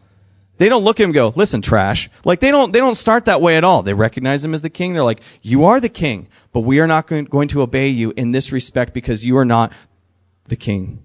They 0.61 0.69
don't 0.69 0.85
look 0.85 1.01
at 1.01 1.05
him 1.05 1.13
go, 1.13 1.33
listen, 1.37 1.63
trash. 1.63 2.11
Like 2.23 2.41
they 2.41 2.51
don't, 2.51 2.71
they 2.71 2.81
don't 2.81 2.95
start 2.95 3.25
that 3.25 3.41
way 3.41 3.57
at 3.57 3.65
all. 3.65 3.83
They 3.83 3.95
recognize 3.95 4.45
him 4.45 4.53
as 4.53 4.61
the 4.61 4.69
king. 4.69 4.93
They're 4.93 5.03
like, 5.03 5.23
you 5.41 5.65
are 5.65 5.81
the 5.81 5.89
king, 5.89 6.29
but 6.53 6.61
we 6.61 6.81
are 6.81 6.87
not 6.87 7.07
going 7.07 7.49
to 7.49 7.63
obey 7.63 7.89
you 7.89 8.13
in 8.15 8.33
this 8.33 8.53
respect 8.53 8.93
because 8.93 9.25
you 9.25 9.39
are 9.39 9.47
not 9.47 9.73
the 10.49 10.57
king. 10.57 11.03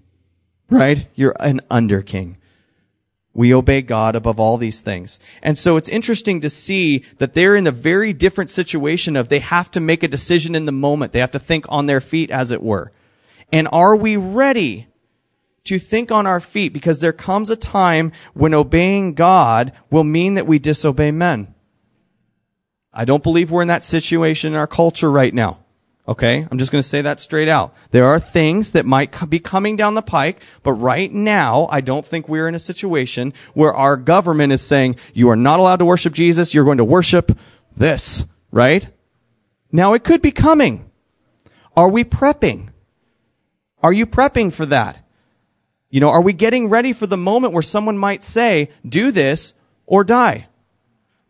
Right? 0.68 1.06
You're 1.14 1.34
an 1.40 1.62
under 1.70 2.02
king. 2.02 2.36
We 3.32 3.54
obey 3.54 3.80
God 3.80 4.14
above 4.14 4.38
all 4.38 4.58
these 4.58 4.82
things. 4.82 5.18
And 5.42 5.56
so 5.56 5.78
it's 5.78 5.88
interesting 5.88 6.42
to 6.42 6.50
see 6.50 7.02
that 7.16 7.32
they're 7.32 7.56
in 7.56 7.66
a 7.66 7.72
very 7.72 8.12
different 8.12 8.50
situation 8.50 9.16
of 9.16 9.30
they 9.30 9.38
have 9.38 9.70
to 9.70 9.80
make 9.80 10.02
a 10.02 10.08
decision 10.08 10.54
in 10.54 10.66
the 10.66 10.70
moment. 10.70 11.14
They 11.14 11.20
have 11.20 11.30
to 11.30 11.38
think 11.38 11.64
on 11.70 11.86
their 11.86 12.02
feet, 12.02 12.30
as 12.30 12.50
it 12.50 12.62
were. 12.62 12.92
And 13.50 13.68
are 13.72 13.96
we 13.96 14.18
ready 14.18 14.86
to 15.66 15.78
think 15.78 16.10
on 16.10 16.26
our 16.26 16.40
feet 16.40 16.72
because 16.72 17.00
there 17.00 17.12
comes 17.12 17.50
a 17.50 17.56
time 17.56 18.12
when 18.34 18.54
obeying 18.54 19.14
God 19.14 19.72
will 19.90 20.04
mean 20.04 20.34
that 20.34 20.46
we 20.46 20.58
disobey 20.58 21.10
men. 21.10 21.54
I 22.92 23.04
don't 23.04 23.22
believe 23.22 23.50
we're 23.50 23.62
in 23.62 23.68
that 23.68 23.84
situation 23.84 24.54
in 24.54 24.58
our 24.58 24.66
culture 24.66 25.10
right 25.10 25.32
now. 25.32 25.60
Okay? 26.08 26.46
I'm 26.50 26.58
just 26.58 26.72
going 26.72 26.82
to 26.82 26.88
say 26.88 27.02
that 27.02 27.20
straight 27.20 27.48
out. 27.48 27.74
There 27.90 28.06
are 28.06 28.20
things 28.20 28.72
that 28.72 28.86
might 28.86 29.28
be 29.28 29.38
coming 29.38 29.76
down 29.76 29.94
the 29.94 30.02
pike, 30.02 30.40
but 30.62 30.72
right 30.72 31.12
now, 31.12 31.66
I 31.70 31.80
don't 31.80 32.06
think 32.06 32.28
we're 32.28 32.48
in 32.48 32.54
a 32.54 32.60
situation 32.60 33.34
where 33.54 33.74
our 33.74 33.96
government 33.96 34.52
is 34.52 34.62
saying, 34.62 34.96
you 35.14 35.28
are 35.30 35.36
not 35.36 35.58
allowed 35.58 35.76
to 35.76 35.84
worship 35.84 36.12
Jesus, 36.12 36.54
you're 36.54 36.64
going 36.64 36.78
to 36.78 36.84
worship 36.84 37.36
this, 37.76 38.24
right? 38.50 38.86
Now 39.72 39.94
it 39.94 40.04
could 40.04 40.22
be 40.22 40.30
coming. 40.30 40.90
Are 41.76 41.88
we 41.88 42.04
prepping? 42.04 42.70
Are 43.82 43.92
you 43.92 44.06
prepping 44.06 44.52
for 44.52 44.66
that? 44.66 45.04
You 45.90 46.00
know, 46.00 46.10
are 46.10 46.20
we 46.20 46.32
getting 46.32 46.68
ready 46.68 46.92
for 46.92 47.06
the 47.06 47.16
moment 47.16 47.52
where 47.52 47.62
someone 47.62 47.96
might 47.96 48.24
say, 48.24 48.70
do 48.86 49.10
this 49.10 49.54
or 49.86 50.04
die? 50.04 50.48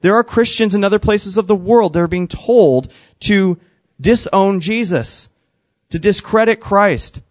There 0.01 0.15
are 0.15 0.25
Christians 0.25 0.75
in 0.75 0.85
other 0.85 0.99
places 0.99 1.37
of 1.37 1.47
the 1.47 1.57
world 1.57 1.93
that 1.93 2.01
are 2.01 2.09
being 2.09 2.29
told 2.29 2.93
to 3.21 3.59
disown 4.01 4.61
Jesus, 4.61 5.29
to 5.91 5.99
discredit 5.99 6.61
Christ, 6.61 7.23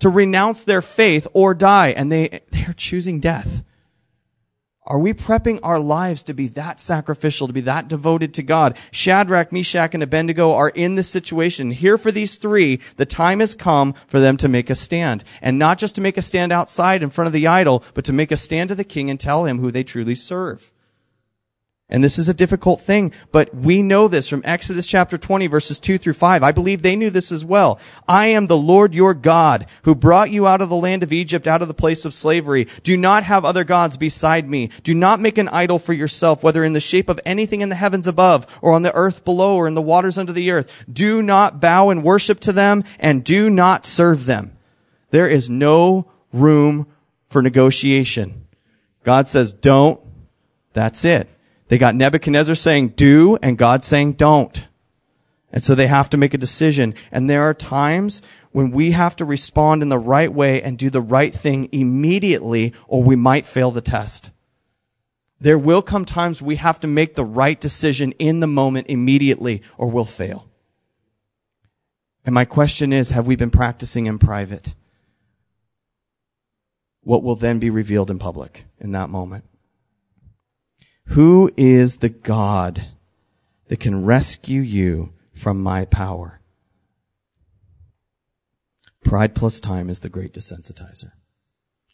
to 0.00 0.08
renounce 0.08 0.64
their 0.64 0.82
faith 0.82 1.26
or 1.32 1.54
die, 1.54 1.88
and 1.88 2.10
they, 2.12 2.40
they 2.50 2.64
are 2.64 2.74
choosing 2.74 3.20
death. 3.20 3.62
Are 4.88 4.98
we 4.98 5.12
prepping 5.12 5.60
our 5.62 5.78
lives 5.78 6.22
to 6.24 6.32
be 6.32 6.48
that 6.48 6.80
sacrificial, 6.80 7.46
to 7.46 7.52
be 7.52 7.60
that 7.60 7.88
devoted 7.88 8.32
to 8.34 8.42
God? 8.42 8.74
Shadrach, 8.90 9.52
Meshach, 9.52 9.92
and 9.92 10.02
Abednego 10.02 10.54
are 10.54 10.70
in 10.70 10.94
this 10.94 11.10
situation. 11.10 11.70
Here 11.72 11.98
for 11.98 12.10
these 12.10 12.38
three, 12.38 12.80
the 12.96 13.04
time 13.04 13.40
has 13.40 13.54
come 13.54 13.92
for 14.06 14.18
them 14.18 14.38
to 14.38 14.48
make 14.48 14.70
a 14.70 14.74
stand. 14.74 15.24
And 15.42 15.58
not 15.58 15.76
just 15.76 15.94
to 15.96 16.00
make 16.00 16.16
a 16.16 16.22
stand 16.22 16.52
outside 16.52 17.02
in 17.02 17.10
front 17.10 17.26
of 17.26 17.34
the 17.34 17.46
idol, 17.46 17.84
but 17.92 18.06
to 18.06 18.14
make 18.14 18.32
a 18.32 18.36
stand 18.38 18.70
to 18.70 18.74
the 18.74 18.82
king 18.82 19.10
and 19.10 19.20
tell 19.20 19.44
him 19.44 19.58
who 19.58 19.70
they 19.70 19.84
truly 19.84 20.14
serve. 20.14 20.72
And 21.90 22.04
this 22.04 22.18
is 22.18 22.28
a 22.28 22.34
difficult 22.34 22.82
thing, 22.82 23.14
but 23.32 23.54
we 23.54 23.80
know 23.80 24.08
this 24.08 24.28
from 24.28 24.42
Exodus 24.44 24.86
chapter 24.86 25.16
20 25.16 25.46
verses 25.46 25.80
2 25.80 25.96
through 25.96 26.12
5. 26.12 26.42
I 26.42 26.52
believe 26.52 26.82
they 26.82 26.96
knew 26.96 27.08
this 27.08 27.32
as 27.32 27.46
well. 27.46 27.80
I 28.06 28.26
am 28.26 28.46
the 28.46 28.58
Lord 28.58 28.94
your 28.94 29.14
God 29.14 29.64
who 29.84 29.94
brought 29.94 30.30
you 30.30 30.46
out 30.46 30.60
of 30.60 30.68
the 30.68 30.76
land 30.76 31.02
of 31.02 31.14
Egypt, 31.14 31.48
out 31.48 31.62
of 31.62 31.68
the 31.68 31.72
place 31.72 32.04
of 32.04 32.12
slavery. 32.12 32.68
Do 32.82 32.94
not 32.98 33.24
have 33.24 33.46
other 33.46 33.64
gods 33.64 33.96
beside 33.96 34.46
me. 34.46 34.68
Do 34.82 34.92
not 34.92 35.18
make 35.18 35.38
an 35.38 35.48
idol 35.48 35.78
for 35.78 35.94
yourself, 35.94 36.42
whether 36.42 36.62
in 36.62 36.74
the 36.74 36.80
shape 36.80 37.08
of 37.08 37.20
anything 37.24 37.62
in 37.62 37.70
the 37.70 37.74
heavens 37.74 38.06
above 38.06 38.46
or 38.60 38.74
on 38.74 38.82
the 38.82 38.94
earth 38.94 39.24
below 39.24 39.56
or 39.56 39.66
in 39.66 39.74
the 39.74 39.80
waters 39.80 40.18
under 40.18 40.34
the 40.34 40.50
earth. 40.50 40.70
Do 40.92 41.22
not 41.22 41.58
bow 41.58 41.88
and 41.88 42.04
worship 42.04 42.38
to 42.40 42.52
them 42.52 42.84
and 42.98 43.24
do 43.24 43.48
not 43.48 43.86
serve 43.86 44.26
them. 44.26 44.58
There 45.10 45.28
is 45.28 45.48
no 45.48 46.10
room 46.34 46.86
for 47.30 47.40
negotiation. 47.40 48.46
God 49.04 49.26
says, 49.26 49.54
don't. 49.54 50.00
That's 50.74 51.06
it. 51.06 51.30
They 51.68 51.78
got 51.78 51.94
Nebuchadnezzar 51.94 52.54
saying 52.54 52.90
do 52.90 53.36
and 53.42 53.58
God 53.58 53.84
saying 53.84 54.14
don't. 54.14 54.66
And 55.52 55.62
so 55.62 55.74
they 55.74 55.86
have 55.86 56.10
to 56.10 56.16
make 56.16 56.34
a 56.34 56.38
decision. 56.38 56.94
And 57.10 57.28
there 57.28 57.42
are 57.42 57.54
times 57.54 58.20
when 58.52 58.70
we 58.70 58.92
have 58.92 59.16
to 59.16 59.24
respond 59.24 59.82
in 59.82 59.88
the 59.88 59.98
right 59.98 60.32
way 60.32 60.62
and 60.62 60.78
do 60.78 60.90
the 60.90 61.00
right 61.00 61.34
thing 61.34 61.68
immediately 61.72 62.74
or 62.86 63.02
we 63.02 63.16
might 63.16 63.46
fail 63.46 63.70
the 63.70 63.80
test. 63.80 64.30
There 65.40 65.58
will 65.58 65.82
come 65.82 66.04
times 66.04 66.42
we 66.42 66.56
have 66.56 66.80
to 66.80 66.86
make 66.86 67.14
the 67.14 67.24
right 67.24 67.60
decision 67.60 68.12
in 68.12 68.40
the 68.40 68.46
moment 68.46 68.88
immediately 68.88 69.62
or 69.76 69.90
we'll 69.90 70.04
fail. 70.04 70.48
And 72.24 72.34
my 72.34 72.44
question 72.44 72.92
is, 72.92 73.10
have 73.10 73.26
we 73.26 73.36
been 73.36 73.50
practicing 73.50 74.06
in 74.06 74.18
private? 74.18 74.74
what 77.08 77.22
will 77.22 77.36
then 77.36 77.58
be 77.58 77.70
revealed 77.70 78.10
in 78.10 78.18
public 78.18 78.64
in 78.78 78.92
that 78.92 79.08
moment. 79.08 79.42
Who 81.10 81.50
is 81.56 81.96
the 81.96 82.10
God 82.10 82.86
that 83.68 83.80
can 83.80 84.04
rescue 84.04 84.60
you 84.60 85.14
from 85.32 85.62
my 85.62 85.84
power? 85.86 86.40
Pride 89.04 89.34
plus 89.34 89.58
time 89.58 89.88
is 89.88 90.00
the 90.00 90.10
great 90.10 90.34
desensitizer. 90.34 91.12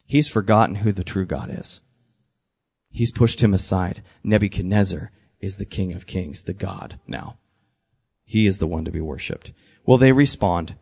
He's 0.04 0.28
forgotten 0.28 0.76
who 0.76 0.90
the 0.90 1.04
true 1.04 1.26
God 1.26 1.48
is. 1.50 1.80
He's 2.90 3.12
pushed 3.12 3.42
him 3.42 3.54
aside. 3.54 4.02
Nebuchadnezzar 4.22 5.12
is 5.40 5.56
the 5.56 5.64
king 5.64 5.92
of 5.92 6.06
kings, 6.06 6.42
the 6.42 6.52
God 6.52 6.98
now. 7.06 7.38
He 8.24 8.46
is 8.46 8.58
the 8.58 8.66
one 8.66 8.84
to 8.84 8.90
be 8.90 9.00
worshiped. 9.00 9.52
Well, 9.86 9.98
they 9.98 10.12
respond. 10.12 10.74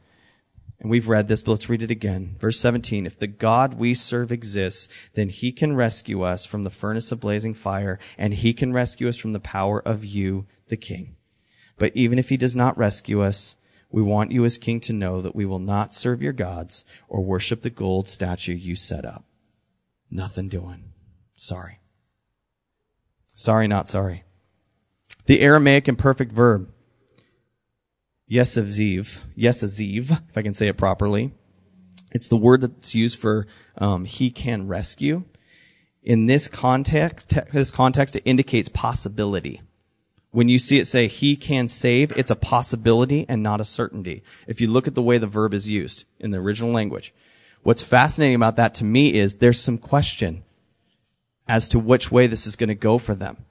And 0.83 0.91
we've 0.91 1.09
read 1.09 1.29
this, 1.29 1.43
but 1.43 1.53
let's 1.53 1.69
read 1.69 1.83
it 1.83 1.93
again. 1.93 2.35
Verse 2.41 2.59
17. 2.59 3.07
If 3.07 3.17
the 3.17 3.29
God 3.29 3.75
we 3.75 3.95
serve 3.95 4.33
exists, 4.33 4.89
then 5.15 5.29
he 5.29 5.53
can 5.53 5.77
rescue 5.77 6.23
us 6.23 6.45
from 6.45 6.65
the 6.65 6.71
furnace 6.71 7.13
of 7.13 7.21
blazing 7.21 7.55
fire, 7.55 8.01
and 8.19 8.35
he 8.35 8.53
can 8.53 8.73
rescue 8.73 9.09
us 9.09 9.17
from 9.17 9.33
the 9.33 9.39
power 9.39 9.81
of 9.81 10.05
you, 10.05 10.45
the 10.67 10.77
king. 10.77 11.15
But 11.79 11.97
even 11.97 12.19
if 12.19 12.31
he 12.31 12.37
does 12.37 12.57
not 12.57 12.77
rescue 12.77 13.23
us, 13.23 13.55
we 13.93 14.03
want 14.03 14.33
you 14.33 14.45
as 14.45 14.59
king 14.59 14.81
to 14.81 14.93
know 14.93 15.21
that 15.23 15.37
we 15.37 15.45
will 15.45 15.61
not 15.61 15.95
serve 15.95 16.21
your 16.21 16.33
gods 16.33 16.85
or 17.09 17.23
worship 17.23 17.63
the 17.63 17.71
gold 17.71 18.09
statue 18.09 18.53
you 18.53 18.75
set 18.75 19.05
up. 19.05 19.25
Nothing 20.11 20.49
doing. 20.49 20.93
Sorry. 21.37 21.79
Sorry, 23.37 23.69
not 23.69 23.89
sorry. 23.89 24.25
The 25.27 25.43
Aramaic 25.43 25.87
imperfect 25.87 26.33
verb, 26.33 26.73
yesaziv, 28.33 29.19
yesaziv, 29.37 30.11
if 30.31 30.39
I 30.39 30.43
can 30.43 30.55
say 30.55 30.69
it 30.69 30.79
properly. 30.79 31.33
It's 32.13 32.29
the 32.29 32.37
word 32.37 32.63
that's 32.63 32.95
used 32.95 33.19
for 33.19 33.47
um, 33.77 34.05
he 34.07 34.31
can 34.31 34.69
rescue. 34.69 35.25
In 36.03 36.27
this 36.27 36.49
context, 36.49 37.39
this 37.53 37.71
context, 37.71 38.17
it 38.17 38.23
indicates 38.25 38.69
possibility. 38.69 39.61
When 40.31 40.49
you 40.49 40.59
see 40.59 40.79
it 40.79 40.87
say 40.87 41.09
he 41.09 41.37
can 41.37 41.69
save, 41.69 42.11
it's 42.13 42.31
a 42.31 42.37
possibility 42.37 43.27
and 43.29 43.43
not 43.43 43.61
a 43.61 43.67
certainty. 43.67 44.23
If 44.47 44.61
you 44.61 44.67
look 44.69 44.89
at 44.89 44.95
the 44.95 45.03
way 45.03 45.19
the 45.19 45.27
verb 45.27 45.53
is 45.53 45.69
used 45.69 46.05
in 46.19 46.31
the 46.31 46.39
original 46.39 46.73
language. 46.73 47.13
What's 47.63 47.83
fascinating 47.83 48.37
about 48.37 48.57
that 48.57 48.75
to 48.77 48.85
me 48.85 49.15
is 49.15 49.37
there's 49.37 49.61
some 49.61 49.79
question 49.79 50.43
as 51.47 51.69
to 51.69 51.79
which 51.79 52.11
way 52.11 52.27
this 52.27 52.47
is 52.47 52.57
going 52.57 52.69
to 52.69 52.75
go 52.75 52.97
for 52.97 53.15
them. 53.15 53.45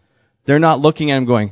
They're 0.45 0.59
not 0.59 0.79
looking 0.79 1.11
at 1.11 1.17
him 1.17 1.25
going, 1.25 1.51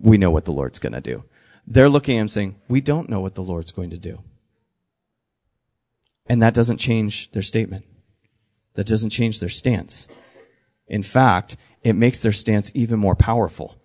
we 0.00 0.18
know 0.18 0.32
what 0.32 0.44
the 0.44 0.52
Lord's 0.52 0.80
going 0.80 0.94
to 0.94 1.00
do. 1.00 1.22
They're 1.70 1.88
looking 1.88 2.18
at 2.18 2.22
him 2.22 2.28
saying, 2.28 2.56
we 2.68 2.80
don't 2.80 3.08
know 3.08 3.20
what 3.20 3.36
the 3.36 3.44
Lord's 3.44 3.70
going 3.70 3.90
to 3.90 3.96
do. 3.96 4.22
And 6.26 6.42
that 6.42 6.52
doesn't 6.52 6.78
change 6.78 7.30
their 7.30 7.42
statement. 7.42 7.86
That 8.74 8.88
doesn't 8.88 9.10
change 9.10 9.38
their 9.38 9.48
stance. 9.48 10.08
In 10.88 11.04
fact, 11.04 11.56
it 11.84 11.92
makes 11.94 12.22
their 12.22 12.32
stance 12.32 12.72
even 12.74 12.98
more 12.98 13.14
powerful 13.14 13.76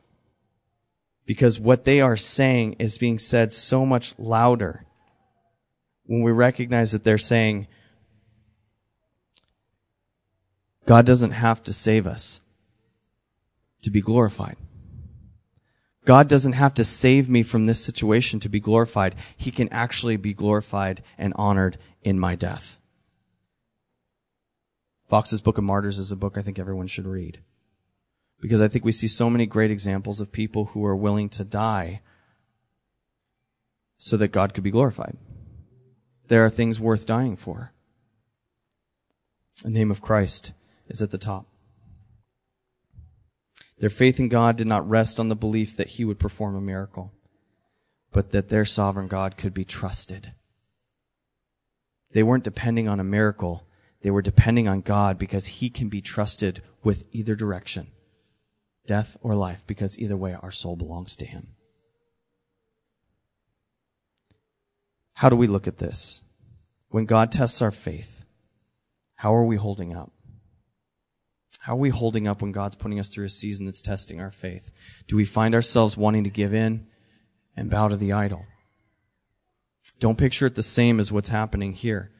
because 1.27 1.59
what 1.59 1.85
they 1.85 2.01
are 2.01 2.17
saying 2.17 2.75
is 2.79 2.97
being 2.97 3.19
said 3.19 3.53
so 3.53 3.85
much 3.85 4.17
louder 4.17 4.85
when 6.05 6.23
we 6.23 6.31
recognize 6.31 6.91
that 6.91 7.03
they're 7.03 7.17
saying, 7.19 7.67
God 10.85 11.05
doesn't 11.05 11.31
have 11.31 11.63
to 11.63 11.73
save 11.73 12.07
us 12.07 12.41
to 13.83 13.91
be 13.91 14.01
glorified. 14.01 14.57
God 16.05 16.27
doesn't 16.29 16.53
have 16.53 16.73
to 16.75 16.85
save 16.85 17.29
me 17.29 17.43
from 17.43 17.65
this 17.65 17.83
situation 17.83 18.39
to 18.39 18.49
be 18.49 18.59
glorified. 18.59 19.15
He 19.35 19.51
can 19.51 19.67
actually 19.69 20.17
be 20.17 20.33
glorified 20.33 21.03
and 21.17 21.33
honored 21.35 21.77
in 22.03 22.19
my 22.19 22.35
death. 22.35 22.77
Fox's 25.09 25.41
Book 25.41 25.57
of 25.57 25.63
Martyrs 25.63 25.99
is 25.99 26.11
a 26.11 26.15
book 26.15 26.37
I 26.37 26.41
think 26.41 26.57
everyone 26.57 26.87
should 26.87 27.07
read 27.07 27.39
because 28.39 28.61
I 28.61 28.67
think 28.67 28.85
we 28.85 28.91
see 28.91 29.07
so 29.07 29.29
many 29.29 29.45
great 29.45 29.71
examples 29.71 30.21
of 30.21 30.31
people 30.31 30.65
who 30.65 30.85
are 30.85 30.95
willing 30.95 31.29
to 31.29 31.43
die 31.43 32.01
so 33.97 34.17
that 34.17 34.27
God 34.29 34.53
could 34.53 34.63
be 34.63 34.71
glorified. 34.71 35.17
There 36.27 36.43
are 36.45 36.49
things 36.49 36.79
worth 36.79 37.05
dying 37.05 37.35
for. 37.35 37.71
The 39.63 39.69
name 39.69 39.89
of 39.89 40.01
Christ 40.01 40.53
is 40.87 41.01
at 41.01 41.11
the 41.11 41.17
top. 41.17 41.47
Their 43.79 43.89
faith 43.89 44.19
in 44.19 44.29
God 44.29 44.55
did 44.55 44.67
not 44.67 44.89
rest 44.89 45.19
on 45.19 45.27
the 45.27 45.35
belief 45.35 45.75
that 45.77 45.89
He 45.89 46.05
would 46.05 46.19
perform 46.19 46.55
a 46.55 46.61
miracle, 46.61 47.13
but 48.11 48.31
that 48.31 48.49
their 48.49 48.65
sovereign 48.65 49.07
God 49.07 49.37
could 49.37 49.53
be 49.53 49.65
trusted. 49.65 50.33
They 52.11 52.23
weren't 52.23 52.45
depending 52.45 52.87
on 52.87 52.99
a 52.99 53.03
miracle. 53.03 53.67
They 54.01 54.11
were 54.11 54.21
depending 54.21 54.67
on 54.67 54.81
God 54.81 55.17
because 55.17 55.47
He 55.47 55.69
can 55.69 55.89
be 55.89 56.01
trusted 56.01 56.61
with 56.83 57.05
either 57.11 57.35
direction 57.35 57.87
death 58.85 59.17
or 59.21 59.35
life, 59.35 59.63
because 59.65 59.97
either 59.99 60.15
way, 60.15 60.35
our 60.41 60.51
soul 60.51 60.75
belongs 60.75 61.15
to 61.17 61.25
Him. 61.25 61.47
How 65.13 65.29
do 65.29 65.35
we 65.35 65.47
look 65.47 65.67
at 65.67 65.77
this? 65.77 66.21
When 66.89 67.05
God 67.05 67.31
tests 67.31 67.61
our 67.61 67.71
faith, 67.71 68.25
how 69.15 69.33
are 69.35 69.45
we 69.45 69.55
holding 69.55 69.95
up? 69.95 70.11
How 71.65 71.73
are 71.73 71.77
we 71.77 71.89
holding 71.89 72.27
up 72.27 72.43
when 72.43 72.51
God's 72.51 72.75
putting 72.75 72.99
us 72.99 73.09
through 73.09 73.25
a 73.25 73.29
season 73.29 73.65
that's 73.65 73.81
testing 73.81 74.21
our 74.21 74.29
faith? 74.29 74.69
Do 75.07 75.15
we 75.15 75.25
find 75.25 75.55
ourselves 75.55 75.97
wanting 75.97 76.23
to 76.25 76.29
give 76.29 76.53
in 76.53 76.85
and 77.57 77.71
bow 77.71 77.87
to 77.87 77.95
the 77.95 78.13
idol? 78.13 78.45
Don't 79.99 80.15
picture 80.15 80.45
it 80.45 80.53
the 80.53 80.61
same 80.61 80.99
as 80.99 81.11
what's 81.11 81.29
happening 81.29 81.73
here. 81.73 82.11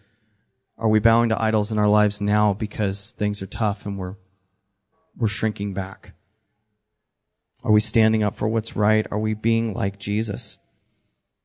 Are 0.80 0.89
we 0.89 0.98
bowing 0.98 1.30
to 1.30 1.39
idols 1.39 1.72
in 1.72 1.78
our 1.78 1.88
lives 1.88 2.20
now 2.20 2.54
because 2.54 3.12
things 3.20 3.43
are 3.43 3.46
tough 3.46 3.86
and 3.86 4.00
we're, 4.00 4.16
we're 5.16 5.28
shrinking 5.28 5.76
back? 5.76 6.14
Are 7.64 7.72
we 7.72 7.82
standing 7.82 8.24
up 8.24 8.36
for 8.36 8.48
what's 8.48 8.76
right? 8.76 9.06
Are 9.12 9.20
we 9.20 9.36
being 9.36 9.76
like 9.76 10.00
Jesus? 10.00 10.58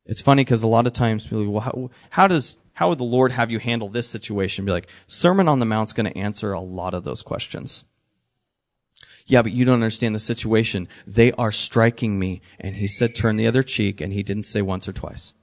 It's 0.06 0.22
funny 0.22 0.42
because 0.42 0.62
a 0.62 0.68
lot 0.68 0.86
of 0.86 0.94
times 0.94 1.24
people 1.24 1.50
well, 1.50 1.60
how, 1.60 1.90
how, 2.08 2.28
does, 2.28 2.56
how 2.72 2.88
would 2.88 2.98
the 2.98 3.04
Lord 3.04 3.32
have 3.32 3.52
you 3.52 3.58
handle 3.58 3.90
this 3.90 4.08
situation? 4.08 4.64
Be 4.64 4.72
like, 4.72 4.88
Sermon 5.06 5.48
on 5.48 5.58
the 5.58 5.66
Mount's 5.66 5.92
going 5.92 6.10
to 6.10 6.18
answer 6.18 6.54
a 6.54 6.60
lot 6.60 6.94
of 6.94 7.04
those 7.04 7.20
questions. 7.20 7.84
Yeah, 9.30 9.42
but 9.42 9.52
you 9.52 9.64
don't 9.64 9.74
understand 9.74 10.12
the 10.12 10.18
situation. 10.18 10.88
They 11.06 11.30
are 11.32 11.52
striking 11.52 12.18
me. 12.18 12.42
And 12.58 12.74
he 12.74 12.88
said, 12.88 13.14
turn 13.14 13.36
the 13.36 13.46
other 13.46 13.62
cheek. 13.62 14.00
And 14.00 14.12
he 14.12 14.24
didn't 14.24 14.42
say 14.42 14.60
once 14.60 14.88
or 14.88 14.92
twice. 14.92 15.34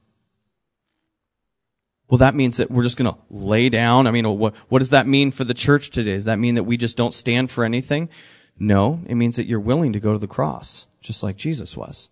Well, 2.10 2.18
that 2.18 2.34
means 2.34 2.58
that 2.58 2.70
we're 2.70 2.82
just 2.82 2.98
going 2.98 3.10
to 3.10 3.18
lay 3.30 3.70
down. 3.70 4.06
I 4.06 4.10
mean, 4.10 4.28
what, 4.38 4.54
what 4.68 4.80
does 4.80 4.90
that 4.90 5.06
mean 5.06 5.30
for 5.30 5.44
the 5.44 5.54
church 5.54 5.88
today? 5.88 6.12
Does 6.12 6.26
that 6.26 6.38
mean 6.38 6.54
that 6.56 6.64
we 6.64 6.76
just 6.76 6.98
don't 6.98 7.14
stand 7.14 7.50
for 7.50 7.64
anything? 7.64 8.10
No, 8.58 9.00
it 9.06 9.14
means 9.14 9.36
that 9.36 9.46
you're 9.46 9.58
willing 9.58 9.94
to 9.94 10.00
go 10.00 10.12
to 10.12 10.18
the 10.18 10.26
cross, 10.26 10.86
just 11.00 11.22
like 11.22 11.36
Jesus 11.36 11.74
was. 11.74 12.10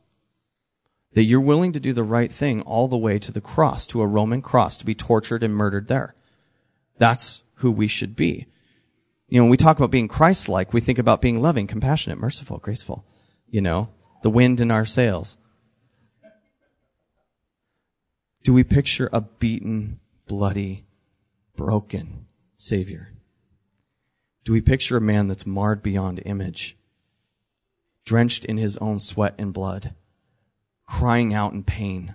That 1.13 1.25
you're 1.25 1.41
willing 1.43 1.75
to 1.75 1.81
do 1.81 1.93
the 1.93 2.03
right 2.03 2.33
thing 2.33 2.63
all 2.63 2.89
the 2.89 2.97
way 2.97 3.19
to 3.19 3.33
the 3.33 3.43
cross, 3.43 3.87
to 3.89 4.01
a 4.01 4.07
Roman 4.07 4.41
cross, 4.41 4.79
to 4.79 4.87
be 4.87 4.95
tortured 4.95 5.45
and 5.45 5.55
murdered 5.55 5.89
there. 5.89 6.15
That's 6.97 7.43
who 7.57 7.71
we 7.71 7.87
should 7.87 8.17
be. 8.17 8.47
You 9.29 9.39
know, 9.39 9.45
when 9.45 9.51
we 9.51 9.57
talk 9.57 9.77
about 9.77 9.91
being 9.91 10.09
Christ-like, 10.09 10.73
we 10.73 10.81
think 10.81 10.99
about 10.99 11.21
being 11.21 11.43
loving, 11.43 11.67
compassionate, 11.67 12.19
merciful, 12.19 12.59
graceful. 12.59 13.05
You 13.49 13.61
know, 13.61 13.89
the 14.23 14.31
wind 14.31 14.61
in 14.61 14.71
our 14.71 14.87
sails. 14.87 15.37
Do 18.45 18.53
we 18.53 18.63
picture 18.63 19.11
a 19.13 19.21
beaten, 19.21 19.99
bloody, 20.27 20.85
broken 21.57 22.27
Savior? 22.57 23.13
Do 24.45 24.53
we 24.53 24.61
picture 24.61 24.97
a 24.97 25.01
man 25.01 25.27
that's 25.27 25.45
marred 25.47 25.83
beyond 25.83 26.23
image, 26.25 26.77
drenched 28.05 28.45
in 28.45 28.57
his 28.57 28.77
own 28.77 29.01
sweat 29.01 29.35
and 29.39 29.53
blood, 29.53 29.95
crying 30.87 31.35
out 31.35 31.53
in 31.53 31.65
pain 31.65 32.15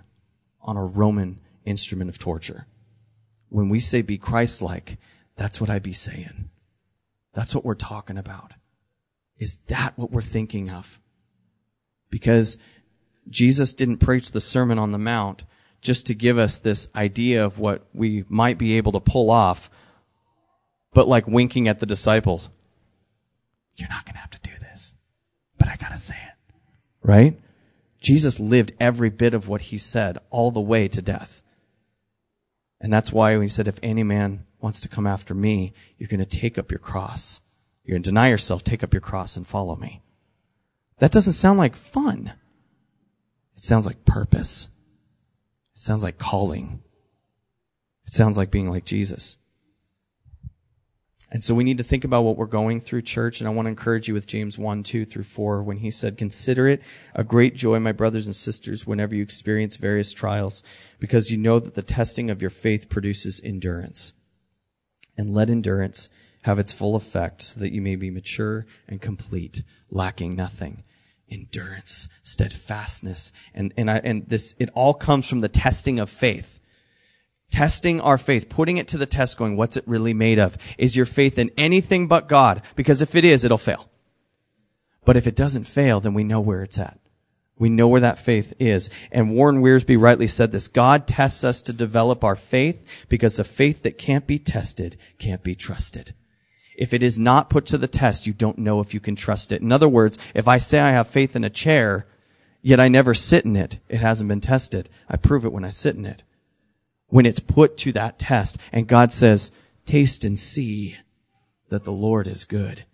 on 0.62 0.78
a 0.78 0.84
Roman 0.84 1.40
instrument 1.66 2.08
of 2.08 2.18
torture? 2.18 2.66
When 3.50 3.68
we 3.68 3.80
say 3.80 4.00
be 4.00 4.16
Christ-like, 4.16 4.96
that's 5.36 5.60
what 5.60 5.68
I 5.68 5.78
be 5.78 5.92
saying. 5.92 6.48
That's 7.34 7.54
what 7.54 7.64
we're 7.64 7.74
talking 7.74 8.18
about. 8.18 8.54
Is 9.38 9.56
that 9.68 9.96
what 9.96 10.10
we're 10.10 10.22
thinking 10.22 10.70
of? 10.70 11.00
Because 12.10 12.58
Jesus 13.28 13.72
didn't 13.74 13.98
preach 13.98 14.32
the 14.32 14.40
Sermon 14.40 14.78
on 14.78 14.92
the 14.92 14.98
Mount 14.98 15.44
just 15.80 16.06
to 16.06 16.14
give 16.14 16.38
us 16.38 16.58
this 16.58 16.88
idea 16.94 17.44
of 17.44 17.58
what 17.58 17.86
we 17.92 18.24
might 18.28 18.58
be 18.58 18.76
able 18.76 18.92
to 18.92 19.00
pull 19.00 19.30
off 19.30 19.70
but 20.92 21.08
like 21.08 21.26
winking 21.26 21.68
at 21.68 21.80
the 21.80 21.86
disciples. 21.86 22.50
You're 23.76 23.88
not 23.88 24.04
going 24.04 24.14
to 24.14 24.20
have 24.20 24.30
to 24.30 24.40
do 24.42 24.50
this, 24.60 24.94
but 25.58 25.68
I 25.68 25.76
got 25.76 25.90
to 25.90 25.98
say 25.98 26.14
it. 26.14 26.54
Right? 27.02 27.40
Jesus 28.00 28.38
lived 28.38 28.72
every 28.78 29.10
bit 29.10 29.34
of 29.34 29.48
what 29.48 29.62
he 29.62 29.78
said 29.78 30.18
all 30.30 30.50
the 30.50 30.60
way 30.60 30.88
to 30.88 31.00
death. 31.00 31.42
And 32.80 32.92
that's 32.92 33.12
why 33.12 33.40
he 33.40 33.48
said, 33.48 33.68
if 33.68 33.78
any 33.82 34.02
man 34.02 34.44
wants 34.62 34.80
to 34.80 34.88
come 34.88 35.06
after 35.06 35.34
me, 35.34 35.72
you're 35.98 36.08
going 36.08 36.20
to 36.20 36.26
take 36.26 36.56
up 36.56 36.70
your 36.70 36.78
cross. 36.78 37.40
You're 37.84 37.94
going 37.94 38.02
to 38.02 38.10
deny 38.10 38.28
yourself, 38.28 38.62
take 38.62 38.82
up 38.82 38.94
your 38.94 39.00
cross 39.00 39.36
and 39.36 39.46
follow 39.46 39.76
me. 39.76 40.02
That 40.98 41.12
doesn't 41.12 41.32
sound 41.32 41.58
like 41.58 41.74
fun. 41.74 42.32
It 43.56 43.62
sounds 43.62 43.86
like 43.86 44.04
purpose. 44.04 44.68
It 45.74 45.80
sounds 45.80 46.02
like 46.02 46.18
calling. 46.18 46.82
It 48.06 48.12
sounds 48.12 48.36
like 48.36 48.50
being 48.50 48.70
like 48.70 48.84
Jesus. 48.84 49.36
And 51.32 51.42
so 51.42 51.54
we 51.54 51.64
need 51.64 51.78
to 51.78 51.84
think 51.84 52.04
about 52.04 52.24
what 52.24 52.36
we're 52.36 52.46
going 52.46 52.80
through 52.80 53.02
church. 53.02 53.40
And 53.40 53.48
I 53.48 53.52
want 53.52 53.64
to 53.64 53.70
encourage 53.70 54.06
you 54.06 54.12
with 54.12 54.26
James 54.26 54.58
1, 54.58 54.82
2 54.82 55.06
through 55.06 55.24
4 55.24 55.62
when 55.62 55.78
he 55.78 55.90
said, 55.90 56.18
consider 56.18 56.68
it 56.68 56.82
a 57.14 57.24
great 57.24 57.56
joy, 57.56 57.80
my 57.80 57.92
brothers 57.92 58.26
and 58.26 58.36
sisters, 58.36 58.86
whenever 58.86 59.14
you 59.14 59.22
experience 59.22 59.76
various 59.76 60.12
trials, 60.12 60.62
because 61.00 61.30
you 61.30 61.38
know 61.38 61.58
that 61.58 61.72
the 61.72 61.82
testing 61.82 62.28
of 62.28 62.42
your 62.42 62.50
faith 62.50 62.90
produces 62.90 63.40
endurance. 63.42 64.12
And 65.16 65.34
let 65.34 65.50
endurance 65.50 66.08
have 66.42 66.58
its 66.58 66.72
full 66.72 66.96
effect 66.96 67.42
so 67.42 67.60
that 67.60 67.72
you 67.72 67.80
may 67.80 67.96
be 67.96 68.10
mature 68.10 68.66
and 68.88 69.00
complete, 69.00 69.62
lacking 69.90 70.34
nothing. 70.34 70.82
Endurance, 71.30 72.08
steadfastness, 72.22 73.32
and, 73.54 73.72
and 73.76 73.90
I, 73.90 73.98
and 73.98 74.28
this, 74.28 74.54
it 74.58 74.68
all 74.74 74.92
comes 74.92 75.26
from 75.26 75.40
the 75.40 75.48
testing 75.48 75.98
of 75.98 76.10
faith 76.10 76.60
testing 77.52 78.00
our 78.00 78.18
faith, 78.18 78.48
putting 78.48 78.78
it 78.78 78.88
to 78.88 78.98
the 78.98 79.06
test, 79.06 79.38
going, 79.38 79.56
what's 79.56 79.76
it 79.76 79.86
really 79.86 80.14
made 80.14 80.40
of? 80.40 80.58
Is 80.78 80.96
your 80.96 81.06
faith 81.06 81.38
in 81.38 81.50
anything 81.56 82.08
but 82.08 82.28
God? 82.28 82.62
Because 82.74 83.00
if 83.00 83.14
it 83.14 83.24
is, 83.24 83.44
it'll 83.44 83.58
fail. 83.58 83.88
But 85.04 85.16
if 85.16 85.26
it 85.26 85.36
doesn't 85.36 85.64
fail, 85.64 86.00
then 86.00 86.14
we 86.14 86.24
know 86.24 86.40
where 86.40 86.62
it's 86.62 86.78
at. 86.78 86.98
We 87.58 87.68
know 87.68 87.86
where 87.88 88.00
that 88.00 88.18
faith 88.18 88.54
is. 88.58 88.90
And 89.10 89.32
Warren 89.32 89.62
Wiersbe 89.62 90.00
rightly 90.00 90.26
said 90.26 90.52
this, 90.52 90.68
God 90.68 91.06
tests 91.06 91.44
us 91.44 91.60
to 91.62 91.72
develop 91.72 92.24
our 92.24 92.36
faith 92.36 92.84
because 93.08 93.36
the 93.36 93.44
faith 93.44 93.82
that 93.82 93.98
can't 93.98 94.26
be 94.26 94.38
tested 94.38 94.96
can't 95.18 95.42
be 95.42 95.54
trusted. 95.54 96.14
If 96.76 96.92
it 96.92 97.02
is 97.02 97.18
not 97.18 97.50
put 97.50 97.66
to 97.66 97.78
the 97.78 97.86
test, 97.86 98.26
you 98.26 98.32
don't 98.32 98.58
know 98.58 98.80
if 98.80 98.94
you 98.94 99.00
can 99.00 99.14
trust 99.14 99.52
it. 99.52 99.62
In 99.62 99.70
other 99.70 99.88
words, 99.88 100.18
if 100.34 100.48
I 100.48 100.58
say 100.58 100.80
I 100.80 100.90
have 100.90 101.06
faith 101.06 101.36
in 101.36 101.44
a 101.44 101.50
chair, 101.50 102.06
yet 102.62 102.80
I 102.80 102.88
never 102.88 103.14
sit 103.14 103.44
in 103.44 103.54
it, 103.54 103.78
it 103.88 103.98
hasn't 103.98 104.28
been 104.28 104.40
tested. 104.40 104.88
I 105.08 105.16
prove 105.16 105.44
it 105.44 105.52
when 105.52 105.64
I 105.64 105.70
sit 105.70 105.94
in 105.94 106.06
it 106.06 106.22
when 107.12 107.26
it's 107.26 107.40
put 107.40 107.76
to 107.76 107.92
that 107.92 108.18
test. 108.18 108.56
And 108.72 108.88
God 108.88 109.12
says, 109.12 109.52
taste 109.84 110.24
and 110.24 110.40
see 110.40 110.96
that 111.68 111.84
the 111.84 111.92
Lord 111.92 112.26
is 112.26 112.46
good. 112.46 112.86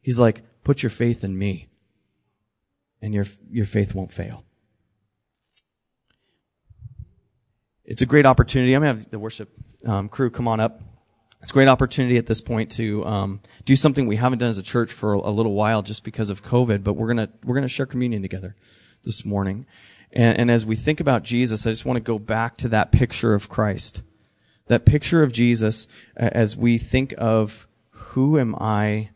He's 0.00 0.18
like, 0.18 0.42
put 0.64 0.82
your 0.82 0.88
faith 0.88 1.22
in 1.22 1.38
me 1.38 1.68
and 3.00 3.14
your, 3.14 3.24
your 3.50 3.66
faith 3.66 3.94
won't 3.94 4.12
fail. 4.12 4.44
It's 7.84 8.02
a 8.02 8.06
great 8.06 8.26
opportunity. 8.26 8.74
I'm 8.74 8.82
going 8.82 8.96
to 8.96 9.00
have 9.00 9.10
the 9.10 9.18
worship 9.18 9.50
um, 9.84 10.08
crew 10.08 10.30
come 10.30 10.48
on 10.48 10.58
up. 10.60 10.82
It's 11.40 11.52
a 11.52 11.54
great 11.54 11.68
opportunity 11.68 12.16
at 12.16 12.26
this 12.26 12.40
point 12.40 12.72
to 12.72 13.04
um, 13.06 13.40
do 13.64 13.76
something 13.76 14.06
we 14.06 14.16
haven't 14.16 14.40
done 14.40 14.50
as 14.50 14.58
a 14.58 14.62
church 14.62 14.92
for 14.92 15.12
a 15.12 15.30
little 15.30 15.52
while 15.52 15.82
just 15.82 16.02
because 16.02 16.28
of 16.28 16.42
COVID, 16.42 16.82
but 16.82 16.94
we're 16.94 17.06
gonna 17.06 17.28
we're 17.44 17.54
gonna 17.54 17.68
share 17.68 17.86
communion 17.86 18.20
together 18.20 18.56
this 19.04 19.24
morning. 19.24 19.64
And, 20.12 20.36
and 20.38 20.50
as 20.50 20.66
we 20.66 20.74
think 20.74 20.98
about 20.98 21.22
Jesus, 21.22 21.64
I 21.64 21.70
just 21.70 21.84
want 21.84 21.98
to 21.98 22.00
go 22.00 22.18
back 22.18 22.56
to 22.58 22.68
that 22.70 22.90
picture 22.90 23.34
of 23.34 23.48
Christ. 23.48 24.02
That 24.66 24.84
picture 24.84 25.22
of 25.22 25.30
Jesus 25.30 25.86
as 26.16 26.56
we 26.56 26.78
think 26.78 27.14
of 27.16 27.68
who 27.90 28.40
am 28.40 28.56
I 28.56 29.10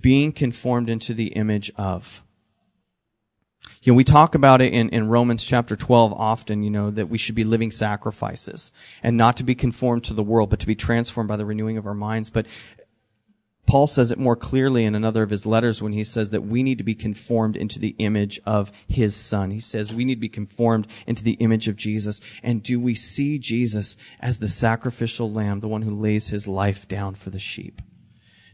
being 0.00 0.32
conformed 0.32 0.88
into 0.88 1.14
the 1.14 1.28
image 1.28 1.70
of? 1.76 2.22
You 3.82 3.92
know, 3.92 3.96
we 3.96 4.04
talk 4.04 4.34
about 4.34 4.62
it 4.62 4.72
in, 4.72 4.88
in 4.90 5.08
Romans 5.08 5.44
chapter 5.44 5.76
12 5.76 6.12
often, 6.14 6.62
you 6.62 6.70
know, 6.70 6.90
that 6.90 7.10
we 7.10 7.18
should 7.18 7.34
be 7.34 7.44
living 7.44 7.70
sacrifices 7.70 8.72
and 9.02 9.16
not 9.16 9.36
to 9.36 9.44
be 9.44 9.54
conformed 9.54 10.04
to 10.04 10.14
the 10.14 10.22
world, 10.22 10.48
but 10.50 10.60
to 10.60 10.66
be 10.66 10.74
transformed 10.74 11.28
by 11.28 11.36
the 11.36 11.44
renewing 11.44 11.76
of 11.76 11.86
our 11.86 11.94
minds. 11.94 12.30
But 12.30 12.46
Paul 13.66 13.86
says 13.86 14.10
it 14.10 14.18
more 14.18 14.36
clearly 14.36 14.84
in 14.84 14.94
another 14.94 15.22
of 15.22 15.30
his 15.30 15.46
letters 15.46 15.80
when 15.80 15.92
he 15.92 16.04
says 16.04 16.30
that 16.30 16.42
we 16.42 16.62
need 16.62 16.78
to 16.78 16.84
be 16.84 16.94
conformed 16.94 17.56
into 17.56 17.78
the 17.78 17.94
image 17.98 18.40
of 18.44 18.70
his 18.86 19.16
son. 19.16 19.50
He 19.50 19.60
says 19.60 19.94
we 19.94 20.04
need 20.04 20.16
to 20.16 20.20
be 20.20 20.28
conformed 20.28 20.86
into 21.06 21.24
the 21.24 21.32
image 21.32 21.68
of 21.68 21.76
Jesus. 21.76 22.20
And 22.42 22.62
do 22.62 22.78
we 22.78 22.94
see 22.94 23.38
Jesus 23.38 23.96
as 24.20 24.38
the 24.38 24.48
sacrificial 24.48 25.30
lamb, 25.30 25.60
the 25.60 25.68
one 25.68 25.82
who 25.82 25.94
lays 25.94 26.28
his 26.28 26.46
life 26.46 26.86
down 26.88 27.14
for 27.14 27.30
the 27.30 27.38
sheep? 27.38 27.80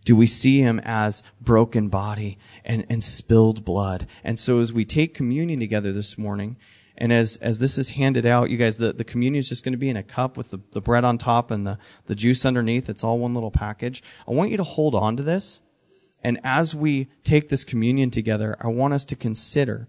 Do 0.05 0.17
we 0.17 0.27
see 0.27 0.61
him 0.61 0.81
as 0.85 1.23
broken 1.41 1.89
body 1.89 2.39
and, 2.65 2.87
and 2.89 3.05
spilled 3.05 3.65
blood? 3.65 4.07
And 4.25 4.39
so 4.39 4.59
as 4.59 4.73
we 4.73 4.85
take 4.85 5.15
communion 5.15 5.61
together 5.61 5.93
this 5.93 6.17
morning, 6.17 6.57
and 6.97 7.13
as, 7.13 7.37
as 7.39 7.59
this 7.59 7.79
is 7.79 7.91
handed 7.91 8.27
out, 8.27 8.51
you 8.51 8.57
guys, 8.57 8.79
the, 8.79 8.93
the 8.93 9.05
communion 9.05 9.39
is 9.39 9.49
just 9.49 9.65
going 9.65 9.73
to 9.73 9.79
be 9.79 9.89
in 9.89 9.97
a 9.97 10.03
cup 10.03 10.37
with 10.37 10.51
the, 10.51 10.59
the 10.73 10.81
bread 10.81 11.05
on 11.05 11.17
top 11.17 11.51
and 11.51 11.67
the, 11.67 11.79
the 12.07 12.15
juice 12.15 12.45
underneath. 12.45 12.91
It's 12.91 13.03
all 13.03 13.19
one 13.19 13.35
little 13.35 13.51
package. 13.51 14.03
I 14.29 14.33
want 14.33 14.51
you 14.51 14.57
to 14.59 14.65
hold 14.65 14.95
on 14.95 15.17
to 15.17 15.23
this. 15.23 15.63
And 16.23 16.39
as 16.45 16.75
we 16.75 17.09
take 17.25 17.49
this 17.49 17.65
communion 17.65 18.11
together, 18.11 18.57
I 18.61 18.69
want 18.69 18.93
us 18.93 19.07
to 19.07 19.17
consider, 19.17 19.89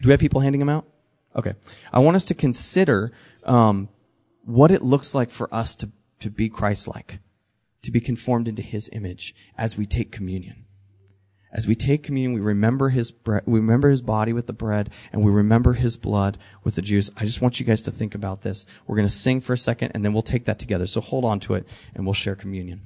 do 0.00 0.08
we 0.08 0.10
have 0.10 0.18
people 0.18 0.40
handing 0.40 0.58
them 0.58 0.68
out? 0.68 0.86
Okay. 1.36 1.54
I 1.92 2.00
want 2.00 2.16
us 2.16 2.24
to 2.26 2.34
consider, 2.34 3.12
um, 3.44 3.88
what 4.44 4.70
it 4.72 4.82
looks 4.82 5.14
like 5.14 5.30
for 5.30 5.52
us 5.54 5.76
to, 5.76 5.90
to 6.20 6.30
be 6.30 6.48
Christ-like, 6.48 7.20
to 7.82 7.90
be 7.90 8.00
conformed 8.00 8.48
into 8.48 8.62
His 8.62 8.88
image 8.92 9.34
as 9.56 9.76
we 9.76 9.86
take 9.86 10.12
communion. 10.12 10.66
As 11.50 11.66
we 11.66 11.74
take 11.74 12.02
communion, 12.02 12.34
we 12.34 12.40
remember 12.40 12.90
his 12.90 13.12
we 13.46 13.58
remember 13.58 13.88
his 13.88 14.02
body 14.02 14.34
with 14.34 14.46
the 14.46 14.52
bread, 14.52 14.90
and 15.12 15.24
we 15.24 15.32
remember 15.32 15.72
his 15.72 15.96
blood 15.96 16.36
with 16.62 16.74
the 16.74 16.82
juice. 16.82 17.10
I 17.16 17.24
just 17.24 17.40
want 17.40 17.58
you 17.58 17.64
guys 17.64 17.80
to 17.82 17.90
think 17.90 18.14
about 18.14 18.42
this. 18.42 18.66
We're 18.86 18.96
going 18.96 19.08
to 19.08 19.14
sing 19.14 19.40
for 19.40 19.54
a 19.54 19.58
second, 19.58 19.92
and 19.94 20.04
then 20.04 20.12
we'll 20.12 20.22
take 20.22 20.44
that 20.44 20.58
together. 20.58 20.86
So 20.86 21.00
hold 21.00 21.24
on 21.24 21.40
to 21.40 21.54
it, 21.54 21.66
and 21.94 22.04
we'll 22.04 22.12
share 22.12 22.34
communion. 22.34 22.82